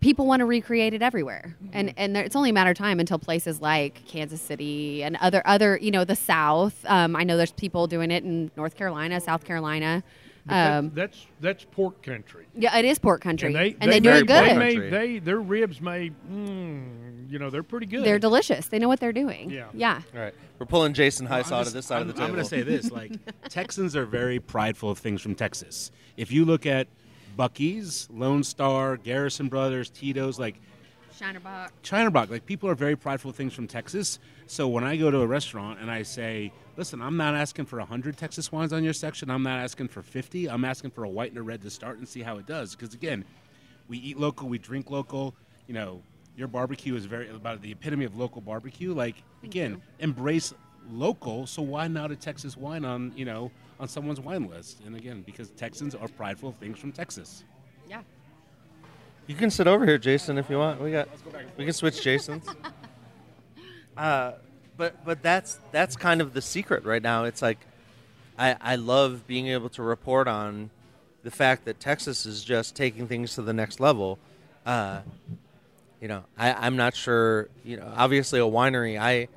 [0.00, 3.00] People want to recreate it everywhere, and and there, it's only a matter of time
[3.00, 6.84] until places like Kansas City and other other you know the South.
[6.86, 10.02] Um, I know there's people doing it in North Carolina, South Carolina.
[10.46, 12.46] But that- Um, that's that's pork country.
[12.54, 14.44] yeah, it is pork country, And they, and they, they, do very it good.
[14.44, 18.04] They, pork may, they their ribs may, mm, you know, they're pretty good.
[18.04, 18.66] They're delicious.
[18.68, 19.50] They know what they're doing.
[19.50, 19.66] Yeah.
[19.74, 20.00] Yeah.
[20.14, 22.24] All right, we're pulling Jason I'm Heisaw to just- this side I'm, of the table.
[22.26, 23.12] I'm going to say this: like
[23.48, 25.90] Texans are very prideful of things from Texas.
[26.16, 26.88] If you look at
[27.38, 30.60] Buc-ee's, Lone Star, Garrison Brothers, Tito's, like
[31.20, 31.70] Shiner Bock.
[31.82, 34.18] China like people are very prideful of things from Texas.
[34.46, 37.78] So when I go to a restaurant and I say, "Listen, I'm not asking for
[37.78, 39.30] 100 Texas wines on your section.
[39.30, 40.48] I'm not asking for 50.
[40.48, 42.74] I'm asking for a white and a red to start and see how it does."
[42.74, 43.26] Because again,
[43.86, 45.34] we eat local, we drink local.
[45.66, 46.02] You know,
[46.38, 48.94] your barbecue is very about the epitome of local barbecue.
[48.94, 50.54] Like again, embrace
[50.90, 51.46] local.
[51.46, 54.80] So why not a Texas wine on you know on someone's wine list?
[54.86, 57.44] And again, because Texans are prideful of things from Texas.
[57.86, 58.00] Yeah.
[59.30, 60.80] You can sit over here, Jason, if you want.
[60.80, 61.08] We got
[61.56, 62.48] we can switch Jasons.
[63.96, 64.32] Uh,
[64.78, 67.24] but but that's that's kind of the secret right now.
[67.24, 67.58] It's like
[68.38, 70.70] I I love being able to report on
[71.22, 74.18] the fact that Texas is just taking things to the next level.
[74.64, 75.00] Uh,
[76.00, 77.48] you know, I, I'm not sure.
[77.62, 78.98] You know, obviously a winery.
[78.98, 79.28] I,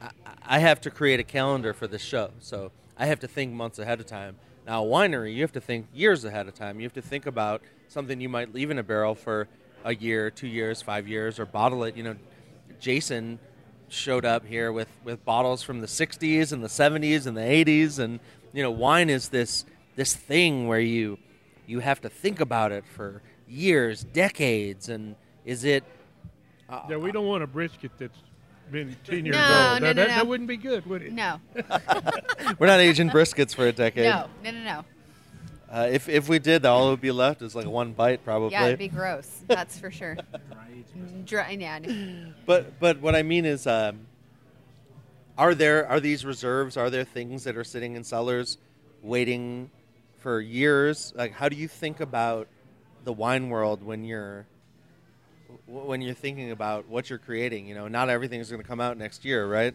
[0.00, 0.10] I
[0.46, 3.78] I have to create a calendar for this show, so I have to think months
[3.78, 4.36] ahead of time.
[4.66, 6.78] Now, a winery, you have to think years ahead of time.
[6.78, 9.48] You have to think about something you might leave in a barrel for
[9.84, 11.96] a year, two years, five years, or bottle it.
[11.96, 12.16] You know,
[12.78, 13.40] Jason
[13.88, 17.98] showed up here with, with bottles from the 60s and the 70s and the 80s
[17.98, 18.20] and
[18.54, 19.66] you know wine is this
[19.96, 21.18] this thing where you
[21.66, 25.14] you have to think about it for years decades and
[25.44, 25.84] is it
[26.70, 28.16] uh, Yeah, we don't want a brisket that's
[28.72, 29.48] been 10 years No, old.
[29.48, 30.14] no, that, no, that, no.
[30.14, 31.12] that wouldn't be good, would it?
[31.12, 31.40] No,
[32.58, 34.84] we're not aging briskets for a decade no, no, no, no.
[35.70, 38.50] uh, if, if we did all that would be left is like one bite probably
[38.52, 39.40] Yeah, it'd be gross.
[39.46, 40.16] That's for sure.
[41.24, 41.78] Dry, yeah.
[42.46, 44.00] But but what I mean is, um,
[45.38, 46.76] are there are these reserves?
[46.76, 48.58] Are there things that are sitting in cellars,
[49.02, 49.70] waiting
[50.18, 51.12] for years?
[51.16, 52.48] Like, how do you think about
[53.04, 54.46] the wine world when you're w-
[55.66, 57.66] when you're thinking about what you're creating?
[57.66, 59.74] You know, not everything is going to come out next year, right?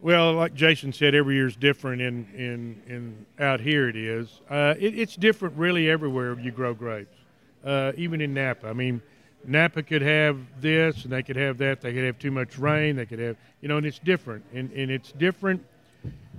[0.00, 2.00] Well, like Jason said, every year is different.
[2.00, 4.40] In in in out here, it is.
[4.48, 7.16] Uh, it, it's different really everywhere you grow grapes.
[7.64, 9.02] Uh, even in Napa, I mean,
[9.44, 11.80] Napa could have this and they could have that.
[11.80, 12.94] They could have too much rain.
[12.94, 14.44] They could have, you know, and it's different.
[14.54, 15.64] And and it's different.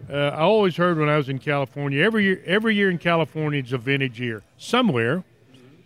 [0.09, 3.61] Uh, I always heard when I was in California, every year every year in California
[3.61, 5.25] is a vintage year somewhere.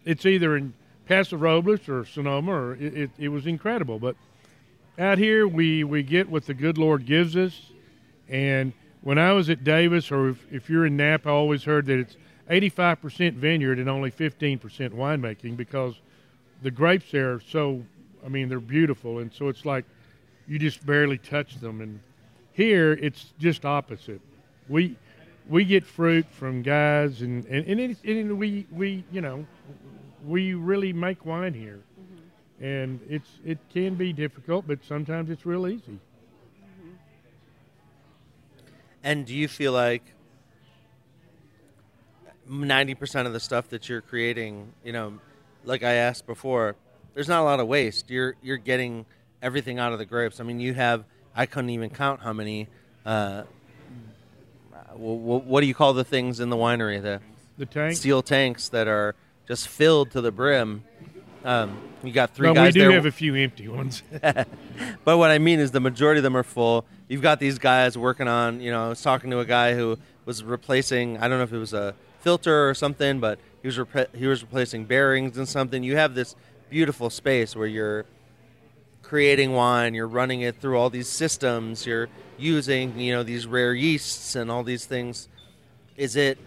[0.05, 0.73] It's either in
[1.07, 3.99] Paso Robles or Sonoma, or it, it, it was incredible.
[3.99, 4.15] But
[4.97, 7.71] out here we, we get what the good Lord gives us.
[8.29, 11.85] And when I was at Davis, or if, if you're in Napa, I always heard
[11.87, 12.15] that it's
[12.49, 15.95] 85% vineyard and only 15% winemaking because
[16.61, 17.83] the grapes there are so,
[18.25, 19.19] I mean, they're beautiful.
[19.19, 19.85] And so it's like
[20.47, 21.81] you just barely touch them.
[21.81, 21.99] And
[22.53, 24.21] here it's just opposite.
[24.69, 24.95] We,
[25.49, 29.45] we get fruit from guys, and, and, and, it, and we, we, you know,
[30.25, 31.81] we really make wine here
[32.63, 35.99] and it's it can be difficult, but sometimes it's real easy.
[39.03, 40.03] And do you feel like
[42.47, 45.19] ninety percent of the stuff that you're creating, you know,
[45.65, 46.75] like I asked before,
[47.13, 48.09] there's not a lot of waste.
[48.09, 49.05] You're you're getting
[49.41, 50.39] everything out of the grapes.
[50.39, 51.03] I mean, you have
[51.35, 52.69] I couldn't even count how many.
[53.05, 53.43] Uh,
[54.95, 57.01] what do you call the things in the winery?
[57.01, 57.19] The
[57.57, 57.97] The tank.
[57.97, 59.15] steel tanks that are
[59.47, 60.83] just filled to the brim.
[61.43, 62.91] Um, you got three but guys we do there.
[62.93, 64.03] have a few empty ones.
[65.03, 66.85] But what I mean is the majority of them are full.
[67.07, 69.97] You've got these guys working on, you know, I was talking to a guy who
[70.25, 73.77] was replacing, I don't know if it was a filter or something, but he was
[73.77, 75.83] repre- he was replacing bearings and something.
[75.83, 76.35] You have this
[76.69, 78.05] beautiful space where you're
[79.03, 82.07] creating wine, you're running it through all these systems, you're
[82.37, 85.27] using, you know, these rare yeasts and all these things.
[85.97, 86.39] Is it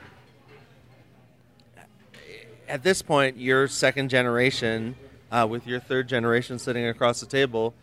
[2.68, 4.97] at this point, you're second generation
[5.30, 7.74] uh, with your third generation sitting across the table.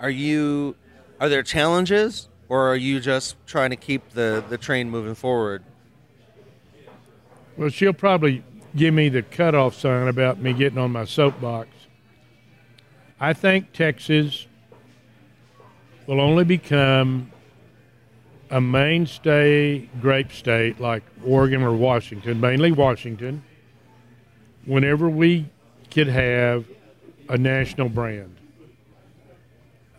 [0.00, 0.76] Are you?
[1.20, 5.62] Are there challenges, or are you just trying to keep the the train moving forward?
[7.56, 8.42] well, she'll probably
[8.74, 11.68] give me the cutoff sign about me getting on my soapbox.
[13.20, 14.46] I think Texas
[16.06, 17.30] will only become
[18.50, 23.42] a mainstay grape state like Oregon or Washington, mainly Washington,
[24.66, 25.46] whenever we
[25.90, 26.64] could have
[27.28, 28.36] a national brand.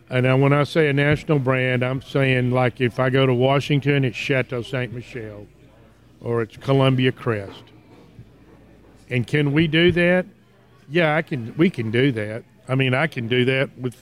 [0.10, 3.34] And now when I say a national brand, I'm saying like if I go to
[3.34, 4.94] Washington, it's Chateau St.
[4.94, 5.48] Michelle
[6.22, 7.64] or it's Columbia Crest.
[9.10, 10.26] And can we do that?
[10.90, 11.56] Yeah, I can.
[11.58, 12.44] We can do that.
[12.68, 13.96] I mean, I can do that with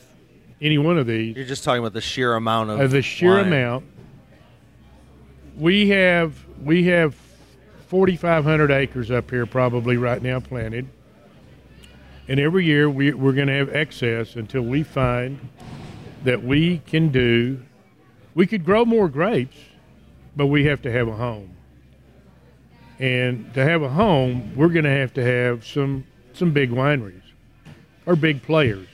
[0.62, 1.36] any one of these.
[1.36, 3.48] You're just talking about the sheer amount of Uh, the sheer wine.
[3.48, 3.86] amount.
[5.58, 6.34] We have
[6.64, 7.16] we have
[7.92, 10.88] 4,500 acres up here probably right now planted,
[12.30, 15.50] and every year we, we're going to have excess until we find
[16.24, 17.62] that we can do.
[18.34, 19.58] We could grow more grapes,
[20.38, 21.54] but we have to have a home.
[22.98, 27.24] And to have a home, we're going to have to have some some big wineries
[28.06, 28.88] or big players.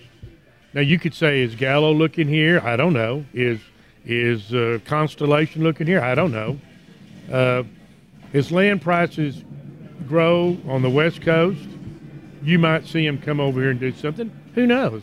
[0.74, 2.61] Now you could say, is Gallo looking here?
[2.61, 3.26] I don't know.
[3.32, 3.60] Is
[4.06, 6.02] is uh, Constellation looking here?
[6.02, 6.60] I don't know.
[7.32, 7.61] Uh,
[8.34, 9.44] as land prices
[10.08, 11.68] grow on the West Coast,
[12.44, 14.32] you might see them come over here and do something.
[14.56, 15.02] Who knows?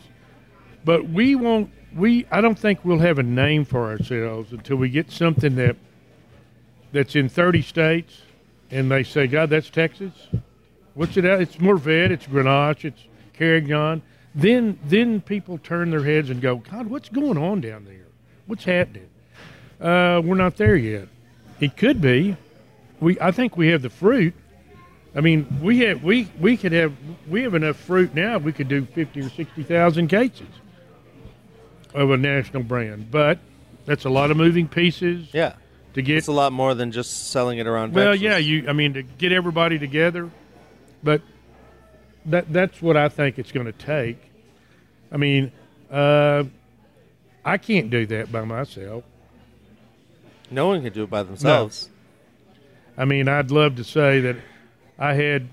[0.83, 1.71] But we won't.
[1.95, 5.77] We I don't think we'll have a name for ourselves until we get something that
[6.91, 8.21] that's in 30 states,
[8.71, 10.13] and they say, God, that's Texas.
[10.93, 11.25] What's it?
[11.25, 13.03] It's Mourvèdre, it's Grenache, it's
[13.33, 14.01] Carignan.
[14.33, 18.07] Then, then people turn their heads and go, God, what's going on down there?
[18.47, 19.09] What's happening?
[19.79, 21.09] Uh, we're not there yet.
[21.59, 22.37] It could be.
[23.05, 24.33] We, I think we have the fruit.
[25.15, 26.91] I mean, we have we we could have
[27.29, 28.39] we have enough fruit now.
[28.39, 30.47] We could do fifty or sixty thousand cases
[31.93, 33.37] of a national brand, but
[33.85, 35.53] that's a lot of moving pieces Yeah,
[35.93, 37.93] to get it's a lot more than just selling it around.
[37.93, 38.23] well, Texas.
[38.23, 38.67] yeah, you.
[38.67, 40.31] I mean, to get everybody together,
[41.03, 41.21] but
[42.25, 44.17] that that's what I think it's going to take.
[45.11, 45.51] I mean,
[45.91, 46.45] uh,
[47.45, 49.03] I can't do that by myself.
[50.49, 51.91] No one can do it by themselves.
[52.97, 54.37] I mean, I'd love to say that
[54.97, 55.49] I had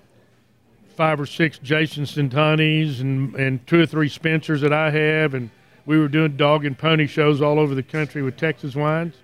[0.97, 5.51] five or six Jason Centanni's and, and two or three Spencers that I have, and
[5.85, 9.14] we were doing dog and pony shows all over the country with Texas wines.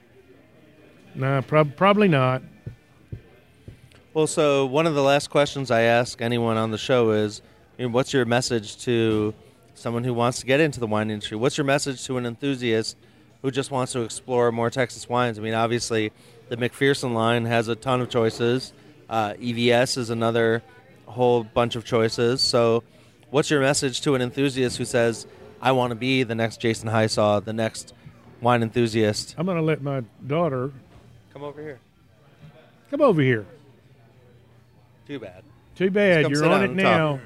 [1.15, 2.43] No, prob- probably not.
[4.15, 7.43] Well, so one of the last questions I ask anyone on the show is,
[7.79, 9.33] what's your message to
[9.75, 11.37] someone who wants to get into the wine industry?
[11.37, 12.97] What's your message to an enthusiast
[13.43, 15.39] who just wants to explore more Texas wines?
[15.39, 16.11] I mean, obviously,
[16.49, 18.73] the McPherson line has a ton of choices.
[19.09, 20.63] Uh, EVS is another
[21.07, 22.41] whole bunch of choices.
[22.41, 22.83] So,
[23.31, 25.27] what's your message to an enthusiast who says,
[25.63, 27.95] "I want to be the next Jason Hysaw, the next
[28.41, 29.35] wine enthusiast"?
[29.39, 30.73] I'm going to let my daughter
[31.33, 31.79] Come over here.
[32.91, 33.47] come over here.
[35.07, 35.43] Too bad.
[35.77, 36.83] Too bad you're on it and talk.
[36.85, 37.21] now.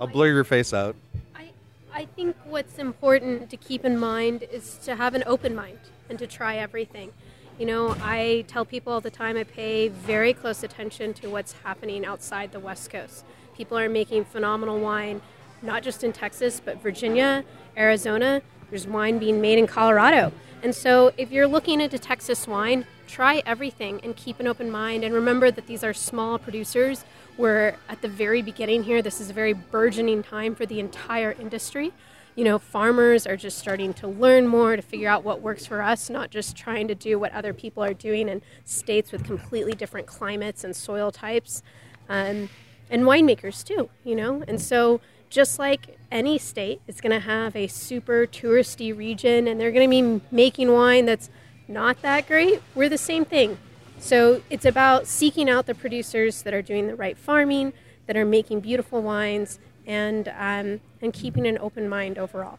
[0.00, 0.96] I'll blur your face out.
[1.36, 1.50] I,
[1.92, 5.78] I think what's important to keep in mind is to have an open mind
[6.08, 7.12] and to try everything.
[7.62, 11.52] You know, I tell people all the time I pay very close attention to what's
[11.62, 13.24] happening outside the West Coast.
[13.56, 15.22] People are making phenomenal wine,
[15.62, 17.44] not just in Texas, but Virginia,
[17.76, 18.42] Arizona.
[18.68, 20.32] There's wine being made in Colorado.
[20.64, 25.04] And so if you're looking into Texas wine, try everything and keep an open mind.
[25.04, 27.04] And remember that these are small producers.
[27.38, 29.02] We're at the very beginning here.
[29.02, 31.92] This is a very burgeoning time for the entire industry.
[32.34, 35.82] You know, farmers are just starting to learn more to figure out what works for
[35.82, 39.72] us, not just trying to do what other people are doing in states with completely
[39.72, 41.62] different climates and soil types.
[42.08, 42.48] Um,
[42.92, 44.44] and winemakers too, you know?
[44.46, 45.00] And so
[45.30, 49.90] just like any state it's going to have a super touristy region and they're going
[49.90, 51.30] to be making wine that's
[51.66, 53.56] not that great, we're the same thing.
[53.98, 57.72] So it's about seeking out the producers that are doing the right farming,
[58.06, 62.58] that are making beautiful wines, and um, and keeping an open mind overall.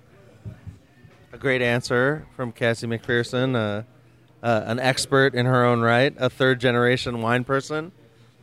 [1.31, 3.83] A great answer from Cassie McPherson, uh,
[4.45, 7.91] uh, an expert in her own right, a third generation wine person.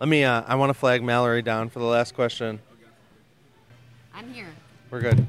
[0.00, 0.24] Let me.
[0.24, 2.60] Uh, I want to flag Mallory down for the last question.
[4.14, 4.48] I'm here.
[4.90, 5.26] We're good.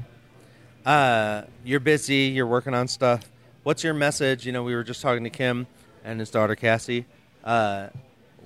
[0.84, 2.24] Uh, you're busy.
[2.34, 3.30] You're working on stuff.
[3.62, 4.44] What's your message?
[4.44, 5.66] You know, we were just talking to Kim
[6.04, 7.06] and his daughter Cassie.
[7.44, 7.88] Uh,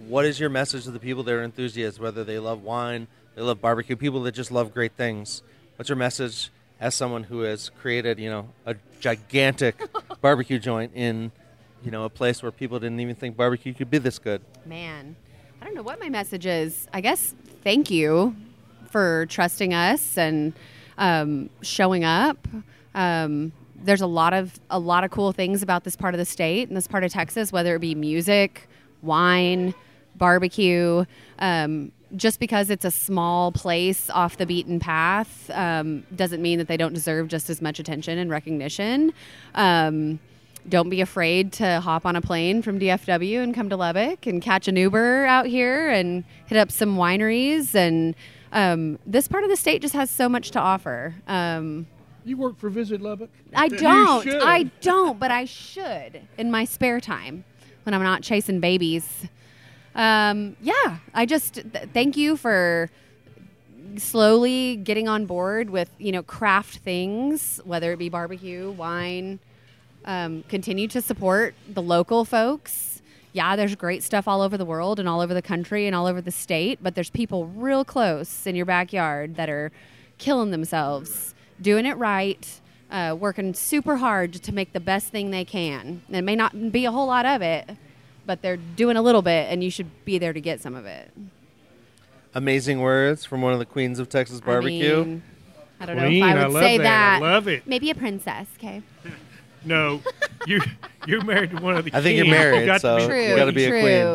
[0.09, 3.42] what is your message to the people that are enthusiasts, whether they love wine, they
[3.42, 5.42] love barbecue, people that just love great things?
[5.76, 6.50] What's your message
[6.80, 9.78] as someone who has created, you know, a gigantic
[10.22, 11.30] barbecue joint in,
[11.84, 14.40] you know, a place where people didn't even think barbecue could be this good?
[14.64, 15.16] Man,
[15.60, 16.88] I don't know what my message is.
[16.94, 18.34] I guess thank you
[18.90, 20.54] for trusting us and
[20.96, 22.38] um, showing up.
[22.94, 26.24] Um, there's a lot of a lot of cool things about this part of the
[26.24, 28.66] state and this part of Texas, whether it be music,
[29.02, 29.74] wine,
[30.16, 31.04] barbecue.
[31.38, 36.69] Um, just because it's a small place off the beaten path um, doesn't mean that
[36.69, 39.12] they don't deserve just as much attention and recognition.
[39.55, 40.20] Um,
[40.69, 44.43] don't be afraid to hop on a plane from DFW and come to Lubbock and
[44.43, 47.74] catch an Uber out here and hit up some wineries.
[47.74, 48.15] And
[48.53, 51.15] um, this part of the state just has so much to offer.
[51.28, 51.87] Um,
[52.24, 53.31] You work for Visit Lubbock?
[53.55, 54.28] I don't.
[54.43, 57.45] I don't, but I should in my spare time
[57.85, 59.27] when I'm not chasing babies.
[59.97, 62.90] Um, yeah, I just th- thank you for
[63.97, 69.40] slowly getting on board with you know craft things, whether it be barbecue, wine.
[70.05, 73.02] Um, continue to support the local folks.
[73.32, 76.06] Yeah, there's great stuff all over the world and all over the country and all
[76.06, 79.73] over the state, but there's people real close in your backyard that are
[80.18, 82.60] killing themselves, doing it right,
[82.90, 86.02] uh, working super hard to make the best thing they can.
[86.06, 87.68] And it may not be a whole lot of it,
[88.27, 90.85] but they're doing a little bit, and you should be there to get some of
[90.86, 91.11] it.
[92.35, 95.05] Amazing words from one of the queens of Texas I barbecue.
[95.05, 95.23] mean,
[95.81, 97.16] I don't Queen, know if I I would love say that.
[97.16, 97.23] I that.
[97.23, 97.66] love it.
[97.66, 98.47] Maybe a princess.
[98.59, 98.82] Okay.
[99.65, 100.01] No,
[100.47, 100.61] you
[101.09, 101.90] you're married to one of the.
[101.93, 102.36] I think you're kings.
[102.36, 103.28] You married, got to so- be- True.
[103.31, 103.70] you gotta be a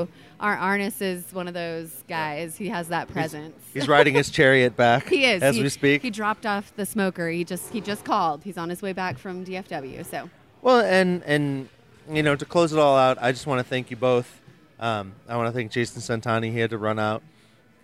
[0.05, 0.07] queen.
[0.39, 2.55] Our Arnis is one of those guys.
[2.55, 3.57] He has that presence.
[3.73, 5.43] He's riding his chariot back He is.
[5.43, 6.03] as he, we speak.
[6.03, 7.27] He dropped off the smoker.
[7.29, 8.45] He just he just called.
[8.45, 10.05] He's on his way back from DFW.
[10.05, 10.29] So
[10.61, 11.67] Well, and and
[12.11, 14.41] you know, to close it all out, I just want to thank you both.
[14.79, 16.51] Um, I want to thank Jason Centanni.
[16.51, 17.21] He had to run out,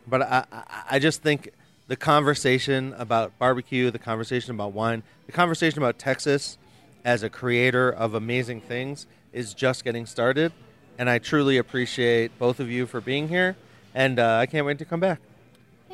[0.07, 1.49] but I, I, I just think
[1.87, 6.57] the conversation about barbecue, the conversation about wine, the conversation about Texas
[7.05, 10.51] as a creator of amazing things is just getting started.
[10.97, 13.55] And I truly appreciate both of you for being here,
[13.93, 15.19] and uh, I can't wait to come back.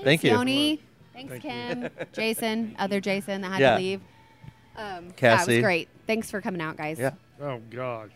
[0.03, 0.31] Thank you.
[0.31, 0.79] Yoni.
[1.13, 1.49] Thanks, Thank you.
[1.51, 1.89] Kim.
[2.13, 3.71] Jason, other Jason that had Yeah.
[3.75, 4.01] to leave.
[4.77, 5.55] Um, yeah, it Cassie.
[5.57, 5.89] was great.
[6.07, 6.97] Thanks for coming out, guys.
[6.97, 7.11] Yeah.
[7.41, 8.09] Oh gosh,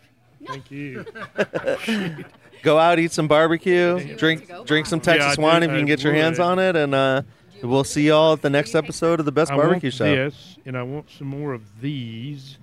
[0.46, 1.04] thank you.
[2.62, 5.76] Go out, eat some barbecue, drink drink some Yeah, Texas I wine do- if you
[5.78, 6.44] can get your hands would.
[6.44, 7.22] on it, and uh,
[7.62, 10.04] we'll see y'all at the next episode of the Best I Barbecue want Show.
[10.16, 12.58] this, and I want some more of these.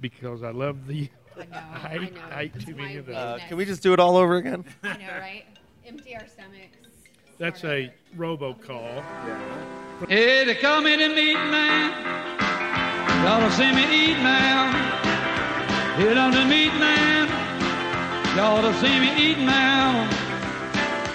[0.00, 1.08] because I love the.
[1.36, 1.46] I know.
[1.52, 2.20] I I ate- know.
[2.30, 3.16] I ate It's too many my of those.
[3.16, 3.48] Uh, weakness.
[3.48, 4.64] can we just do it all over again?
[4.84, 5.44] I know, right?
[5.84, 6.78] Empty our stomachs.
[7.38, 8.36] That's start a over.
[8.36, 9.02] robocall.
[10.08, 11.90] Hey, they call me the meat man.
[13.24, 15.13] Y'all to see me eat now.
[15.96, 17.28] Hit on the meat man.
[18.36, 20.10] Y'all to see me eat now.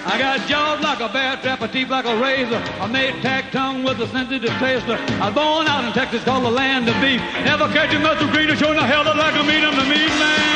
[0.06, 2.56] I got jaws like a bear trap, a teeth like a razor.
[2.80, 4.96] I made tack tongue with a sensitive taster.
[5.20, 7.20] I was born out in Texas, called the land of beef.
[7.44, 9.62] Never catch a muscle green or showing the hell like a meat.
[9.62, 10.50] I'm the meat man.